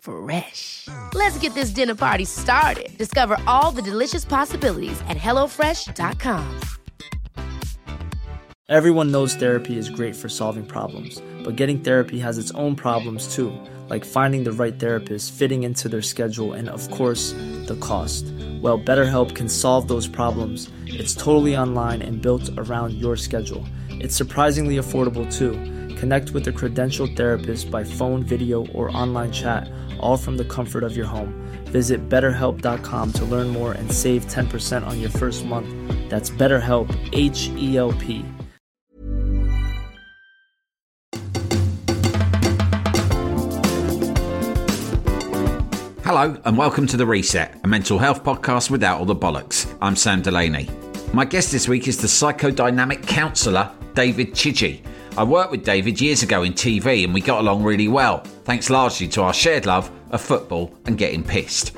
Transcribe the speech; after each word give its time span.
Fresh. 0.00 0.88
Let's 1.14 1.38
get 1.38 1.54
this 1.54 1.70
dinner 1.70 1.94
party 1.94 2.24
started. 2.24 2.96
Discover 2.98 3.38
all 3.46 3.70
the 3.70 3.82
delicious 3.82 4.24
possibilities 4.24 5.00
at 5.08 5.16
hellofresh.com. 5.16 6.60
Everyone 8.68 9.10
knows 9.10 9.34
therapy 9.34 9.76
is 9.76 9.90
great 9.90 10.14
for 10.14 10.28
solving 10.28 10.64
problems, 10.64 11.20
but 11.42 11.56
getting 11.56 11.80
therapy 11.80 12.20
has 12.20 12.38
its 12.38 12.52
own 12.52 12.76
problems 12.76 13.34
too, 13.34 13.52
like 13.88 14.04
finding 14.04 14.44
the 14.44 14.52
right 14.52 14.78
therapist, 14.78 15.32
fitting 15.32 15.64
into 15.64 15.88
their 15.88 16.02
schedule, 16.02 16.52
and 16.52 16.68
of 16.68 16.88
course, 16.92 17.32
the 17.66 17.76
cost. 17.80 18.26
Well, 18.62 18.78
BetterHelp 18.78 19.34
can 19.34 19.48
solve 19.48 19.88
those 19.88 20.06
problems. 20.06 20.70
It's 20.86 21.16
totally 21.16 21.56
online 21.56 22.00
and 22.00 22.22
built 22.22 22.48
around 22.58 22.94
your 22.94 23.16
schedule. 23.16 23.66
It's 23.88 24.14
surprisingly 24.14 24.76
affordable 24.76 25.26
too. 25.36 25.54
Connect 25.96 26.30
with 26.30 26.46
a 26.46 26.52
credentialed 26.52 27.16
therapist 27.16 27.72
by 27.72 27.82
phone, 27.82 28.22
video, 28.22 28.66
or 28.68 28.96
online 28.96 29.32
chat, 29.32 29.68
all 30.00 30.16
from 30.16 30.36
the 30.36 30.44
comfort 30.44 30.82
of 30.82 30.96
your 30.96 31.06
home. 31.06 31.32
Visit 31.66 32.08
betterhelp.com 32.08 33.12
to 33.12 33.24
learn 33.24 33.48
more 33.48 33.72
and 33.72 33.90
save 33.90 34.26
10% 34.26 34.86
on 34.86 35.00
your 35.00 35.10
first 35.10 35.44
month. 35.44 35.68
That's 36.10 36.30
BetterHelp, 36.30 36.88
H 37.12 37.48
E 37.56 37.76
L 37.76 37.92
P. 37.92 38.24
Hello, 46.04 46.36
and 46.44 46.58
welcome 46.58 46.88
to 46.88 46.96
The 46.96 47.06
Reset, 47.06 47.60
a 47.62 47.68
mental 47.68 47.96
health 47.96 48.24
podcast 48.24 48.68
without 48.68 48.98
all 48.98 49.04
the 49.04 49.14
bollocks. 49.14 49.72
I'm 49.80 49.94
Sam 49.94 50.22
Delaney. 50.22 50.68
My 51.12 51.24
guest 51.24 51.52
this 51.52 51.68
week 51.68 51.86
is 51.86 51.98
the 51.98 52.08
psychodynamic 52.08 53.06
counsellor, 53.06 53.70
David 53.94 54.32
Chidgey. 54.32 54.84
I 55.20 55.22
worked 55.22 55.50
with 55.50 55.66
David 55.66 56.00
years 56.00 56.22
ago 56.22 56.44
in 56.44 56.54
TV 56.54 57.04
and 57.04 57.12
we 57.12 57.20
got 57.20 57.40
along 57.40 57.62
really 57.62 57.88
well, 57.88 58.20
thanks 58.44 58.70
largely 58.70 59.06
to 59.08 59.20
our 59.20 59.34
shared 59.34 59.66
love 59.66 59.90
of 60.12 60.22
football 60.22 60.74
and 60.86 60.96
getting 60.96 61.22
pissed. 61.22 61.76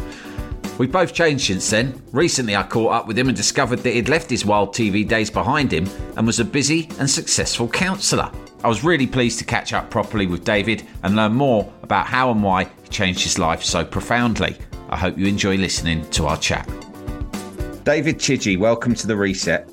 We've 0.78 0.92
both 0.92 1.12
changed 1.12 1.46
since 1.46 1.68
then. 1.68 2.00
Recently, 2.12 2.54
I 2.54 2.62
caught 2.62 2.92
up 2.92 3.08
with 3.08 3.18
him 3.18 3.26
and 3.26 3.36
discovered 3.36 3.80
that 3.80 3.94
he'd 3.94 4.08
left 4.08 4.30
his 4.30 4.46
wild 4.46 4.72
TV 4.72 5.08
days 5.08 5.28
behind 5.28 5.72
him 5.72 5.88
and 6.16 6.24
was 6.24 6.38
a 6.38 6.44
busy 6.44 6.88
and 7.00 7.10
successful 7.10 7.66
counsellor. 7.66 8.30
I 8.62 8.68
was 8.68 8.84
really 8.84 9.08
pleased 9.08 9.40
to 9.40 9.44
catch 9.44 9.72
up 9.72 9.90
properly 9.90 10.28
with 10.28 10.44
David 10.44 10.86
and 11.02 11.16
learn 11.16 11.32
more 11.32 11.68
about 11.82 12.06
how 12.06 12.30
and 12.30 12.44
why 12.44 12.70
he 12.84 12.88
changed 12.90 13.24
his 13.24 13.40
life 13.40 13.64
so 13.64 13.84
profoundly. 13.84 14.56
I 14.88 14.96
hope 14.96 15.18
you 15.18 15.27
enjoy 15.27 15.56
listening 15.56 16.08
to 16.11 16.27
our 16.27 16.36
chat. 16.36 16.68
David 17.83 18.20
Chidgey, 18.20 18.56
welcome 18.56 18.94
to 18.94 19.08
the 19.08 19.17
reset. 19.17 19.68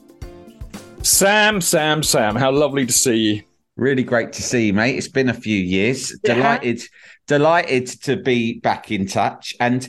Sam, 1.03 1.61
Sam, 1.61 2.01
Sam, 2.01 2.35
how 2.35 2.51
lovely 2.51 2.88
to 2.88 2.91
see 2.91 3.15
you. 3.15 3.44
Really 3.79 4.03
great 4.03 4.34
to 4.34 4.44
see 4.44 4.67
you, 4.67 4.73
mate. 4.73 4.97
It's 4.97 5.07
been 5.07 5.29
a 5.29 5.34
few 5.34 5.57
years. 5.57 6.12
Yeah. 6.23 6.34
Delighted, 6.34 6.81
delighted 7.28 7.88
to 8.03 8.17
be 8.17 8.59
back 8.59 8.91
in 8.91 9.07
touch, 9.07 9.56
and 9.62 9.88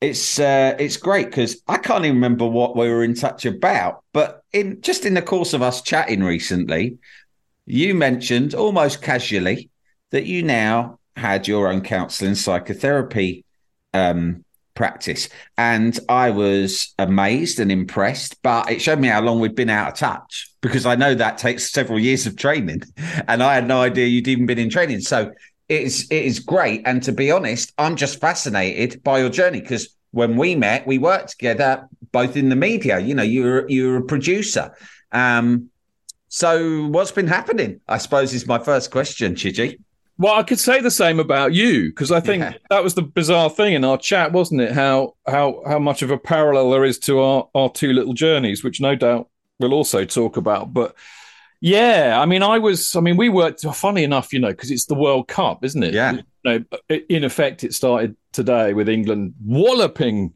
it's 0.00 0.38
uh, 0.38 0.76
it's 0.78 0.98
great 0.98 1.26
because 1.26 1.60
I 1.66 1.78
can't 1.78 2.04
even 2.04 2.14
remember 2.14 2.46
what 2.46 2.76
we 2.76 2.88
were 2.88 3.02
in 3.02 3.14
touch 3.14 3.44
about. 3.44 4.04
But 4.12 4.44
in 4.52 4.82
just 4.82 5.04
in 5.04 5.14
the 5.14 5.22
course 5.22 5.52
of 5.52 5.62
us 5.62 5.82
chatting 5.82 6.22
recently, 6.22 6.98
you 7.66 7.92
mentioned 7.96 8.54
almost 8.54 9.02
casually 9.02 9.68
that 10.10 10.26
you 10.26 10.44
now 10.44 11.00
had 11.16 11.48
your 11.48 11.66
own 11.66 11.80
counselling 11.80 12.36
psychotherapy 12.36 13.44
um, 13.92 14.44
practice. 14.74 15.28
And 15.58 15.98
I 16.08 16.30
was 16.30 16.94
amazed 16.98 17.60
and 17.60 17.70
impressed, 17.70 18.42
but 18.42 18.70
it 18.70 18.80
showed 18.80 18.98
me 18.98 19.08
how 19.08 19.20
long 19.20 19.40
we'd 19.40 19.54
been 19.54 19.70
out 19.70 19.92
of 19.92 19.98
touch 19.98 20.50
because 20.60 20.86
I 20.86 20.94
know 20.94 21.14
that 21.14 21.38
takes 21.38 21.70
several 21.70 21.98
years 21.98 22.26
of 22.26 22.36
training. 22.36 22.82
And 23.28 23.42
I 23.42 23.54
had 23.54 23.66
no 23.66 23.80
idea 23.80 24.06
you'd 24.06 24.28
even 24.28 24.46
been 24.46 24.58
in 24.58 24.70
training. 24.70 25.00
So 25.00 25.32
it 25.68 25.82
is, 25.82 26.06
it 26.10 26.24
is 26.24 26.40
great. 26.40 26.82
And 26.84 27.02
to 27.04 27.12
be 27.12 27.30
honest, 27.30 27.72
I'm 27.78 27.96
just 27.96 28.20
fascinated 28.20 29.02
by 29.02 29.20
your 29.20 29.28
journey 29.28 29.60
because 29.60 29.94
when 30.10 30.36
we 30.36 30.54
met, 30.54 30.86
we 30.86 30.98
worked 30.98 31.30
together 31.30 31.88
both 32.10 32.36
in 32.36 32.48
the 32.48 32.56
media. 32.56 32.98
You 32.98 33.14
know, 33.14 33.22
you 33.22 33.44
were, 33.44 33.68
you 33.68 33.88
were 33.88 33.96
a 33.98 34.04
producer. 34.04 34.74
Um, 35.12 35.70
so, 36.28 36.86
what's 36.86 37.12
been 37.12 37.26
happening? 37.26 37.80
I 37.86 37.98
suppose 37.98 38.32
is 38.32 38.46
my 38.46 38.58
first 38.58 38.90
question, 38.90 39.34
Chidgey. 39.34 39.78
Well, 40.18 40.34
I 40.34 40.42
could 40.42 40.60
say 40.60 40.80
the 40.80 40.90
same 40.90 41.18
about 41.18 41.52
you 41.52 41.88
because 41.88 42.12
I 42.12 42.20
think 42.20 42.42
yeah. 42.42 42.52
that 42.70 42.84
was 42.84 42.94
the 42.94 43.02
bizarre 43.02 43.50
thing 43.50 43.74
in 43.74 43.84
our 43.84 43.98
chat, 43.98 44.30
wasn't 44.32 44.60
it? 44.60 44.72
How 44.72 45.14
how 45.26 45.62
how 45.66 45.78
much 45.78 46.02
of 46.02 46.10
a 46.10 46.18
parallel 46.18 46.70
there 46.70 46.84
is 46.84 46.98
to 47.00 47.18
our 47.20 47.48
our 47.54 47.70
two 47.70 47.92
little 47.92 48.12
journeys, 48.12 48.62
which 48.62 48.80
no 48.80 48.94
doubt 48.94 49.28
we'll 49.58 49.74
also 49.74 50.04
talk 50.04 50.36
about. 50.36 50.72
But 50.72 50.94
yeah, 51.60 52.18
I 52.20 52.26
mean, 52.26 52.42
I 52.42 52.58
was, 52.58 52.94
I 52.94 53.00
mean, 53.00 53.16
we 53.16 53.30
worked. 53.30 53.62
Funny 53.62 54.04
enough, 54.04 54.32
you 54.32 54.38
know, 54.38 54.50
because 54.50 54.70
it's 54.70 54.84
the 54.84 54.94
World 54.94 55.28
Cup, 55.28 55.64
isn't 55.64 55.82
it? 55.82 55.94
Yeah. 55.94 56.18
You 56.44 56.66
know, 56.88 56.98
in 57.08 57.24
effect, 57.24 57.64
it 57.64 57.72
started 57.72 58.14
today 58.32 58.74
with 58.74 58.88
England 58.88 59.34
walloping 59.44 60.34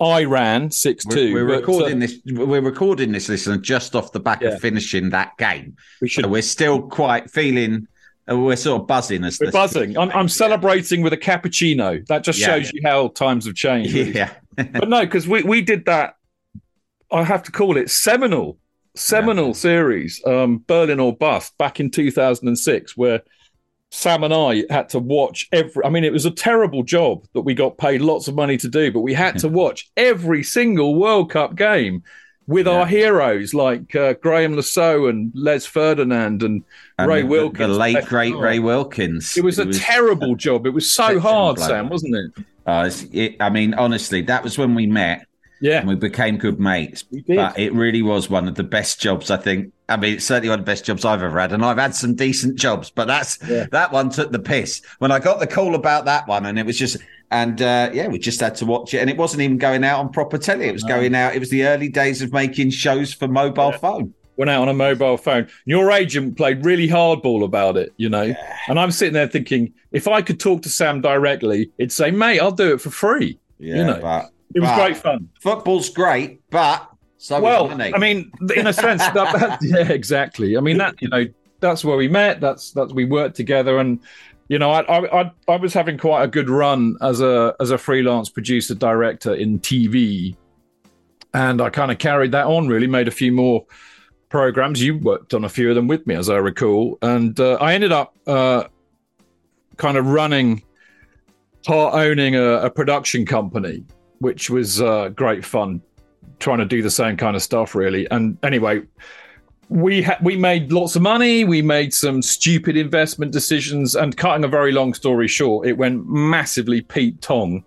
Iran 0.00 0.70
six 0.70 1.04
two. 1.04 1.34
We're, 1.34 1.46
we're 1.46 1.56
recording 1.56 1.96
uh, 1.96 2.06
this. 2.06 2.20
We're 2.26 2.60
recording 2.60 3.12
this, 3.12 3.28
listener, 3.28 3.56
just 3.58 3.96
off 3.96 4.12
the 4.12 4.20
back 4.20 4.40
yeah. 4.40 4.50
of 4.50 4.60
finishing 4.60 5.10
that 5.10 5.36
game. 5.36 5.76
We 6.00 6.08
should. 6.08 6.24
So 6.24 6.30
we're 6.30 6.42
still 6.42 6.80
quite 6.80 7.30
feeling. 7.30 7.88
Uh, 8.28 8.38
we're 8.38 8.56
sort 8.56 8.80
of 8.80 8.86
buzzing 8.86 9.24
as 9.24 9.38
we're 9.40 9.52
buzzing. 9.52 9.96
I'm, 9.96 10.10
I'm, 10.10 10.28
celebrating 10.28 11.00
with 11.00 11.12
a 11.12 11.16
cappuccino. 11.16 12.04
That 12.08 12.24
just 12.24 12.40
yeah. 12.40 12.46
shows 12.46 12.72
you 12.72 12.80
how 12.84 13.08
times 13.08 13.46
have 13.46 13.54
changed. 13.54 13.94
Really. 13.94 14.12
Yeah. 14.16 14.32
but 14.56 14.88
no, 14.88 15.04
because 15.04 15.28
we 15.28 15.42
we 15.42 15.60
did 15.60 15.84
that. 15.84 16.14
I 17.12 17.22
have 17.22 17.42
to 17.44 17.52
call 17.52 17.76
it 17.76 17.90
seminal, 17.90 18.58
seminal 18.94 19.48
yeah. 19.48 19.52
series, 19.52 20.22
um, 20.26 20.64
Berlin 20.66 20.98
or 20.98 21.14
Bust, 21.14 21.56
back 21.58 21.78
in 21.78 21.90
2006, 21.90 22.96
where 22.96 23.22
Sam 23.90 24.24
and 24.24 24.34
I 24.34 24.64
had 24.70 24.88
to 24.90 24.98
watch 24.98 25.46
every. 25.52 25.84
I 25.84 25.90
mean, 25.90 26.04
it 26.04 26.12
was 26.12 26.24
a 26.24 26.30
terrible 26.30 26.82
job 26.82 27.26
that 27.34 27.42
we 27.42 27.54
got 27.54 27.78
paid 27.78 28.00
lots 28.00 28.28
of 28.28 28.34
money 28.34 28.56
to 28.56 28.68
do, 28.68 28.90
but 28.90 29.00
we 29.00 29.14
had 29.14 29.38
to 29.40 29.48
watch 29.48 29.90
every 29.96 30.42
single 30.42 30.94
World 30.94 31.30
Cup 31.30 31.54
game 31.54 32.02
with 32.46 32.66
yeah. 32.66 32.72
our 32.72 32.86
heroes 32.86 33.54
like 33.54 33.94
uh, 33.96 34.14
Graeme 34.14 34.54
Le 34.54 34.62
Saux 34.62 35.08
and 35.08 35.32
Les 35.34 35.66
Ferdinand 35.66 36.42
and, 36.42 36.62
and 36.98 37.08
Ray 37.08 37.22
the, 37.22 37.28
Wilkins. 37.28 37.58
The 37.58 37.68
late 37.68 38.04
great 38.06 38.34
oh. 38.34 38.40
Ray 38.40 38.58
Wilkins. 38.58 39.36
It 39.36 39.44
was 39.44 39.58
it 39.58 39.64
a 39.64 39.66
was 39.68 39.78
terrible 39.78 40.34
job. 40.36 40.66
It 40.66 40.70
was 40.70 40.90
so 40.90 41.18
hard, 41.18 41.58
Sam, 41.58 41.88
wasn't 41.88 42.14
it? 42.14 42.44
Uh, 42.66 42.90
it, 43.12 43.36
I 43.40 43.50
mean, 43.50 43.74
honestly, 43.74 44.22
that 44.22 44.42
was 44.42 44.58
when 44.58 44.74
we 44.74 44.86
met. 44.86 45.26
Yeah. 45.60 45.78
And 45.78 45.88
we 45.88 45.94
became 45.94 46.36
good 46.36 46.60
mates. 46.60 47.02
But 47.02 47.58
it 47.58 47.72
really 47.72 48.02
was 48.02 48.28
one 48.28 48.46
of 48.46 48.56
the 48.56 48.62
best 48.62 49.00
jobs, 49.00 49.30
I 49.30 49.38
think, 49.38 49.72
I 49.88 49.96
mean, 49.96 50.14
it's 50.14 50.24
certainly 50.24 50.48
one 50.48 50.58
of 50.58 50.64
the 50.64 50.70
best 50.70 50.84
jobs 50.84 51.04
I've 51.04 51.22
ever 51.22 51.38
had, 51.38 51.52
and 51.52 51.64
I've 51.64 51.78
had 51.78 51.94
some 51.94 52.14
decent 52.14 52.56
jobs, 52.56 52.90
but 52.90 53.06
that's 53.06 53.38
yeah. 53.48 53.66
that 53.70 53.92
one 53.92 54.10
took 54.10 54.32
the 54.32 54.38
piss. 54.38 54.82
When 54.98 55.12
I 55.12 55.20
got 55.20 55.38
the 55.38 55.46
call 55.46 55.76
about 55.76 56.06
that 56.06 56.26
one, 56.26 56.44
and 56.46 56.58
it 56.58 56.66
was 56.66 56.76
just, 56.76 56.96
and 57.30 57.62
uh, 57.62 57.90
yeah, 57.92 58.08
we 58.08 58.18
just 58.18 58.40
had 58.40 58.56
to 58.56 58.66
watch 58.66 58.94
it, 58.94 58.98
and 58.98 59.08
it 59.08 59.16
wasn't 59.16 59.42
even 59.42 59.58
going 59.58 59.84
out 59.84 60.00
on 60.00 60.10
proper 60.10 60.38
telly. 60.38 60.66
It 60.66 60.72
was 60.72 60.82
no. 60.82 60.96
going 60.96 61.14
out. 61.14 61.36
It 61.36 61.38
was 61.38 61.50
the 61.50 61.64
early 61.66 61.88
days 61.88 62.20
of 62.20 62.32
making 62.32 62.70
shows 62.70 63.12
for 63.12 63.28
mobile 63.28 63.70
yeah. 63.70 63.78
phone. 63.78 64.14
Went 64.36 64.50
out 64.50 64.62
on 64.62 64.68
a 64.68 64.74
mobile 64.74 65.16
phone. 65.16 65.48
Your 65.64 65.90
agent 65.92 66.36
played 66.36 66.64
really 66.64 66.88
hardball 66.88 67.42
about 67.42 67.76
it, 67.76 67.94
you 67.96 68.08
know. 68.08 68.22
Yeah. 68.22 68.56
And 68.68 68.78
I'm 68.78 68.90
sitting 68.90 69.14
there 69.14 69.28
thinking, 69.28 69.72
if 69.92 70.08
I 70.08 70.20
could 70.20 70.40
talk 70.40 70.62
to 70.62 70.68
Sam 70.68 71.00
directly, 71.00 71.70
it'd 71.78 71.92
say, 71.92 72.10
"Mate, 72.10 72.40
I'll 72.40 72.50
do 72.50 72.74
it 72.74 72.80
for 72.80 72.90
free." 72.90 73.38
Yeah, 73.58 73.76
you 73.76 73.84
know? 73.84 74.00
but, 74.00 74.30
it 74.52 74.60
was 74.60 74.68
but 74.68 74.84
great 74.84 74.96
fun. 74.96 75.28
Football's 75.40 75.88
great, 75.90 76.40
but 76.50 76.90
so 77.26 77.40
well, 77.40 77.68
I 77.82 77.98
mean, 77.98 78.30
in 78.54 78.68
a 78.68 78.72
sense, 78.72 79.02
that, 79.02 79.14
that, 79.14 79.58
yeah, 79.60 79.92
exactly. 79.92 80.56
I 80.56 80.60
mean, 80.60 80.78
that 80.78 80.94
you 81.02 81.08
know, 81.08 81.26
that's 81.58 81.84
where 81.84 81.96
we 81.96 82.06
met. 82.06 82.40
That's 82.40 82.70
that's 82.70 82.92
we 82.92 83.04
worked 83.04 83.34
together, 83.34 83.78
and 83.78 83.98
you 84.46 84.60
know, 84.60 84.70
I, 84.70 85.22
I 85.22 85.32
I 85.48 85.56
was 85.56 85.74
having 85.74 85.98
quite 85.98 86.22
a 86.22 86.28
good 86.28 86.48
run 86.48 86.96
as 87.02 87.20
a 87.20 87.56
as 87.58 87.72
a 87.72 87.78
freelance 87.78 88.28
producer 88.28 88.76
director 88.76 89.34
in 89.34 89.58
TV, 89.58 90.36
and 91.34 91.60
I 91.60 91.68
kind 91.68 91.90
of 91.90 91.98
carried 91.98 92.30
that 92.30 92.46
on. 92.46 92.68
Really, 92.68 92.86
made 92.86 93.08
a 93.08 93.10
few 93.10 93.32
more 93.32 93.66
programs. 94.28 94.80
You 94.80 94.96
worked 94.96 95.34
on 95.34 95.44
a 95.44 95.48
few 95.48 95.68
of 95.68 95.74
them 95.74 95.88
with 95.88 96.06
me, 96.06 96.14
as 96.14 96.30
I 96.30 96.36
recall, 96.36 96.96
and 97.02 97.40
uh, 97.40 97.54
I 97.54 97.74
ended 97.74 97.90
up 97.90 98.16
uh, 98.28 98.68
kind 99.78 99.96
of 99.96 100.06
running, 100.06 100.62
part 101.64 101.94
owning 101.94 102.36
a, 102.36 102.58
a 102.58 102.70
production 102.70 103.26
company, 103.26 103.84
which 104.20 104.48
was 104.48 104.80
uh, 104.80 105.08
great 105.08 105.44
fun, 105.44 105.82
trying 106.38 106.58
to 106.58 106.64
do 106.64 106.82
the 106.82 106.90
same 106.90 107.16
kind 107.16 107.36
of 107.36 107.42
stuff, 107.42 107.74
really. 107.74 108.08
And 108.10 108.38
anyway, 108.42 108.82
we 109.68 110.02
ha- 110.02 110.18
we 110.22 110.36
made 110.36 110.72
lots 110.72 110.96
of 110.96 111.02
money. 111.02 111.44
We 111.44 111.62
made 111.62 111.92
some 111.92 112.22
stupid 112.22 112.76
investment 112.76 113.32
decisions, 113.32 113.94
and 113.94 114.16
cutting 114.16 114.44
a 114.44 114.48
very 114.48 114.72
long 114.72 114.94
story 114.94 115.28
short, 115.28 115.66
it 115.66 115.76
went 115.76 116.06
massively 116.08 116.80
Pete 116.82 117.20
Tong 117.20 117.64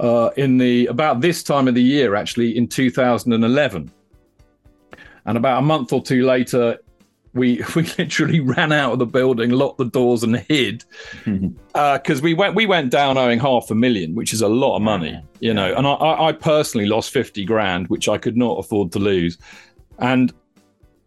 uh, 0.00 0.30
in 0.36 0.58
the 0.58 0.86
about 0.86 1.20
this 1.20 1.42
time 1.42 1.68
of 1.68 1.74
the 1.74 1.82
year, 1.82 2.14
actually 2.14 2.56
in 2.56 2.66
2011. 2.66 3.92
And 5.26 5.36
about 5.36 5.58
a 5.58 5.62
month 5.62 5.92
or 5.92 6.02
two 6.02 6.24
later, 6.24 6.78
we 7.34 7.62
we 7.76 7.82
literally 7.98 8.40
ran 8.40 8.72
out 8.72 8.92
of 8.92 8.98
the 8.98 9.06
building, 9.06 9.50
locked 9.50 9.78
the 9.78 9.84
doors, 9.84 10.22
and 10.22 10.36
hid 10.36 10.84
because 11.24 12.20
uh, 12.20 12.22
we 12.22 12.34
went 12.34 12.54
we 12.54 12.66
went 12.66 12.90
down 12.90 13.18
owing 13.18 13.38
half 13.38 13.70
a 13.70 13.74
million, 13.74 14.14
which 14.14 14.32
is 14.32 14.42
a 14.42 14.48
lot 14.48 14.76
of 14.76 14.82
money, 14.82 15.20
you 15.40 15.54
know. 15.54 15.74
And 15.74 15.86
I, 15.86 16.28
I 16.28 16.32
personally 16.32 16.86
lost 16.86 17.10
fifty 17.10 17.44
grand, 17.44 17.88
which 17.88 18.08
I 18.08 18.18
could 18.18 18.36
not 18.36 18.58
afford 18.58 18.92
to 18.92 18.98
lose, 18.98 19.38
and 19.98 20.32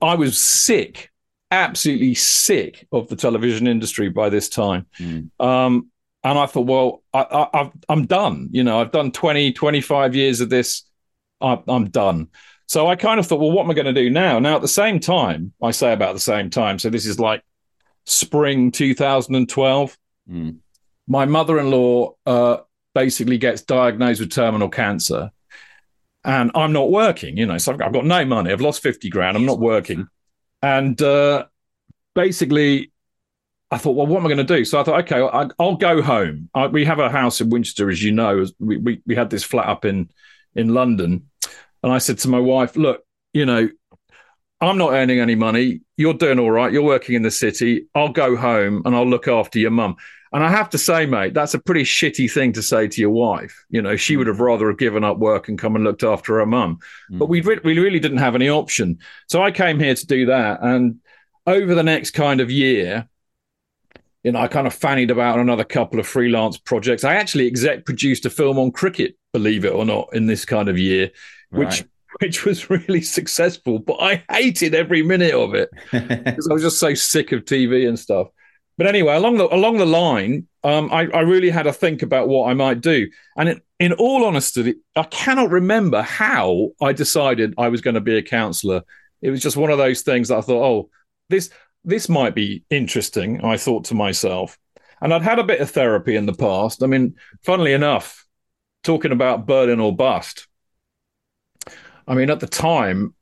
I 0.01 0.15
was 0.15 0.39
sick, 0.39 1.11
absolutely 1.51 2.15
sick 2.15 2.87
of 2.91 3.07
the 3.07 3.15
television 3.15 3.67
industry 3.67 4.09
by 4.09 4.29
this 4.29 4.49
time. 4.49 4.85
Mm. 4.99 5.29
Um, 5.39 5.91
and 6.23 6.37
I 6.37 6.45
thought, 6.45 6.67
well, 6.67 7.03
I, 7.13 7.47
I, 7.53 7.71
I'm 7.89 8.05
done. 8.05 8.49
You 8.51 8.63
know, 8.63 8.79
I've 8.79 8.91
done 8.91 9.11
20, 9.11 9.53
25 9.53 10.15
years 10.15 10.39
of 10.39 10.49
this. 10.49 10.83
I, 11.39 11.59
I'm 11.67 11.89
done. 11.89 12.27
So 12.71 12.87
I 12.87 12.95
kind 12.95 13.19
of 13.19 13.27
thought, 13.27 13.41
well, 13.41 13.51
what 13.51 13.65
am 13.65 13.71
I 13.71 13.73
going 13.73 13.93
to 13.93 14.01
do 14.01 14.09
now? 14.09 14.39
Now, 14.39 14.55
at 14.55 14.61
the 14.61 14.67
same 14.69 15.01
time, 15.01 15.51
I 15.61 15.71
say 15.71 15.91
about 15.91 16.13
the 16.13 16.21
same 16.21 16.49
time. 16.49 16.79
So 16.79 16.89
this 16.89 17.05
is 17.05 17.19
like 17.19 17.43
spring 18.05 18.71
2012. 18.71 19.97
Mm. 20.31 20.59
My 21.05 21.25
mother 21.25 21.59
in 21.59 21.69
law 21.69 22.13
uh, 22.25 22.59
basically 22.95 23.37
gets 23.37 23.61
diagnosed 23.63 24.21
with 24.21 24.31
terminal 24.31 24.69
cancer 24.69 25.31
and 26.23 26.49
I'm 26.55 26.71
not 26.71 26.89
working, 26.89 27.35
you 27.35 27.45
know, 27.45 27.57
so 27.57 27.73
I've, 27.73 27.81
I've 27.81 27.91
got 27.91 28.05
no 28.05 28.23
money. 28.23 28.53
I've 28.53 28.61
lost 28.61 28.81
50 28.81 29.09
grand. 29.09 29.35
I'm 29.35 29.45
not 29.45 29.59
working. 29.59 30.07
And 30.61 31.01
uh, 31.01 31.47
basically, 32.15 32.93
I 33.69 33.79
thought, 33.79 33.97
well, 33.97 34.07
what 34.07 34.19
am 34.19 34.25
I 34.27 34.29
going 34.29 34.47
to 34.47 34.55
do? 34.57 34.63
So 34.63 34.79
I 34.79 34.83
thought, 34.83 35.11
okay, 35.11 35.19
I, 35.19 35.49
will 35.61 35.75
go 35.75 36.01
home. 36.01 36.49
I, 36.53 36.67
we 36.67 36.85
have 36.85 36.99
a 36.99 37.09
house 37.09 37.41
in 37.41 37.49
Winchester, 37.49 37.89
as 37.89 38.01
you 38.01 38.13
know. 38.13 38.45
We, 38.59 38.77
we, 38.77 39.01
we 39.05 39.13
had 39.13 39.29
this 39.29 39.43
flat 39.43 39.67
up 39.67 39.83
in, 39.83 40.09
in 40.55 40.73
London. 40.73 41.30
And 41.83 41.91
I 41.91 41.97
said 41.97 42.19
to 42.19 42.29
my 42.29 42.39
wife, 42.39 42.75
look, 42.75 43.03
you 43.33 43.45
know, 43.45 43.69
I'm 44.59 44.77
not 44.77 44.93
earning 44.93 45.19
any 45.19 45.35
money. 45.35 45.81
You're 45.97 46.13
doing 46.13 46.39
all 46.39 46.51
right. 46.51 46.71
You're 46.71 46.83
working 46.83 47.15
in 47.15 47.23
the 47.23 47.31
city. 47.31 47.87
I'll 47.95 48.09
go 48.09 48.35
home 48.35 48.83
and 48.85 48.95
I'll 48.95 49.07
look 49.07 49.27
after 49.27 49.57
your 49.57 49.71
mum. 49.71 49.95
And 50.33 50.43
I 50.43 50.49
have 50.49 50.69
to 50.69 50.77
say, 50.77 51.05
mate, 51.05 51.33
that's 51.33 51.55
a 51.55 51.59
pretty 51.59 51.83
shitty 51.83 52.31
thing 52.31 52.53
to 52.53 52.61
say 52.61 52.87
to 52.87 53.01
your 53.01 53.09
wife. 53.09 53.65
You 53.69 53.81
know, 53.81 53.97
she 53.97 54.15
would 54.15 54.27
have 54.27 54.39
rather 54.39 54.67
have 54.67 54.77
given 54.77 55.03
up 55.03 55.17
work 55.17 55.49
and 55.49 55.59
come 55.59 55.75
and 55.75 55.83
looked 55.83 56.03
after 56.03 56.37
her 56.39 56.45
mum. 56.45 56.79
Mm. 57.11 57.19
But 57.19 57.27
we, 57.27 57.41
re- 57.41 57.59
we 57.63 57.77
really 57.77 57.99
didn't 57.99 58.19
have 58.19 58.35
any 58.35 58.47
option. 58.47 58.99
So 59.27 59.41
I 59.41 59.51
came 59.51 59.79
here 59.79 59.95
to 59.95 60.07
do 60.07 60.27
that. 60.27 60.59
And 60.61 60.99
over 61.47 61.75
the 61.75 61.83
next 61.83 62.11
kind 62.11 62.39
of 62.39 62.49
year, 62.49 63.09
you 64.23 64.31
know, 64.31 64.39
I 64.39 64.47
kind 64.47 64.67
of 64.67 64.73
fannied 64.73 65.11
about 65.11 65.35
on 65.35 65.41
another 65.41 65.63
couple 65.63 65.99
of 65.99 66.07
freelance 66.07 66.57
projects. 66.57 67.03
I 67.03 67.15
actually 67.15 67.47
exec 67.47 67.85
produced 67.85 68.25
a 68.25 68.29
film 68.29 68.59
on 68.59 68.71
cricket, 68.71 69.17
believe 69.33 69.65
it 69.65 69.73
or 69.73 69.83
not, 69.83 70.09
in 70.13 70.27
this 70.27 70.45
kind 70.45 70.69
of 70.69 70.77
year, 70.77 71.11
right. 71.51 71.83
which 72.19 72.45
was 72.45 72.69
really 72.69 73.01
successful. 73.01 73.79
But 73.79 73.97
I 74.01 74.23
hated 74.29 74.75
every 74.75 75.03
minute 75.03 75.33
of 75.33 75.53
it 75.53 75.69
because 75.91 76.47
I 76.49 76.53
was 76.53 76.63
just 76.63 76.79
so 76.79 76.93
sick 76.93 77.31
of 77.31 77.45
TV 77.45 77.87
and 77.87 77.97
stuff. 77.97 78.27
But 78.77 78.87
anyway, 78.87 79.15
along 79.15 79.37
the 79.37 79.53
along 79.53 79.77
the 79.77 79.85
line, 79.85 80.47
um, 80.63 80.89
I, 80.91 81.07
I, 81.07 81.21
really 81.21 81.49
had 81.49 81.63
to 81.63 81.73
think 81.73 82.01
about 82.01 82.27
what 82.27 82.49
I 82.49 82.53
might 82.53 82.81
do. 82.81 83.09
And 83.37 83.49
in, 83.49 83.61
in 83.79 83.93
all 83.93 84.25
honesty, 84.25 84.75
I 84.95 85.03
cannot 85.03 85.51
remember 85.51 86.01
how 86.01 86.71
I 86.81 86.93
decided 86.93 87.53
I 87.57 87.67
was 87.67 87.81
going 87.81 87.93
to 87.95 88.01
be 88.01 88.17
a 88.17 88.23
counsellor. 88.23 88.81
It 89.21 89.29
was 89.29 89.41
just 89.41 89.57
one 89.57 89.69
of 89.69 89.77
those 89.77 90.01
things 90.01 90.29
that 90.29 90.37
I 90.37 90.41
thought, 90.41 90.63
oh, 90.63 90.89
this 91.29 91.51
this 91.83 92.09
might 92.09 92.33
be 92.33 92.63
interesting. 92.69 93.43
I 93.43 93.57
thought 93.57 93.85
to 93.85 93.93
myself, 93.93 94.57
and 95.01 95.13
I'd 95.13 95.21
had 95.21 95.39
a 95.39 95.43
bit 95.43 95.61
of 95.61 95.69
therapy 95.69 96.15
in 96.15 96.25
the 96.25 96.33
past. 96.33 96.81
I 96.81 96.87
mean, 96.87 97.15
funnily 97.43 97.73
enough, 97.73 98.25
talking 98.83 99.11
about 99.11 99.45
Berlin 99.45 99.79
or 99.79 99.95
bust. 99.95 100.47
I 102.07 102.15
mean, 102.15 102.29
at 102.29 102.39
the 102.39 102.47
time, 102.47 103.13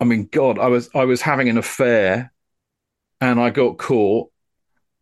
I 0.00 0.04
mean, 0.04 0.28
God, 0.30 0.58
I 0.58 0.66
was 0.66 0.90
I 0.94 1.04
was 1.04 1.20
having 1.20 1.48
an 1.48 1.58
affair, 1.58 2.32
and 3.20 3.40
I 3.40 3.50
got 3.50 3.78
caught 3.78 4.30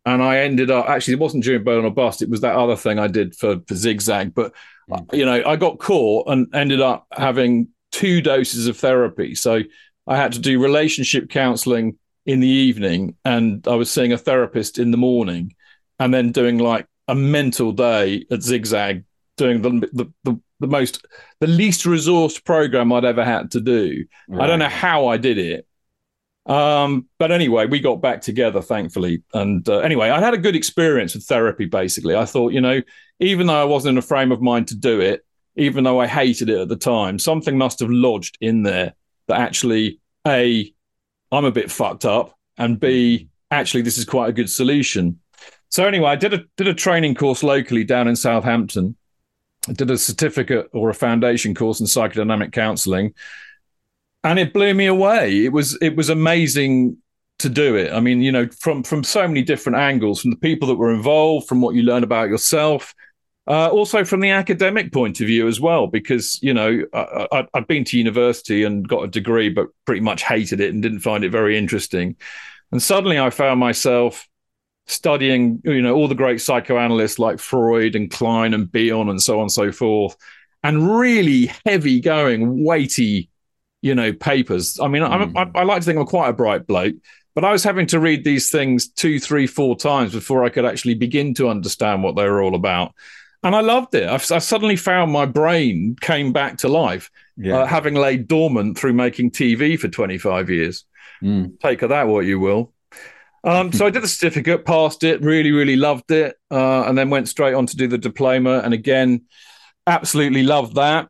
and 0.05 0.21
I 0.21 0.39
ended 0.39 0.69
up 0.69 0.87
actually 0.87 1.15
it 1.15 1.19
wasn't 1.19 1.43
during 1.43 1.63
Berlin 1.63 1.85
or 1.85 1.91
Bust, 1.91 2.21
it 2.21 2.29
was 2.29 2.41
that 2.41 2.55
other 2.55 2.75
thing 2.75 2.99
I 2.99 3.07
did 3.07 3.35
for, 3.35 3.59
for 3.67 3.75
Zigzag. 3.75 4.33
But 4.33 4.53
mm. 4.89 5.13
you 5.13 5.25
know, 5.25 5.43
I 5.45 5.55
got 5.55 5.79
caught 5.79 6.29
and 6.29 6.53
ended 6.53 6.81
up 6.81 7.07
having 7.11 7.69
two 7.91 8.21
doses 8.21 8.67
of 8.67 8.77
therapy. 8.77 9.35
So 9.35 9.61
I 10.07 10.15
had 10.15 10.33
to 10.33 10.39
do 10.39 10.61
relationship 10.61 11.29
counseling 11.29 11.97
in 12.25 12.39
the 12.39 12.47
evening, 12.47 13.15
and 13.25 13.67
I 13.67 13.75
was 13.75 13.91
seeing 13.91 14.13
a 14.13 14.17
therapist 14.17 14.79
in 14.79 14.91
the 14.91 14.97
morning, 14.97 15.55
and 15.99 16.13
then 16.13 16.31
doing 16.31 16.59
like 16.59 16.87
a 17.07 17.15
mental 17.15 17.71
day 17.71 18.25
at 18.31 18.43
Zigzag, 18.43 19.03
doing 19.37 19.61
the 19.61 19.89
the, 19.93 20.13
the, 20.23 20.39
the 20.59 20.67
most 20.67 21.05
the 21.39 21.47
least 21.47 21.83
resourced 21.83 22.43
program 22.43 22.93
I'd 22.93 23.05
ever 23.05 23.25
had 23.25 23.51
to 23.51 23.61
do. 23.61 24.05
Right. 24.27 24.43
I 24.43 24.47
don't 24.47 24.59
know 24.59 24.69
how 24.69 25.07
I 25.07 25.17
did 25.17 25.37
it, 25.37 25.67
um, 26.45 27.07
but 27.17 27.31
anyway, 27.31 27.65
we 27.65 27.79
got 27.79 28.01
back 28.01 28.21
together, 28.21 28.61
thankfully. 28.61 29.23
And 29.33 29.67
uh, 29.67 29.79
anyway, 29.79 30.09
I 30.09 30.19
had 30.19 30.33
a 30.33 30.37
good 30.39 30.55
experience 30.55 31.15
with 31.15 31.25
therapy, 31.25 31.65
basically. 31.65 32.15
I 32.15 32.25
thought, 32.25 32.53
you 32.53 32.61
know, 32.61 32.81
even 33.19 33.47
though 33.47 33.61
I 33.61 33.65
wasn't 33.65 33.93
in 33.93 33.97
a 33.97 34.03
frame 34.03 34.31
of 34.31 34.41
mind 34.41 34.67
to 34.69 34.75
do 34.75 34.99
it, 35.01 35.25
even 35.55 35.83
though 35.83 35.99
I 35.99 36.07
hated 36.07 36.49
it 36.49 36.59
at 36.59 36.69
the 36.69 36.75
time, 36.75 37.17
something 37.17 37.57
must 37.57 37.79
have 37.79 37.89
lodged 37.89 38.37
in 38.41 38.63
there 38.63 38.93
that 39.27 39.39
actually, 39.39 39.99
A, 40.27 40.71
I'm 41.31 41.45
a 41.45 41.51
bit 41.51 41.71
fucked 41.71 42.05
up, 42.05 42.37
and 42.57 42.79
B, 42.79 43.29
actually, 43.49 43.81
this 43.81 43.97
is 43.97 44.05
quite 44.05 44.29
a 44.29 44.33
good 44.33 44.49
solution. 44.49 45.19
So 45.69 45.85
anyway, 45.85 46.11
I 46.11 46.15
did 46.15 46.33
a 46.33 46.43
did 46.57 46.67
a 46.67 46.73
training 46.73 47.15
course 47.15 47.41
locally 47.41 47.83
down 47.83 48.07
in 48.07 48.15
Southampton. 48.15 48.95
Did 49.71 49.89
a 49.89 49.97
certificate 49.97 50.69
or 50.73 50.89
a 50.89 50.93
foundation 50.93 51.55
course 51.55 51.79
in 51.79 51.87
psychodynamic 51.87 52.51
counselling, 52.51 53.13
and 54.23 54.37
it 54.37 54.53
blew 54.53 54.73
me 54.73 54.85
away. 54.85 55.45
It 55.45 55.51
was 55.51 55.77
it 55.81 55.95
was 55.95 56.09
amazing 56.09 56.97
to 57.39 57.49
do 57.49 57.75
it. 57.75 57.91
I 57.91 57.99
mean, 57.99 58.21
you 58.21 58.31
know, 58.31 58.47
from 58.59 58.83
from 58.83 59.03
so 59.03 59.27
many 59.27 59.41
different 59.41 59.77
angles, 59.77 60.21
from 60.21 60.31
the 60.31 60.37
people 60.37 60.67
that 60.67 60.75
were 60.75 60.93
involved, 60.93 61.47
from 61.47 61.61
what 61.61 61.75
you 61.75 61.83
learn 61.83 62.03
about 62.03 62.29
yourself, 62.29 62.93
uh, 63.47 63.69
also 63.69 64.03
from 64.03 64.21
the 64.21 64.31
academic 64.31 64.91
point 64.91 65.19
of 65.19 65.27
view 65.27 65.47
as 65.47 65.59
well. 65.59 65.87
Because 65.87 66.39
you 66.41 66.53
know, 66.53 66.83
I, 66.93 67.47
have 67.53 67.67
been 67.67 67.83
to 67.85 67.97
university 67.97 68.63
and 68.63 68.87
got 68.87 69.03
a 69.03 69.07
degree, 69.07 69.49
but 69.49 69.67
pretty 69.85 70.01
much 70.01 70.23
hated 70.23 70.59
it 70.59 70.73
and 70.73 70.81
didn't 70.81 70.99
find 70.99 71.23
it 71.23 71.31
very 71.31 71.57
interesting. 71.57 72.15
And 72.71 72.81
suddenly, 72.81 73.19
I 73.19 73.29
found 73.29 73.59
myself 73.59 74.27
studying, 74.87 75.61
you 75.63 75.81
know, 75.81 75.95
all 75.95 76.07
the 76.07 76.15
great 76.15 76.41
psychoanalysts 76.41 77.19
like 77.19 77.39
Freud 77.39 77.95
and 77.95 78.11
Klein 78.11 78.53
and 78.53 78.71
Bion 78.71 79.09
and 79.09 79.21
so 79.21 79.35
on 79.35 79.43
and 79.43 79.51
so 79.51 79.71
forth, 79.71 80.15
and 80.63 80.97
really 80.97 81.51
heavy 81.65 81.99
going, 81.99 82.63
weighty 82.63 83.29
you 83.85 83.93
know, 83.93 84.11
papers. 84.11 84.79
I 84.79 84.87
mean, 84.87 85.03
mm. 85.03 85.31
I, 85.35 85.59
I 85.59 85.63
like 85.63 85.81
to 85.81 85.85
think 85.85 85.99
I'm 85.99 86.07
quite 86.07 86.29
a 86.29 86.33
bright 86.33 86.65
bloke, 86.65 86.95
but 87.35 87.45
I 87.45 87.51
was 87.51 87.63
having 87.63 87.85
to 87.87 87.99
read 87.99 88.23
these 88.23 88.49
things 88.49 88.87
two, 88.87 89.19
three, 89.19 89.45
four 89.45 89.77
times 89.77 90.11
before 90.11 90.43
I 90.43 90.49
could 90.49 90.65
actually 90.65 90.95
begin 90.95 91.35
to 91.35 91.49
understand 91.49 92.01
what 92.01 92.15
they 92.15 92.27
were 92.27 92.41
all 92.41 92.55
about. 92.55 92.95
And 93.43 93.55
I 93.55 93.61
loved 93.61 93.93
it. 93.93 94.09
I, 94.09 94.15
I 94.15 94.39
suddenly 94.39 94.75
found 94.75 95.11
my 95.11 95.27
brain 95.27 95.95
came 96.01 96.33
back 96.33 96.57
to 96.59 96.67
life, 96.67 97.11
yeah. 97.37 97.59
uh, 97.59 97.65
having 97.67 97.93
laid 97.93 98.27
dormant 98.27 98.75
through 98.75 98.93
making 98.93 99.29
TV 99.29 99.79
for 99.79 99.87
25 99.87 100.49
years. 100.49 100.83
Mm. 101.21 101.59
Take 101.59 101.83
of 101.83 101.89
that 101.89 102.07
what 102.07 102.25
you 102.25 102.39
will. 102.39 102.73
Um, 103.45 103.71
so 103.71 103.85
I 103.85 103.91
did 103.91 104.03
the 104.03 104.07
certificate, 104.07 104.65
passed 104.65 105.03
it, 105.03 105.21
really, 105.21 105.51
really 105.51 105.75
loved 105.75 106.11
it, 106.11 106.35
uh, 106.51 106.83
and 106.83 106.97
then 106.97 107.09
went 107.09 107.29
straight 107.29 107.53
on 107.53 107.67
to 107.67 107.77
do 107.77 107.87
the 107.87 107.97
diploma. 107.97 108.61
And 108.63 108.73
again, 108.73 109.25
absolutely 109.87 110.43
loved 110.43 110.75
that 110.75 111.09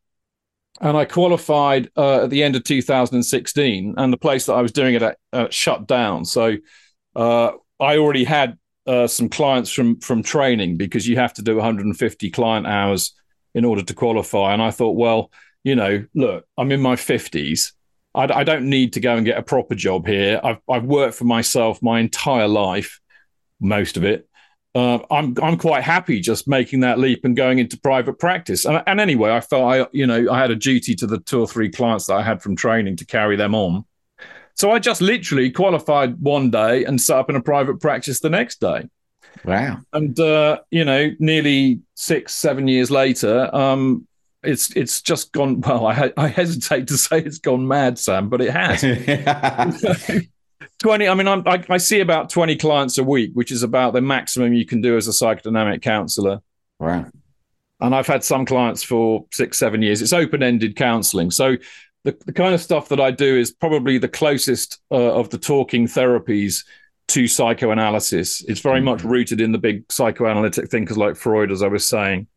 and 0.82 0.98
I 0.98 1.06
qualified 1.06 1.90
uh, 1.96 2.24
at 2.24 2.30
the 2.30 2.44
end 2.44 2.56
of 2.56 2.64
2016, 2.64 3.96
and 3.98 4.14
the 4.14 4.18
place 4.18 4.46
that 4.46 4.54
I 4.54 4.62
was 4.62 4.72
doing 4.72 4.96
it 4.96 5.02
at 5.02 5.18
uh, 5.32 5.48
shut 5.50 5.88
down. 5.88 6.26
So 6.26 6.56
uh, 7.16 7.52
I 7.80 7.98
already 7.98 8.26
had 8.26 8.58
uh, 8.86 9.08
some 9.08 9.30
clients 9.30 9.72
from 9.72 10.00
from 10.00 10.22
training 10.22 10.78
because 10.78 11.08
you 11.08 11.16
have 11.16 11.34
to 11.36 11.42
do 11.42 11.56
150 11.56 12.30
client 12.32 12.68
hours 12.68 13.14
in 13.54 13.64
order 13.64 13.84
to 13.84 13.94
qualify. 13.94 14.54
And 14.54 14.62
I 14.62 14.72
thought, 14.72 14.98
well, 14.98 15.32
you 15.64 15.76
know, 15.76 16.06
look, 16.14 16.46
I'm 16.58 16.72
in 16.72 16.82
my 16.82 16.96
50s. 16.96 17.72
I, 18.16 18.40
I 18.40 18.44
don't 18.44 18.70
need 18.70 18.94
to 18.94 19.00
go 19.00 19.16
and 19.16 19.26
get 19.26 19.38
a 19.38 19.44
proper 19.44 19.76
job 19.76 20.08
here. 20.08 20.40
I've 20.44 20.60
I've 20.70 20.86
worked 20.86 21.16
for 21.16 21.26
myself 21.26 21.82
my 21.82 22.00
entire 22.00 22.48
life, 22.48 23.00
most 23.60 23.98
of 23.98 24.04
it 24.04 24.28
uh, 24.76 25.00
I'm 25.10 25.34
I'm 25.42 25.58
quite 25.58 25.84
happy 25.84 26.20
just 26.20 26.50
making 26.50 26.82
that 26.82 27.00
leap 27.00 27.24
and 27.24 27.36
going 27.36 27.60
into 27.60 27.80
private 27.80 28.20
practice. 28.20 28.66
And, 28.66 28.84
and, 28.86 29.00
anyway, 29.00 29.32
I 29.32 29.40
felt 29.40 29.64
I 29.64 29.88
you 29.94 30.06
know 30.06 30.30
I 30.30 30.38
had 30.38 30.52
a 30.52 30.56
duty 30.56 30.94
to 30.96 31.08
the 31.08 31.20
two 31.20 31.40
or 31.40 31.48
three 31.48 31.70
clients 31.70 32.08
that 32.08 32.16
I 32.16 32.22
had 32.22 32.42
from 32.42 32.58
training 32.58 32.98
to 32.98 33.06
carry 33.06 33.38
them 33.38 33.56
on. 33.56 33.86
So 34.56 34.72
I 34.72 34.80
just 34.80 35.02
literally 35.02 35.50
qualified 35.50 36.20
one 36.20 36.52
day 36.52 36.84
and 36.84 37.00
set 37.00 37.18
up 37.18 37.30
in 37.30 37.38
a 37.38 37.42
private 37.42 37.80
practice 37.80 38.20
the 38.20 38.30
next 38.30 38.60
day. 38.60 38.90
Wow. 39.46 39.80
And 39.94 40.20
uh, 40.20 40.60
you 40.72 40.84
know, 40.84 41.12
nearly 41.20 41.80
six, 41.94 42.34
seven 42.34 42.68
years 42.68 42.92
later, 42.92 43.50
um, 43.56 44.06
it's 44.46 44.72
it's 44.76 45.02
just 45.02 45.32
gone. 45.32 45.62
Well, 45.62 45.88
I, 45.88 46.12
I 46.18 46.28
hesitate 46.28 46.88
to 46.88 46.98
say 46.98 47.20
it's 47.20 47.40
gone 47.40 47.68
mad, 47.68 48.00
Sam, 48.00 48.30
but 48.30 48.42
it 48.42 48.52
has. 48.52 48.82
twenty. 50.80 51.08
I 51.08 51.14
mean, 51.14 51.28
I'm, 51.28 51.48
I, 51.48 51.64
I 51.70 51.78
see 51.78 52.00
about 52.00 52.30
twenty 52.30 52.56
clients 52.56 52.98
a 52.98 53.04
week, 53.04 53.32
which 53.34 53.52
is 53.52 53.64
about 53.64 53.94
the 53.94 54.02
maximum 54.02 54.54
you 54.54 54.66
can 54.66 54.82
do 54.82 54.98
as 54.98 55.08
a 55.08 55.12
psychodynamic 55.12 55.82
counselor. 55.82 56.42
Wow. 56.80 57.06
And 57.82 57.94
I've 57.94 58.08
had 58.08 58.24
some 58.24 58.46
clients 58.46 58.84
for 58.84 59.26
six, 59.34 59.58
seven 59.58 59.82
years. 59.82 60.02
It's 60.02 60.14
open 60.14 60.42
ended 60.42 60.76
counseling, 60.76 61.32
so 61.32 61.58
the, 62.06 62.16
the 62.26 62.34
kind 62.34 62.54
of 62.54 62.62
stuff 62.62 62.88
that 62.90 63.00
I 63.00 63.12
do 63.12 63.38
is 63.38 63.52
probably 63.52 63.98
the 63.98 64.08
closest 64.08 64.80
uh, 64.92 65.14
of 65.14 65.32
the 65.32 65.40
talking 65.40 65.88
therapies 65.88 66.64
to 67.10 67.28
psychoanalysis. 67.28 68.44
It's 68.48 68.62
very 68.62 68.78
mm-hmm. 68.78 68.86
much 68.86 69.04
rooted 69.04 69.42
in 69.42 69.52
the 69.52 69.58
big 69.58 69.92
psychoanalytic 69.92 70.70
thinkers 70.70 70.98
like 70.98 71.16
Freud, 71.16 71.52
as 71.52 71.62
I 71.62 71.68
was 71.68 71.88
saying. 71.88 72.28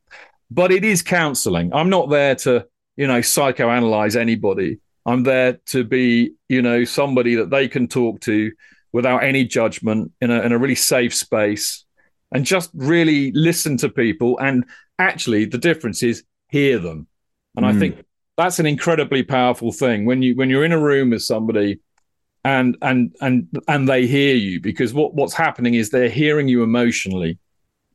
But 0.51 0.73
it 0.73 0.85
is 0.85 1.03
counseling. 1.03 1.73
I'm 1.75 1.91
not 1.91 2.11
there 2.11 2.35
to, 2.37 2.67
you 2.97 3.07
know, 3.07 3.21
psychoanalyze 3.21 4.17
anybody. 4.17 4.79
I'm 5.05 5.23
there 5.23 5.59
to 5.67 5.85
be, 5.85 6.33
you 6.49 6.63
know, 6.63 6.85
somebody 6.85 7.35
that 7.37 7.51
they 7.51 7.69
can 7.69 7.89
talk 7.89 8.21
to 8.23 8.53
without 8.93 9.23
any 9.23 9.45
judgment 9.45 10.13
in 10.21 10.31
a, 10.31 10.41
in 10.41 10.53
a 10.53 10.59
really 10.59 10.75
safe 10.75 11.15
space 11.15 11.85
and 12.33 12.45
just 12.45 12.71
really 12.75 13.33
listen 13.33 13.77
to 13.79 13.89
people. 13.89 14.39
And 14.39 14.65
actually, 14.99 15.45
the 15.45 15.59
difference 15.59 16.03
is 16.03 16.25
hear 16.49 16.79
them. 16.79 17.07
And 17.57 17.65
mm. 17.65 17.75
I 17.75 17.79
think 17.79 18.05
that's 18.37 18.59
an 18.59 18.67
incredibly 18.67 19.23
powerful 19.23 19.73
thing 19.73 20.05
when 20.05 20.23
you 20.23 20.35
when 20.37 20.49
you're 20.49 20.65
in 20.65 20.73
a 20.73 20.81
room 20.81 21.11
with 21.11 21.23
somebody 21.23 21.81
and 22.45 22.77
and 22.83 23.15
and 23.21 23.49
and 23.67 23.89
they 23.89 24.07
hear 24.07 24.35
you 24.35 24.61
because 24.61 24.95
what 24.95 25.15
what's 25.15 25.35
happening 25.35 25.75
is 25.75 25.91
they're 25.91 26.09
hearing 26.09 26.49
you 26.49 26.63
emotionally 26.63 27.39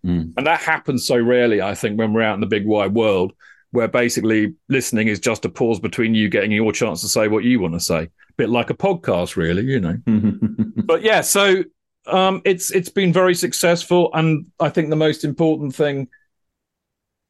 mm. 0.06 0.34
and 0.38 0.48
that 0.48 0.60
happens 0.60 1.06
so 1.06 1.18
rarely 1.18 1.62
i 1.62 1.74
think 1.74 1.98
when 1.98 2.14
we're 2.14 2.22
out 2.22 2.36
in 2.36 2.42
the 2.42 2.48
big 2.48 2.66
wide 2.66 2.94
world 2.94 3.34
where 3.72 3.88
basically 3.88 4.54
listening 4.70 5.08
is 5.08 5.20
just 5.20 5.46
a 5.46 5.50
pause 5.50 5.80
between 5.80 6.14
you 6.14 6.30
getting 6.30 6.52
your 6.52 6.72
chance 6.72 7.02
to 7.02 7.08
say 7.08 7.28
what 7.28 7.44
you 7.44 7.60
want 7.60 7.74
to 7.74 7.80
say 7.80 8.04
a 8.04 8.34
bit 8.38 8.50
like 8.50 8.70
a 8.70 8.76
podcast 8.76 9.36
really 9.36 9.64
you 9.64 9.80
know 9.80 9.98
but 10.86 11.02
yeah 11.02 11.22
so 11.22 11.64
um, 12.06 12.42
it's 12.44 12.70
it's 12.72 12.90
been 12.90 13.14
very 13.14 13.34
successful 13.34 14.10
and 14.14 14.46
i 14.60 14.68
think 14.70 14.90
the 14.90 14.96
most 14.96 15.24
important 15.24 15.74
thing 15.74 16.10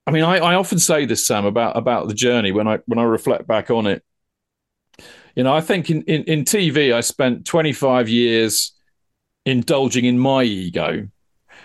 I 0.06 0.12
mean, 0.12 0.24
I, 0.24 0.38
I 0.38 0.56
often 0.56 0.80
say 0.80 1.06
this, 1.06 1.25
Sam, 1.25 1.46
about 1.46 1.77
about 1.77 2.08
the 2.08 2.13
journey 2.13 2.51
when 2.51 2.68
I 2.68 2.80
when 2.86 3.00
I 3.00 3.03
reflect 3.03 3.48
back 3.48 3.70
on 3.72 3.88
it. 3.88 4.03
You 5.36 5.44
know, 5.44 5.53
I 5.53 5.62
think 5.62 5.89
in, 5.89 6.03
in, 6.03 6.24
in 6.25 6.44
TV, 6.44 6.94
I 6.94 7.01
spent 7.01 7.46
25 7.46 8.08
years 8.08 8.74
indulging 9.46 10.06
in 10.06 10.20
my 10.20 10.44
ego. 10.44 11.08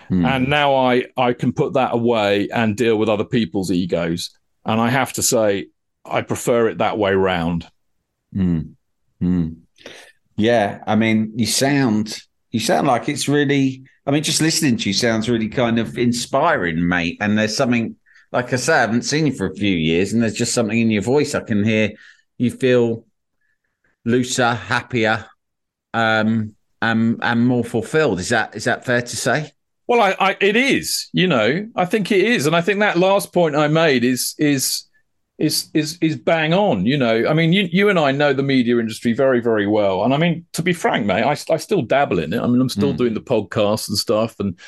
Hmm. 0.09 0.25
And 0.25 0.49
now 0.49 0.75
I, 0.75 1.05
I 1.15 1.33
can 1.33 1.53
put 1.53 1.73
that 1.73 1.93
away 1.93 2.49
and 2.49 2.75
deal 2.75 2.97
with 2.97 3.09
other 3.09 3.23
people's 3.23 3.71
egos. 3.71 4.31
And 4.65 4.81
I 4.81 4.89
have 4.89 5.13
to 5.13 5.23
say, 5.23 5.67
I 6.03 6.21
prefer 6.21 6.67
it 6.67 6.79
that 6.79 6.97
way 6.97 7.13
round. 7.13 7.67
Hmm. 8.33 8.61
Hmm. 9.19 9.49
Yeah. 10.35 10.83
I 10.85 10.95
mean, 10.95 11.33
you 11.35 11.45
sound 11.45 12.19
you 12.51 12.59
sound 12.59 12.87
like 12.87 13.07
it's 13.07 13.27
really 13.27 13.83
I 14.05 14.11
mean, 14.11 14.23
just 14.23 14.41
listening 14.41 14.77
to 14.77 14.89
you 14.89 14.93
sounds 14.93 15.29
really 15.29 15.49
kind 15.49 15.77
of 15.77 15.97
inspiring, 15.97 16.87
mate. 16.87 17.17
And 17.21 17.37
there's 17.37 17.55
something 17.55 17.95
like 18.31 18.53
I 18.53 18.55
said, 18.57 18.77
I 18.77 18.81
haven't 18.81 19.03
seen 19.03 19.27
you 19.27 19.33
for 19.33 19.47
a 19.47 19.55
few 19.55 19.75
years, 19.75 20.13
and 20.13 20.21
there's 20.21 20.35
just 20.35 20.53
something 20.53 20.77
in 20.77 20.91
your 20.91 21.01
voice 21.01 21.33
I 21.35 21.41
can 21.41 21.63
hear. 21.63 21.91
You 22.37 22.51
feel 22.51 23.05
looser, 24.05 24.53
happier, 24.53 25.25
um, 25.93 26.55
and 26.81 27.19
and 27.21 27.47
more 27.47 27.63
fulfilled. 27.63 28.19
Is 28.19 28.29
that 28.29 28.55
is 28.55 28.63
that 28.65 28.85
fair 28.85 29.01
to 29.01 29.17
say? 29.17 29.51
Well, 29.89 30.01
I, 30.01 30.15
I, 30.19 30.37
it 30.39 30.55
is. 30.55 31.09
You 31.13 31.25
know, 31.25 31.67
I 31.75 31.85
think 31.85 32.11
it 32.11 32.23
is, 32.23 32.45
and 32.45 32.55
I 32.55 32.61
think 32.61 32.79
that 32.79 32.99
last 32.99 33.33
point 33.33 33.55
I 33.55 33.67
made 33.67 34.03
is 34.03 34.35
is 34.37 34.83
is 35.39 35.71
is 35.73 35.97
is 35.99 36.15
bang 36.15 36.53
on. 36.53 36.85
You 36.85 36.95
know, 36.95 37.25
I 37.27 37.33
mean, 37.33 37.53
you 37.53 37.67
you 37.71 37.89
and 37.89 37.97
I 37.97 38.11
know 38.11 38.31
the 38.31 38.43
media 38.43 38.77
industry 38.77 39.13
very 39.13 39.41
very 39.41 39.65
well, 39.65 40.03
and 40.03 40.13
I 40.13 40.17
mean, 40.17 40.45
to 40.53 40.61
be 40.61 40.73
frank, 40.73 41.07
mate, 41.07 41.23
I 41.23 41.31
I 41.51 41.57
still 41.57 41.81
dabble 41.81 42.19
in 42.19 42.33
it. 42.33 42.39
I 42.39 42.45
mean, 42.45 42.61
I'm 42.61 42.69
still 42.69 42.93
mm. 42.93 42.97
doing 42.97 43.15
the 43.15 43.19
podcast 43.19 43.89
and 43.89 43.97
stuff, 43.97 44.39
and 44.39 44.59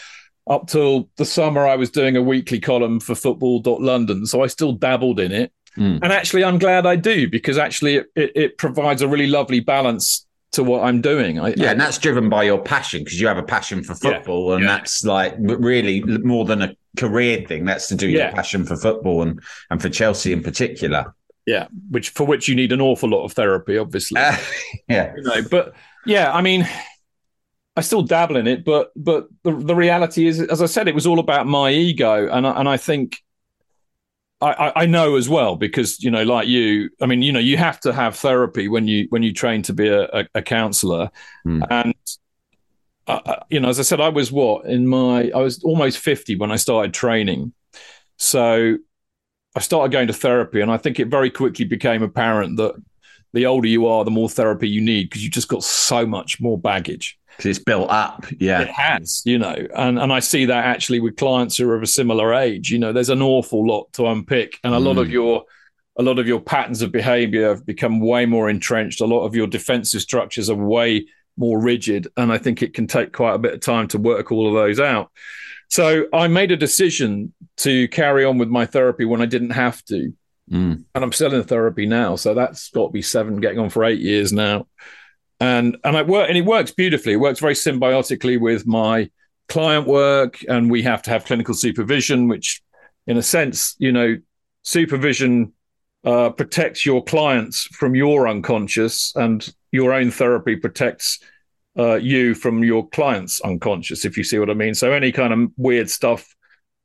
up 0.49 0.65
till 0.67 1.07
the 1.17 1.25
summer, 1.25 1.67
I 1.67 1.75
was 1.75 1.91
doing 1.91 2.17
a 2.17 2.21
weekly 2.23 2.59
column 2.59 2.99
for 2.99 3.13
football.london. 3.13 4.25
So 4.25 4.41
I 4.41 4.47
still 4.47 4.71
dabbled 4.71 5.19
in 5.19 5.31
it. 5.31 5.53
Mm. 5.77 5.99
And 6.01 6.11
actually, 6.11 6.43
I'm 6.43 6.57
glad 6.57 6.87
I 6.87 6.95
do 6.95 7.29
because 7.29 7.59
actually 7.59 7.97
it, 7.97 8.07
it, 8.15 8.31
it, 8.35 8.57
provides 8.57 9.03
a 9.03 9.07
really 9.07 9.27
lovely 9.27 9.59
balance 9.59 10.25
to 10.53 10.63
what 10.63 10.83
I'm 10.83 11.01
doing. 11.01 11.39
I, 11.39 11.53
yeah, 11.55 11.67
I, 11.67 11.71
and 11.71 11.79
that's 11.79 11.97
driven 11.97 12.29
by 12.29 12.43
your 12.43 12.61
passion 12.61 13.03
because 13.03 13.19
you 13.19 13.27
have 13.27 13.37
a 13.37 13.43
passion 13.43 13.83
for 13.83 13.95
football, 13.95 14.49
yeah, 14.49 14.55
and 14.55 14.63
yeah. 14.63 14.77
that's 14.77 15.03
like 15.05 15.35
really 15.37 16.01
more 16.01 16.45
than 16.45 16.61
a 16.61 16.75
career 16.97 17.45
thing. 17.47 17.65
That's 17.65 17.87
to 17.87 17.95
do 17.95 18.09
yeah. 18.09 18.25
your 18.25 18.31
passion 18.33 18.65
for 18.65 18.75
football 18.75 19.21
and 19.21 19.41
and 19.69 19.81
for 19.81 19.89
Chelsea 19.89 20.33
in 20.33 20.43
particular. 20.43 21.13
Yeah, 21.45 21.67
which 21.89 22.09
for 22.09 22.25
which 22.25 22.47
you 22.47 22.55
need 22.55 22.71
an 22.71 22.81
awful 22.81 23.09
lot 23.09 23.23
of 23.23 23.33
therapy, 23.33 23.77
obviously. 23.77 24.19
Uh, 24.19 24.37
yeah, 24.87 25.13
you 25.15 25.23
know, 25.23 25.41
but 25.49 25.73
yeah, 26.05 26.31
I 26.31 26.41
mean, 26.41 26.67
I 27.75 27.81
still 27.81 28.01
dabble 28.01 28.35
in 28.35 28.47
it, 28.47 28.65
but 28.65 28.91
but 28.95 29.27
the, 29.43 29.55
the 29.55 29.75
reality 29.75 30.27
is, 30.27 30.41
as 30.41 30.61
I 30.61 30.65
said, 30.65 30.87
it 30.87 30.95
was 30.95 31.07
all 31.07 31.19
about 31.19 31.47
my 31.47 31.71
ego, 31.71 32.29
and 32.29 32.45
I, 32.45 32.59
and 32.59 32.67
I 32.67 32.77
think 32.77 33.21
I, 34.41 34.71
I 34.75 34.85
know 34.87 35.15
as 35.15 35.29
well 35.29 35.55
because 35.55 36.03
you 36.03 36.09
know, 36.09 36.23
like 36.23 36.47
you, 36.47 36.89
I 37.01 37.05
mean, 37.05 37.21
you 37.21 37.31
know, 37.31 37.39
you 37.39 37.57
have 37.57 37.79
to 37.81 37.93
have 37.93 38.15
therapy 38.15 38.67
when 38.67 38.87
you 38.87 39.05
when 39.09 39.21
you 39.21 39.33
train 39.33 39.61
to 39.63 39.73
be 39.73 39.87
a, 39.87 40.03
a, 40.05 40.27
a 40.35 40.41
counselor, 40.41 41.11
mm. 41.45 41.65
and 41.69 41.93
uh, 43.07 43.19
uh, 43.25 43.43
you 43.49 43.59
know, 43.59 43.69
as 43.69 43.79
I 43.79 43.83
said, 43.83 44.01
I 44.01 44.09
was 44.09 44.31
what 44.31 44.65
in 44.65 44.87
my 44.87 45.29
I 45.33 45.37
was 45.37 45.63
almost 45.63 45.99
fifty 45.99 46.35
when 46.35 46.51
I 46.51 46.55
started 46.55 46.93
training, 46.93 47.53
so 48.17 48.77
I 49.55 49.59
started 49.59 49.91
going 49.91 50.07
to 50.07 50.13
therapy, 50.13 50.61
and 50.61 50.71
I 50.71 50.77
think 50.77 50.99
it 50.99 51.07
very 51.07 51.29
quickly 51.29 51.65
became 51.65 52.01
apparent 52.01 52.57
that 52.57 52.73
the 53.33 53.45
older 53.45 53.67
you 53.67 53.85
are, 53.85 54.03
the 54.03 54.11
more 54.11 54.29
therapy 54.29 54.67
you 54.67 54.81
need 54.81 55.09
because 55.09 55.23
you've 55.23 55.33
just 55.33 55.47
got 55.47 55.63
so 55.63 56.05
much 56.05 56.41
more 56.41 56.57
baggage 56.57 57.17
it's 57.39 57.59
built 57.59 57.89
up. 57.89 58.25
Yeah, 58.39 58.61
it 58.61 58.69
has. 58.69 59.21
You 59.25 59.39
know, 59.39 59.55
and 59.75 59.99
and 59.99 60.11
I 60.11 60.19
see 60.19 60.45
that 60.45 60.65
actually 60.65 60.99
with 60.99 61.17
clients 61.17 61.57
who 61.57 61.69
are 61.69 61.75
of 61.75 61.83
a 61.83 61.87
similar 61.87 62.33
age. 62.33 62.71
You 62.71 62.79
know, 62.79 62.93
there's 62.93 63.09
an 63.09 63.21
awful 63.21 63.65
lot 63.65 63.91
to 63.93 64.07
unpick, 64.07 64.59
and 64.63 64.73
a 64.73 64.77
mm. 64.77 64.85
lot 64.85 64.97
of 64.97 65.07
mm. 65.07 65.11
your 65.11 65.45
a 65.97 66.03
lot 66.03 66.19
of 66.19 66.27
your 66.27 66.39
patterns 66.39 66.81
of 66.81 66.91
behavior 66.91 67.49
have 67.49 67.65
become 67.65 67.99
way 67.99 68.25
more 68.25 68.49
entrenched. 68.49 69.01
A 69.01 69.05
lot 69.05 69.25
of 69.25 69.35
your 69.35 69.47
defensive 69.47 70.01
structures 70.01 70.49
are 70.49 70.55
way 70.55 71.07
more 71.37 71.59
rigid, 71.59 72.07
and 72.17 72.31
I 72.31 72.37
think 72.37 72.61
it 72.61 72.73
can 72.73 72.87
take 72.87 73.13
quite 73.13 73.35
a 73.35 73.39
bit 73.39 73.53
of 73.53 73.61
time 73.61 73.87
to 73.89 73.97
work 73.97 74.31
all 74.31 74.47
of 74.47 74.53
those 74.53 74.79
out. 74.79 75.11
So 75.69 76.07
I 76.11 76.27
made 76.27 76.51
a 76.51 76.57
decision 76.57 77.33
to 77.57 77.87
carry 77.89 78.25
on 78.25 78.37
with 78.37 78.49
my 78.49 78.65
therapy 78.65 79.05
when 79.05 79.21
I 79.21 79.25
didn't 79.25 79.51
have 79.51 79.83
to. 79.85 80.13
Mm. 80.51 80.83
And 80.93 81.03
I'm 81.03 81.13
still 81.13 81.33
in 81.33 81.43
therapy 81.43 81.85
now. 81.85 82.17
So 82.17 82.33
that's 82.33 82.69
got 82.71 82.87
to 82.87 82.91
be 82.91 83.01
seven, 83.01 83.39
getting 83.39 83.59
on 83.59 83.69
for 83.69 83.85
eight 83.85 84.01
years 84.01 84.33
now 84.33 84.67
and 85.41 85.75
and 85.83 86.07
work 86.07 86.29
and 86.29 86.37
it 86.37 86.45
works 86.45 86.71
beautifully. 86.71 87.13
It 87.13 87.19
works 87.19 87.39
very 87.39 87.55
symbiotically 87.55 88.39
with 88.39 88.65
my 88.67 89.09
client 89.49 89.87
work, 89.87 90.39
and 90.47 90.71
we 90.71 90.83
have 90.83 91.01
to 91.01 91.09
have 91.09 91.25
clinical 91.25 91.53
supervision, 91.53 92.29
which, 92.29 92.61
in 93.07 93.17
a 93.17 93.23
sense, 93.23 93.75
you 93.79 93.91
know, 93.91 94.17
supervision 94.61 95.51
uh, 96.05 96.29
protects 96.29 96.85
your 96.85 97.03
clients 97.03 97.63
from 97.63 97.95
your 97.95 98.27
unconscious, 98.27 99.13
and 99.15 99.53
your 99.71 99.93
own 99.93 100.11
therapy 100.11 100.55
protects 100.55 101.19
uh, 101.77 101.95
you 101.95 102.35
from 102.35 102.63
your 102.63 102.87
client's 102.89 103.41
unconscious. 103.41 104.05
If 104.05 104.17
you 104.17 104.23
see 104.23 104.37
what 104.37 104.49
I 104.49 104.53
mean. 104.53 104.75
So 104.75 104.91
any 104.91 105.11
kind 105.11 105.33
of 105.33 105.51
weird 105.57 105.89
stuff 105.89 106.35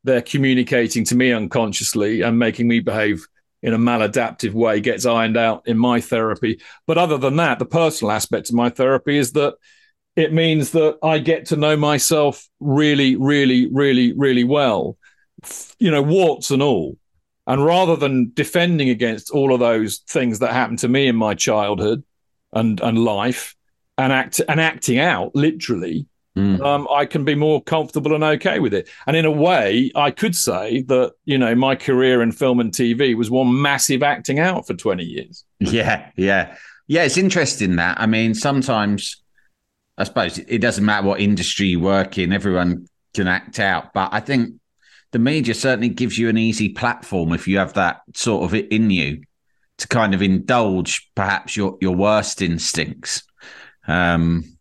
they're 0.05 0.23
communicating 0.23 1.05
to 1.05 1.17
me 1.17 1.33
unconsciously 1.33 2.23
and 2.23 2.39
making 2.39 2.69
me 2.69 2.79
behave 2.79 3.27
in 3.67 3.75
a 3.75 3.79
maladaptive 3.79 4.53
way 4.53 4.81
gets 4.81 5.05
ironed 5.05 5.37
out 5.37 5.67
in 5.67 5.77
my 5.77 6.01
therapy. 6.01 6.63
But 6.87 6.99
other 6.99 7.19
than 7.19 7.35
that, 7.37 7.59
the 7.59 7.67
personal 7.67 8.13
aspect 8.13 8.49
of 8.49 8.55
my 8.55 8.71
therapy 8.71 9.19
is 9.19 9.33
that 9.33 9.57
it 10.15 10.33
means 10.33 10.71
that 10.71 10.99
I 11.03 11.19
get 11.19 11.47
to 11.47 11.57
know 11.57 11.77
myself 11.77 12.49
really, 12.61 13.17
really, 13.17 13.67
really, 13.67 14.13
really 14.13 14.45
well, 14.45 14.97
you 15.81 15.91
know, 15.91 16.01
warts 16.01 16.53
and 16.53 16.63
all. 16.63 16.97
And 17.49 17.65
rather 17.65 17.97
than 17.97 18.31
defending 18.35 18.89
against 18.89 19.31
all 19.31 19.53
of 19.53 19.59
those 19.59 19.99
things 19.99 20.39
that 20.39 20.53
happened 20.53 20.79
to 20.81 20.89
me 20.89 21.09
in 21.09 21.17
my 21.17 21.35
childhood 21.35 22.05
and, 22.53 22.81
and 22.81 23.05
life 23.05 23.57
and 23.99 24.13
act 24.13 24.41
and 24.49 24.61
acting 24.61 25.01
out 25.01 25.35
literally, 25.35 26.07
Mm. 26.37 26.61
Um, 26.61 26.87
I 26.93 27.07
can 27.07 27.25
be 27.25 27.35
more 27.35 27.63
comfortable 27.63 28.15
and 28.15 28.23
okay 28.23 28.59
with 28.59 28.75
it. 28.75 28.91
And 29.07 29.17
in 29.17 29.25
a 29.25 29.31
way, 29.31 29.91
I 29.95 30.11
could 30.11 30.37
say 30.37 30.83
that, 30.83 31.15
you 31.25 31.39
know, 31.39 31.55
my 31.55 31.75
career 31.77 32.21
in 32.21 32.31
film 32.31 32.61
and 32.61 32.73
TV 32.73 33.17
was 33.17 33.31
one 33.31 33.61
massive 33.63 34.03
acting 34.03 34.39
out 34.39 34.67
for 34.67 34.75
20 34.75 35.03
years. 35.03 35.45
Yeah, 35.61 36.11
yeah. 36.17 36.57
Yeah, 36.89 37.05
it's 37.05 37.17
interesting 37.17 37.77
that. 37.77 37.99
I 37.99 38.07
mean, 38.07 38.35
sometimes 38.35 39.23
I 39.99 40.05
suppose 40.05 40.39
it 40.39 40.59
doesn't 40.59 40.85
matter 40.85 41.07
what 41.07 41.21
industry 41.21 41.69
you 41.69 41.81
work 41.81 42.19
in, 42.19 42.33
everyone 42.33 42.87
can 43.15 43.29
act 43.29 43.59
out. 43.59 43.95
But 43.95 44.11
I 44.13 44.21
think 44.21 44.57
the 45.13 45.19
media 45.19 45.55
certainly 45.55 45.89
gives 45.89 46.19
you 46.19 46.29
an 46.29 46.37
easy 46.37 46.69
platform 46.69 47.33
if 47.33 47.49
you 47.49 47.59
have 47.59 47.73
that 47.75 48.03
sort 48.15 48.45
of 48.45 48.55
in 48.55 48.91
you 48.91 49.23
to 49.79 49.89
kind 49.89 50.15
of 50.15 50.21
indulge 50.21 51.11
perhaps 51.15 51.57
your, 51.57 51.79
your 51.81 51.95
worst 51.97 52.43
instincts 52.43 53.23
Um, 53.87 54.56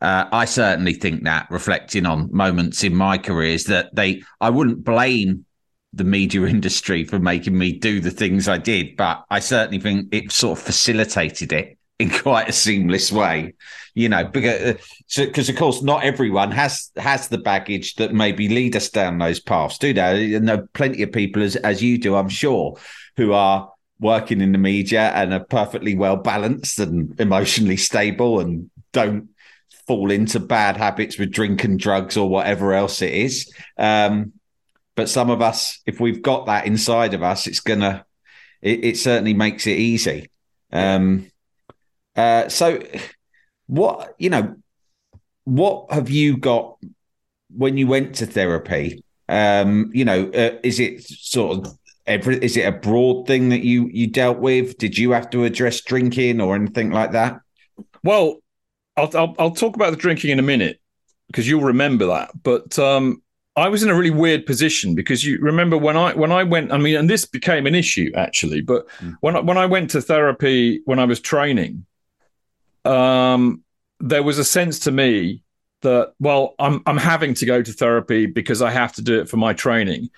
uh, 0.00 0.26
I 0.32 0.46
certainly 0.46 0.94
think 0.94 1.24
that 1.24 1.46
reflecting 1.50 2.06
on 2.06 2.30
moments 2.32 2.82
in 2.82 2.94
my 2.94 3.18
career 3.18 3.50
is 3.50 3.64
that 3.64 3.94
they, 3.94 4.22
I 4.40 4.50
wouldn't 4.50 4.84
blame 4.84 5.44
the 5.92 6.04
media 6.04 6.42
industry 6.46 7.04
for 7.04 7.18
making 7.18 7.56
me 7.56 7.72
do 7.72 8.00
the 8.00 8.10
things 8.10 8.48
I 8.48 8.58
did, 8.58 8.96
but 8.96 9.24
I 9.30 9.40
certainly 9.40 9.80
think 9.80 10.14
it 10.14 10.32
sort 10.32 10.58
of 10.58 10.64
facilitated 10.64 11.52
it 11.52 11.78
in 11.98 12.08
quite 12.08 12.48
a 12.48 12.52
seamless 12.52 13.12
way, 13.12 13.52
you 13.94 14.08
know, 14.08 14.24
because 14.24 14.76
because 15.14 15.50
of 15.50 15.56
course 15.56 15.82
not 15.82 16.02
everyone 16.02 16.50
has 16.50 16.90
has 16.96 17.28
the 17.28 17.36
baggage 17.36 17.96
that 17.96 18.14
maybe 18.14 18.48
lead 18.48 18.74
us 18.74 18.88
down 18.88 19.18
those 19.18 19.38
paths, 19.38 19.76
do 19.76 19.92
they? 19.92 20.32
And 20.32 20.48
there 20.48 20.60
are 20.60 20.68
plenty 20.72 21.02
of 21.02 21.12
people 21.12 21.42
as 21.42 21.56
as 21.56 21.82
you 21.82 21.98
do, 21.98 22.16
I'm 22.16 22.30
sure, 22.30 22.78
who 23.18 23.34
are 23.34 23.70
working 23.98 24.40
in 24.40 24.52
the 24.52 24.58
media 24.58 25.10
and 25.14 25.34
are 25.34 25.44
perfectly 25.44 25.94
well 25.94 26.16
balanced 26.16 26.78
and 26.78 27.20
emotionally 27.20 27.76
stable 27.76 28.40
and 28.40 28.70
don't 28.92 29.28
fall 29.90 30.12
into 30.12 30.38
bad 30.38 30.76
habits 30.76 31.18
with 31.18 31.32
drink 31.32 31.64
and 31.64 31.76
drugs 31.76 32.16
or 32.16 32.28
whatever 32.28 32.74
else 32.74 33.02
it 33.02 33.12
is. 33.12 33.52
Um, 33.76 34.34
but 34.94 35.08
some 35.08 35.30
of 35.30 35.42
us, 35.42 35.80
if 35.84 35.98
we've 35.98 36.22
got 36.22 36.46
that 36.46 36.64
inside 36.64 37.12
of 37.12 37.24
us, 37.24 37.48
it's 37.48 37.58
gonna 37.58 38.06
it, 38.62 38.84
it 38.84 38.96
certainly 38.98 39.34
makes 39.34 39.66
it 39.66 39.78
easy. 39.78 40.30
Um, 40.70 41.26
uh, 42.14 42.48
so, 42.48 42.80
what 43.66 44.14
you 44.16 44.30
know, 44.30 44.54
what 45.42 45.90
have 45.90 46.08
you 46.08 46.36
got 46.36 46.76
when 47.52 47.76
you 47.76 47.88
went 47.88 48.14
to 48.16 48.26
therapy? 48.26 49.02
Um, 49.28 49.90
you 49.92 50.04
know, 50.04 50.30
uh, 50.32 50.58
is 50.62 50.78
it 50.78 51.02
sort 51.02 51.66
of 51.66 51.78
every? 52.06 52.36
Is 52.44 52.56
it 52.56 52.68
a 52.68 52.78
broad 52.78 53.26
thing 53.26 53.48
that 53.48 53.64
you 53.64 53.88
you 53.92 54.06
dealt 54.06 54.38
with? 54.38 54.78
Did 54.78 54.96
you 54.96 55.10
have 55.10 55.30
to 55.30 55.42
address 55.42 55.80
drinking 55.80 56.40
or 56.40 56.54
anything 56.54 56.92
like 56.92 57.10
that? 57.10 57.40
Well, 58.04 58.39
I'll 59.00 59.16
I'll, 59.16 59.34
I'll 59.38 59.50
talk 59.50 59.76
about 59.76 59.90
the 59.90 59.96
drinking 59.96 60.30
in 60.30 60.38
a 60.38 60.42
minute 60.42 60.80
because 61.28 61.48
you'll 61.48 61.62
remember 61.62 62.06
that. 62.06 62.30
But 62.42 62.78
um, 62.78 63.22
I 63.56 63.68
was 63.68 63.82
in 63.82 63.90
a 63.90 63.94
really 63.94 64.10
weird 64.10 64.46
position 64.46 64.94
because 64.94 65.24
you 65.24 65.38
remember 65.40 65.76
when 65.76 65.96
I 65.96 66.14
when 66.14 66.32
I 66.32 66.44
went. 66.44 66.72
I 66.72 66.78
mean, 66.78 66.96
and 66.96 67.10
this 67.10 67.24
became 67.24 67.66
an 67.66 67.74
issue 67.74 68.10
actually. 68.14 68.60
But 68.60 68.88
mm. 68.98 69.16
when 69.20 69.36
I, 69.36 69.40
when 69.40 69.58
I 69.58 69.66
went 69.66 69.90
to 69.90 70.00
therapy 70.00 70.82
when 70.84 70.98
I 70.98 71.04
was 71.04 71.20
training, 71.20 71.86
um, 72.84 73.62
there 73.98 74.22
was 74.22 74.38
a 74.38 74.44
sense 74.44 74.80
to 74.80 74.92
me 74.92 75.42
that 75.82 76.12
well, 76.20 76.54
I'm 76.58 76.82
I'm 76.86 76.96
having 76.96 77.34
to 77.34 77.46
go 77.46 77.62
to 77.62 77.72
therapy 77.72 78.26
because 78.26 78.62
I 78.62 78.70
have 78.70 78.94
to 78.94 79.02
do 79.02 79.20
it 79.20 79.28
for 79.28 79.36
my 79.36 79.52
training. 79.52 80.10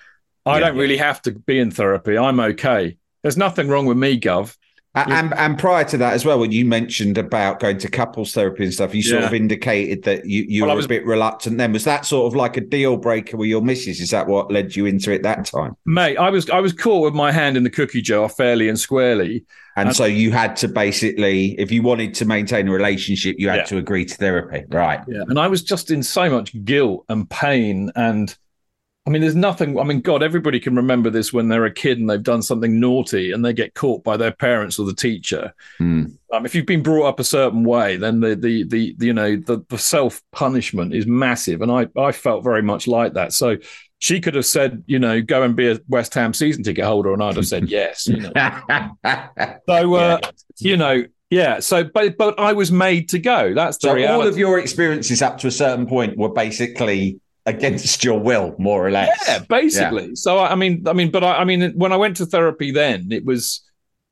I 0.45 0.55
yeah, 0.55 0.59
don't 0.59 0.75
yeah. 0.75 0.81
really 0.81 0.97
have 0.97 1.21
to 1.23 1.31
be 1.31 1.59
in 1.59 1.71
therapy. 1.71 2.17
I'm 2.17 2.39
okay. 2.39 2.97
There's 3.21 3.37
nothing 3.37 3.67
wrong 3.69 3.85
with 3.85 3.97
me, 3.97 4.19
Gov. 4.19 4.55
And, 4.95 5.33
and 5.33 5.57
prior 5.57 5.83
to 5.85 5.97
that 5.97 6.13
as 6.13 6.23
well, 6.23 6.37
when 6.37 6.51
you 6.51 6.65
mentioned 6.65 7.17
about 7.17 7.59
going 7.59 7.79
to 7.79 7.89
couples 7.89 8.31
therapy 8.33 8.63
and 8.65 8.73
stuff, 8.73 8.93
you 8.93 9.01
yeah. 9.01 9.09
sort 9.09 9.23
of 9.23 9.33
indicated 9.33 10.03
that 10.03 10.25
you, 10.27 10.45
you 10.47 10.61
well, 10.61 10.71
were 10.71 10.77
was, 10.77 10.85
a 10.85 10.89
bit 10.89 11.03
reluctant 11.03 11.57
then. 11.57 11.73
Was 11.73 11.83
that 11.85 12.05
sort 12.05 12.31
of 12.31 12.35
like 12.35 12.57
a 12.57 12.61
deal 12.61 12.97
breaker 12.97 13.35
with 13.35 13.49
your 13.49 13.63
missus? 13.63 13.99
Is 13.99 14.11
that 14.11 14.27
what 14.27 14.51
led 14.51 14.75
you 14.75 14.85
into 14.85 15.11
it 15.11 15.23
that 15.23 15.45
time? 15.45 15.75
Mate, 15.85 16.17
I 16.17 16.29
was 16.29 16.47
I 16.51 16.59
was 16.59 16.73
caught 16.73 17.03
with 17.03 17.15
my 17.15 17.31
hand 17.31 17.57
in 17.57 17.63
the 17.63 17.71
cookie 17.71 18.03
jar 18.03 18.29
fairly 18.29 18.69
and 18.69 18.79
squarely. 18.79 19.45
And, 19.75 19.87
and 19.87 19.95
so 19.95 20.05
you 20.05 20.31
had 20.31 20.55
to 20.57 20.67
basically, 20.67 21.59
if 21.59 21.71
you 21.71 21.81
wanted 21.81 22.13
to 22.15 22.25
maintain 22.25 22.67
a 22.67 22.71
relationship, 22.71 23.37
you 23.39 23.49
had 23.49 23.61
yeah. 23.61 23.63
to 23.63 23.77
agree 23.77 24.05
to 24.05 24.15
therapy. 24.15 24.63
Right. 24.69 24.99
Yeah. 25.07 25.23
And 25.27 25.39
I 25.39 25.47
was 25.47 25.63
just 25.63 25.89
in 25.89 26.03
so 26.03 26.29
much 26.29 26.53
guilt 26.63 27.05
and 27.09 27.27
pain 27.27 27.91
and 27.95 28.37
I 29.05 29.09
mean, 29.09 29.21
there's 29.21 29.35
nothing. 29.35 29.77
I 29.77 29.83
mean, 29.83 29.99
God, 29.99 30.23
everybody 30.23 30.61
can 30.61 30.77
remember 30.77 31.09
this 31.09 31.33
when 31.33 31.49
they're 31.49 31.65
a 31.65 31.73
kid 31.73 31.99
and 31.99 32.09
they've 32.09 32.23
done 32.23 32.41
something 32.41 32.79
naughty 32.79 33.33
and 33.33 33.43
they 33.43 33.51
get 33.51 33.73
caught 33.73 34.01
by 34.01 34.15
their 34.15 34.31
parents 34.31 34.79
or 34.79 34.85
the 34.85 34.93
teacher. 34.93 35.53
Mm. 35.79 36.15
Um, 36.31 36.45
if 36.45 36.55
you've 36.55 36.65
been 36.65 36.83
brought 36.83 37.07
up 37.07 37.19
a 37.19 37.25
certain 37.25 37.65
way, 37.65 37.97
then 37.97 38.21
the 38.21 38.35
the 38.35 38.63
the, 38.63 38.95
the 38.97 39.05
you 39.07 39.13
know 39.13 39.35
the, 39.35 39.63
the 39.67 39.77
self 39.77 40.21
punishment 40.31 40.93
is 40.93 41.05
massive, 41.05 41.61
and 41.61 41.69
I 41.69 41.87
I 41.99 42.13
felt 42.13 42.45
very 42.45 42.61
much 42.61 42.87
like 42.87 43.13
that. 43.13 43.33
So 43.33 43.57
she 43.99 44.21
could 44.21 44.35
have 44.35 44.45
said, 44.45 44.83
you 44.85 44.99
know, 44.99 45.21
go 45.21 45.43
and 45.43 45.55
be 45.55 45.69
a 45.69 45.79
West 45.89 46.13
Ham 46.13 46.33
season 46.33 46.63
ticket 46.63 46.85
holder, 46.85 47.13
and 47.13 47.21
I'd 47.21 47.35
have 47.35 47.47
said 47.47 47.67
yes. 47.69 48.07
You 48.07 48.21
know. 48.21 48.31
so 49.67 49.95
uh, 49.95 50.19
yeah. 50.21 50.29
you 50.59 50.77
know, 50.77 51.03
yeah. 51.29 51.59
So, 51.59 51.83
but 51.83 52.17
but 52.17 52.39
I 52.39 52.53
was 52.53 52.71
made 52.71 53.09
to 53.09 53.19
go. 53.19 53.53
That's 53.53 53.77
the 53.79 53.89
so 53.89 53.95
reality. 53.95 54.13
all 54.13 54.25
of 54.25 54.37
your 54.37 54.59
experiences 54.59 55.21
up 55.21 55.39
to 55.39 55.47
a 55.47 55.51
certain 55.51 55.87
point 55.87 56.17
were 56.17 56.31
basically 56.31 57.19
against 57.45 58.03
your 58.03 58.19
will, 58.19 58.55
more 58.57 58.85
or 58.85 58.91
less. 58.91 59.17
Yeah, 59.27 59.39
basically. 59.39 60.07
Yeah. 60.07 60.15
So 60.15 60.39
I 60.39 60.55
mean, 60.55 60.87
I 60.87 60.93
mean, 60.93 61.11
but 61.11 61.23
I, 61.23 61.37
I, 61.37 61.43
mean, 61.43 61.71
when 61.73 61.91
I 61.91 61.97
went 61.97 62.17
to 62.17 62.25
therapy, 62.25 62.71
then 62.71 63.11
it 63.11 63.25
was, 63.25 63.61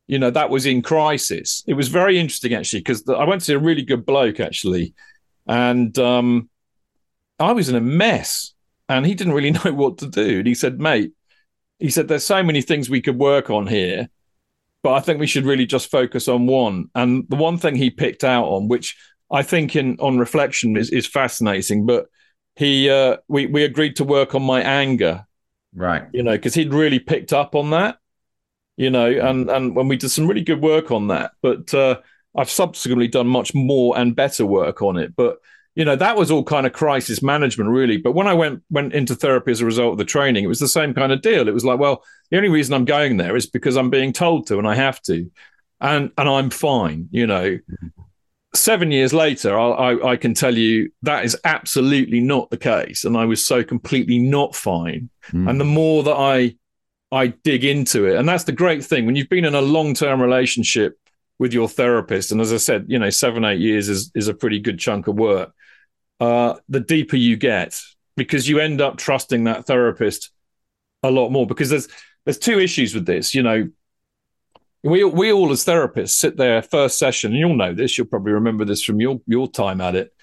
you 0.07 0.19
know, 0.19 0.29
that 0.31 0.49
was 0.49 0.65
in 0.65 0.81
crisis. 0.81 1.63
It 1.67 1.75
was 1.75 1.87
very 1.87 2.19
interesting 2.19 2.53
actually 2.53 2.79
because 2.79 3.07
I 3.07 3.23
went 3.23 3.41
to 3.43 3.55
a 3.55 3.59
really 3.59 3.83
good 3.83 4.05
bloke 4.05 4.39
actually, 4.39 4.93
and 5.47 5.97
um, 5.97 6.49
I 7.39 7.53
was 7.53 7.69
in 7.69 7.75
a 7.75 7.81
mess, 7.81 8.53
and 8.89 9.05
he 9.05 9.15
didn't 9.15 9.33
really 9.33 9.51
know 9.65 9.73
what 9.73 9.99
to 9.99 10.07
do. 10.07 10.39
And 10.39 10.47
he 10.47 10.55
said, 10.55 10.79
"Mate," 10.79 11.13
he 11.79 11.89
said, 11.89 12.07
"There's 12.07 12.25
so 12.25 12.43
many 12.43 12.61
things 12.61 12.89
we 12.89 13.01
could 13.01 13.17
work 13.17 13.49
on 13.49 13.67
here." 13.67 14.09
But 14.83 14.93
I 14.93 14.99
think 14.99 15.19
we 15.19 15.27
should 15.27 15.45
really 15.45 15.67
just 15.67 15.91
focus 15.91 16.27
on 16.27 16.47
one. 16.47 16.89
And 16.95 17.25
the 17.29 17.35
one 17.35 17.59
thing 17.59 17.75
he 17.75 17.91
picked 17.91 18.23
out 18.23 18.45
on, 18.45 18.67
which 18.67 18.97
I 19.31 19.43
think 19.43 19.75
in 19.75 19.95
on 19.99 20.17
reflection 20.17 20.75
is, 20.75 20.89
is 20.89 21.05
fascinating, 21.05 21.85
but 21.85 22.07
he 22.61 22.91
uh, 22.91 23.17
we 23.27 23.47
we 23.47 23.63
agreed 23.63 23.95
to 23.95 24.03
work 24.03 24.35
on 24.35 24.43
my 24.43 24.61
anger, 24.61 25.25
right? 25.75 26.03
You 26.13 26.21
know, 26.21 26.33
because 26.33 26.53
he'd 26.53 26.73
really 26.73 26.99
picked 26.99 27.33
up 27.33 27.55
on 27.55 27.71
that, 27.71 27.97
you 28.77 28.91
know, 28.91 29.07
and 29.07 29.49
and 29.49 29.75
when 29.75 29.87
we 29.87 29.97
did 29.97 30.09
some 30.09 30.27
really 30.27 30.43
good 30.43 30.61
work 30.61 30.91
on 30.91 31.07
that, 31.07 31.31
but 31.41 31.73
uh, 31.73 31.99
I've 32.35 32.51
subsequently 32.51 33.07
done 33.07 33.27
much 33.27 33.55
more 33.55 33.97
and 33.97 34.15
better 34.15 34.45
work 34.45 34.83
on 34.83 34.97
it, 34.97 35.15
but 35.15 35.39
you 35.73 35.85
know 35.85 35.95
that 35.95 36.17
was 36.17 36.29
all 36.29 36.43
kind 36.43 36.67
of 36.67 36.73
crisis 36.73 37.23
management 37.23 37.71
really. 37.71 37.97
But 37.97 38.11
when 38.11 38.27
i 38.27 38.33
went 38.33 38.61
went 38.69 38.93
into 38.93 39.15
therapy 39.15 39.51
as 39.51 39.61
a 39.61 39.65
result 39.65 39.93
of 39.93 39.97
the 39.97 40.05
training 40.05 40.43
it 40.43 40.47
was 40.47 40.59
the 40.59 40.67
same 40.67 40.93
kind 40.93 41.11
of 41.11 41.21
deal. 41.21 41.47
It 41.47 41.53
was 41.53 41.65
like 41.65 41.79
well 41.79 42.03
the 42.29 42.37
only 42.37 42.49
reason 42.49 42.75
i'm 42.75 42.85
going 42.85 43.17
there 43.17 43.35
is 43.35 43.47
because 43.47 43.77
i'm 43.77 43.89
being 43.89 44.13
told 44.13 44.47
to 44.47 44.59
and 44.59 44.67
i 44.67 44.75
have 44.75 45.01
to. 45.03 45.31
And 45.79 46.11
and 46.17 46.29
i'm 46.29 46.49
fine 46.51 47.07
you 47.09 47.25
know 47.25 47.57
seven 48.53 48.91
years 48.91 49.13
later, 49.13 49.57
I, 49.57 50.11
I, 50.11 50.17
can 50.17 50.33
tell 50.33 50.57
you 50.57 50.91
that 51.03 51.23
is 51.23 51.37
absolutely 51.43 52.19
not 52.19 52.49
the 52.49 52.57
case, 52.57 53.05
and 53.05 53.15
I 53.15 53.25
was 53.25 53.45
so 53.45 53.63
completely 53.63 54.19
not 54.19 54.55
fine. 54.55 55.09
Mm. 55.31 55.49
And 55.49 55.59
the 55.59 55.65
more 55.65 56.03
that 56.03 56.15
I 56.15 56.55
I 57.11 57.27
dig 57.27 57.63
into 57.63 58.05
it, 58.05 58.17
and 58.17 58.27
that's 58.27 58.43
the 58.43 58.51
great 58.51 58.83
thing 58.83 59.05
when 59.05 59.15
you've 59.15 59.29
been 59.29 59.45
in 59.45 59.55
a 59.55 59.61
long 59.61 59.93
term 59.93 60.21
relationship 60.21 60.97
with 61.39 61.53
your 61.53 61.67
therapist, 61.67 62.31
and 62.31 62.41
as 62.41 62.53
I 62.53 62.57
said, 62.57 62.85
you 62.87 62.99
know, 62.99 63.09
seven 63.09 63.45
eight 63.45 63.59
years 63.59 63.89
is 63.89 64.11
is 64.15 64.27
a 64.27 64.33
pretty 64.33 64.59
good 64.59 64.79
chunk 64.79 65.07
of 65.07 65.15
work. 65.15 65.53
Uh, 66.19 66.55
the 66.69 66.79
deeper 66.79 67.15
you 67.15 67.35
get, 67.35 67.79
because 68.15 68.47
you 68.47 68.59
end 68.59 68.81
up 68.81 68.97
trusting 68.97 69.45
that 69.45 69.65
therapist 69.65 70.29
a 71.03 71.09
lot 71.09 71.29
more. 71.29 71.47
Because 71.47 71.69
there's 71.69 71.87
there's 72.25 72.37
two 72.37 72.59
issues 72.59 72.93
with 72.93 73.05
this, 73.05 73.33
you 73.33 73.43
know 73.43 73.69
we 74.83 75.03
we 75.03 75.31
all 75.31 75.51
as 75.51 75.63
therapists 75.65 76.11
sit 76.11 76.37
there 76.37 76.61
first 76.61 76.97
session, 76.97 77.31
and 77.31 77.39
you'll 77.39 77.55
know 77.55 77.73
this. 77.73 77.97
You'll 77.97 78.07
probably 78.07 78.33
remember 78.33 78.65
this 78.65 78.83
from 78.83 78.99
your 78.99 79.21
your 79.27 79.49
time 79.49 79.81
at 79.81 79.95
it. 79.95 80.13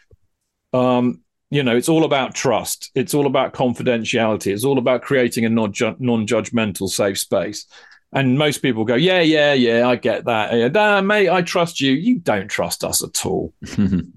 Um, 0.72 1.22
you 1.50 1.62
know, 1.62 1.76
it's 1.76 1.88
all 1.88 2.04
about 2.04 2.34
trust. 2.34 2.90
It's 2.94 3.14
all 3.14 3.26
about 3.26 3.54
confidentiality. 3.54 4.52
It's 4.52 4.64
all 4.64 4.78
about 4.78 5.02
creating 5.02 5.44
a 5.44 5.48
non 5.48 5.72
non 5.98 6.26
judgmental 6.26 6.88
safe 6.88 7.18
space. 7.18 7.66
And 8.10 8.38
most 8.38 8.62
people 8.62 8.86
go, 8.86 8.94
yeah, 8.94 9.20
yeah, 9.20 9.52
yeah, 9.52 9.86
I 9.86 9.96
get 9.96 10.24
that. 10.24 10.54
Yeah, 10.54 10.68
nah, 10.68 11.02
mate, 11.02 11.28
I 11.28 11.42
trust 11.42 11.80
you. 11.80 11.92
You 11.92 12.18
don't 12.18 12.48
trust 12.48 12.82
us 12.82 13.02
at 13.02 13.26
all. 13.26 13.52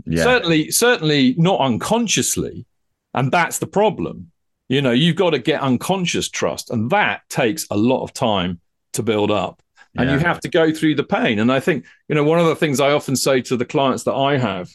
yeah. 0.06 0.24
Certainly, 0.24 0.72
certainly 0.72 1.36
not 1.38 1.60
unconsciously. 1.60 2.66
And 3.14 3.34
that's 3.34 3.60
the 3.60 3.68
problem. 3.68 4.32
You 4.70 4.82
know, 4.82 4.92
you've 4.92 5.18
got 5.18 5.32
to 5.32 5.40
get 5.40 5.60
unconscious 5.60 6.30
trust. 6.30 6.70
And 6.70 6.90
that 6.92 7.24
takes 7.28 7.68
a 7.70 7.76
lot 7.76 8.04
of 8.04 8.14
time 8.14 8.62
to 8.94 9.04
build 9.04 9.30
up 9.30 9.62
and 9.96 10.10
yeah. 10.10 10.16
you 10.16 10.20
have 10.22 10.40
to 10.42 10.50
go 10.50 10.72
through 10.72 10.96
the 10.96 11.04
pain. 11.04 11.40
And 11.40 11.52
I 11.52 11.60
think, 11.60 11.86
you 12.08 12.16
know, 12.16 12.24
one 12.24 12.40
of 12.40 12.46
the 12.46 12.56
things 12.56 12.80
I 12.80 12.92
often 12.92 13.16
say 13.16 13.42
to 13.42 13.58
the 13.58 13.66
clients 13.66 14.04
that 14.04 14.14
I 14.14 14.38
have, 14.38 14.70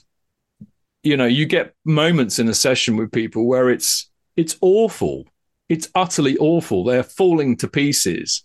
you 1.03 1.17
know, 1.17 1.27
you 1.27 1.47
get 1.47 1.75
moments 1.85 2.39
in 2.39 2.49
a 2.49 2.55
session 2.55 2.97
with 2.97 3.13
people 3.13 3.47
where 3.47 3.71
it's 3.71 4.11
it's 4.37 4.57
awful. 4.61 5.25
It's 5.69 5.89
utterly 5.95 6.37
awful. 6.39 6.85
They're 6.85 7.03
falling 7.03 7.57
to 7.59 7.69
pieces. 7.69 8.43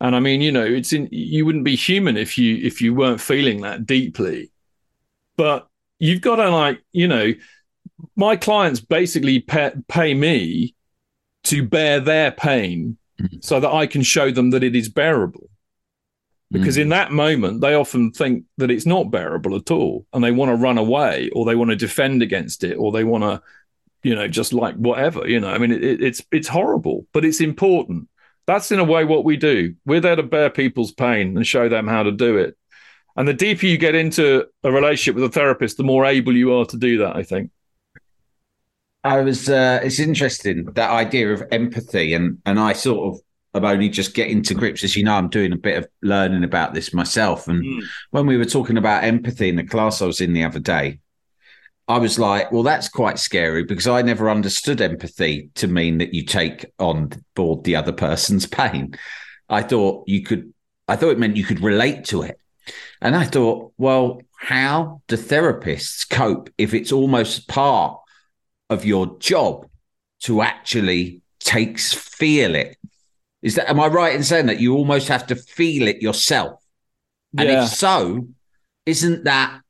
And 0.00 0.14
I 0.14 0.20
mean, 0.20 0.40
you 0.40 0.52
know, 0.52 0.64
it's 0.64 0.92
in 0.92 1.08
you 1.10 1.44
wouldn't 1.44 1.64
be 1.64 1.76
human 1.76 2.16
if 2.16 2.38
you 2.38 2.56
if 2.56 2.80
you 2.80 2.94
weren't 2.94 3.20
feeling 3.20 3.62
that 3.62 3.84
deeply. 3.86 4.52
But 5.36 5.66
you've 5.98 6.20
got 6.20 6.36
to 6.36 6.50
like, 6.50 6.82
you 6.92 7.08
know, 7.08 7.32
my 8.14 8.36
clients 8.36 8.80
basically 8.80 9.40
pay, 9.40 9.72
pay 9.88 10.14
me 10.14 10.74
to 11.44 11.66
bear 11.66 11.98
their 11.98 12.30
pain 12.30 12.96
mm-hmm. 13.20 13.38
so 13.40 13.58
that 13.58 13.70
I 13.70 13.86
can 13.86 14.02
show 14.02 14.30
them 14.30 14.50
that 14.50 14.62
it 14.62 14.76
is 14.76 14.88
bearable 14.88 15.48
because 16.52 16.76
mm. 16.76 16.82
in 16.82 16.88
that 16.90 17.10
moment 17.10 17.60
they 17.60 17.74
often 17.74 18.12
think 18.12 18.44
that 18.58 18.70
it's 18.70 18.86
not 18.86 19.10
bearable 19.10 19.56
at 19.56 19.70
all 19.70 20.06
and 20.12 20.22
they 20.22 20.30
want 20.30 20.50
to 20.50 20.54
run 20.54 20.78
away 20.78 21.28
or 21.34 21.44
they 21.44 21.56
want 21.56 21.70
to 21.70 21.76
defend 21.76 22.22
against 22.22 22.62
it 22.62 22.74
or 22.74 22.92
they 22.92 23.04
want 23.04 23.24
to 23.24 23.42
you 24.02 24.14
know 24.14 24.28
just 24.28 24.52
like 24.52 24.76
whatever 24.76 25.28
you 25.28 25.40
know 25.40 25.50
i 25.50 25.58
mean 25.58 25.72
it, 25.72 26.02
it's 26.02 26.22
it's 26.30 26.48
horrible 26.48 27.06
but 27.12 27.24
it's 27.24 27.40
important 27.40 28.08
that's 28.46 28.70
in 28.70 28.78
a 28.78 28.84
way 28.84 29.04
what 29.04 29.24
we 29.24 29.36
do 29.36 29.74
we're 29.84 30.00
there 30.00 30.16
to 30.16 30.22
bear 30.22 30.50
people's 30.50 30.92
pain 30.92 31.36
and 31.36 31.46
show 31.46 31.68
them 31.68 31.88
how 31.88 32.02
to 32.02 32.12
do 32.12 32.36
it 32.36 32.56
And 33.16 33.28
the 33.28 33.34
deeper 33.34 33.66
you 33.66 33.76
get 33.76 33.94
into 33.94 34.46
a 34.64 34.72
relationship 34.72 35.14
with 35.16 35.24
a 35.24 35.28
therapist, 35.28 35.76
the 35.76 35.84
more 35.84 36.06
able 36.06 36.34
you 36.34 36.54
are 36.54 36.64
to 36.66 36.76
do 36.76 36.98
that, 36.98 37.14
I 37.16 37.22
think. 37.22 37.50
I 39.04 39.20
was 39.20 39.48
uh, 39.48 39.80
it's 39.82 39.98
interesting 39.98 40.64
that 40.64 40.90
idea 40.90 41.32
of 41.32 41.42
empathy 41.50 42.14
and 42.14 42.38
and 42.46 42.58
I 42.58 42.72
sort 42.72 43.14
of 43.14 43.20
I'm 43.54 43.64
only 43.64 43.88
just 43.88 44.14
getting 44.14 44.42
to 44.42 44.54
grips. 44.54 44.82
As 44.82 44.96
you 44.96 45.04
know, 45.04 45.14
I'm 45.14 45.28
doing 45.28 45.52
a 45.52 45.56
bit 45.56 45.78
of 45.78 45.88
learning 46.00 46.44
about 46.44 46.72
this 46.72 46.94
myself. 46.94 47.48
And 47.48 47.62
mm. 47.62 47.82
when 48.10 48.26
we 48.26 48.36
were 48.36 48.44
talking 48.44 48.78
about 48.78 49.04
empathy 49.04 49.48
in 49.48 49.56
the 49.56 49.64
class 49.64 50.00
I 50.00 50.06
was 50.06 50.20
in 50.20 50.32
the 50.32 50.44
other 50.44 50.58
day, 50.58 51.00
I 51.88 51.98
was 51.98 52.18
like, 52.18 52.50
well, 52.52 52.62
that's 52.62 52.88
quite 52.88 53.18
scary 53.18 53.64
because 53.64 53.86
I 53.86 54.02
never 54.02 54.30
understood 54.30 54.80
empathy 54.80 55.50
to 55.56 55.68
mean 55.68 55.98
that 55.98 56.14
you 56.14 56.24
take 56.24 56.64
on 56.78 57.10
board 57.34 57.64
the 57.64 57.76
other 57.76 57.92
person's 57.92 58.46
pain. 58.60 58.96
I 59.48 59.62
thought 59.62 60.08
you 60.08 60.22
could, 60.22 60.52
I 60.88 60.96
thought 60.96 61.10
it 61.10 61.18
meant 61.18 61.36
you 61.36 61.44
could 61.44 61.60
relate 61.60 62.06
to 62.06 62.22
it. 62.22 62.38
And 63.00 63.16
I 63.16 63.24
thought, 63.24 63.72
well, 63.76 64.22
how 64.36 65.02
do 65.08 65.16
therapists 65.16 66.08
cope 66.08 66.48
if 66.56 66.72
it's 66.72 66.92
almost 66.92 67.48
part 67.48 68.00
of 68.70 68.84
your 68.84 69.18
job 69.18 69.66
to 70.20 70.40
actually 70.40 71.20
takes 71.40 71.92
feel 71.92 72.54
it 72.54 72.78
is 73.42 73.56
that 73.56 73.68
am 73.68 73.80
I 73.80 73.88
right 73.88 74.14
in 74.14 74.22
saying 74.22 74.46
that 74.46 74.60
you 74.60 74.74
almost 74.74 75.08
have 75.08 75.26
to 75.26 75.36
feel 75.36 75.88
it 75.88 76.00
yourself? 76.00 76.62
And 77.36 77.48
yeah. 77.48 77.64
if 77.64 77.70
so, 77.70 78.28
isn't 78.86 79.24
that 79.24 79.60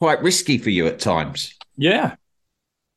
quite 0.00 0.22
risky 0.22 0.58
for 0.58 0.70
you 0.70 0.86
at 0.86 1.00
times? 1.00 1.52
Yeah, 1.76 2.14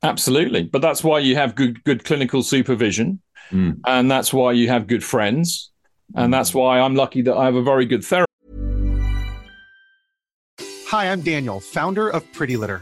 absolutely. 0.03 0.63
But 0.63 0.81
that's 0.81 1.03
why 1.03 1.19
you 1.19 1.35
have 1.35 1.55
good 1.55 1.83
good 1.83 2.03
clinical 2.05 2.43
supervision, 2.43 3.21
mm. 3.51 3.79
and 3.85 4.11
that's 4.11 4.31
why 4.31 4.51
you 4.51 4.67
have 4.69 4.87
good 4.87 5.03
friends, 5.03 5.71
and 6.15 6.33
that's 6.33 6.53
why 6.53 6.79
I'm 6.79 6.95
lucky 6.95 7.23
that 7.23 7.35
I 7.35 7.45
have 7.45 7.55
a 7.55 7.63
very 7.63 7.85
good 7.85 8.03
therapist. 8.03 8.27
Hi, 10.87 11.11
I'm 11.11 11.21
Daniel, 11.21 11.59
founder 11.59 12.09
of 12.09 12.31
Pretty 12.33 12.57
Litter. 12.57 12.81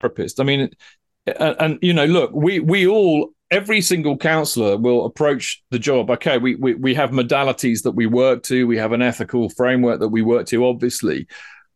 Therapist. 0.00 0.40
I 0.40 0.44
mean, 0.44 0.70
and, 1.26 1.56
and, 1.58 1.78
you 1.82 1.92
know, 1.92 2.04
look, 2.04 2.30
we 2.32 2.60
we 2.60 2.86
all 2.86 3.30
every 3.50 3.80
single 3.80 4.16
counselor 4.16 4.76
will 4.76 5.06
approach 5.06 5.62
the 5.70 5.78
job. 5.78 6.10
Okay, 6.10 6.38
we, 6.38 6.54
we 6.56 6.74
we 6.74 6.94
have 6.94 7.10
modalities 7.10 7.82
that 7.82 7.92
we 7.92 8.06
work 8.06 8.42
to, 8.44 8.66
we 8.66 8.76
have 8.78 8.92
an 8.92 9.02
ethical 9.02 9.48
framework 9.50 10.00
that 10.00 10.08
we 10.08 10.22
work 10.22 10.46
to, 10.46 10.66
obviously, 10.66 11.26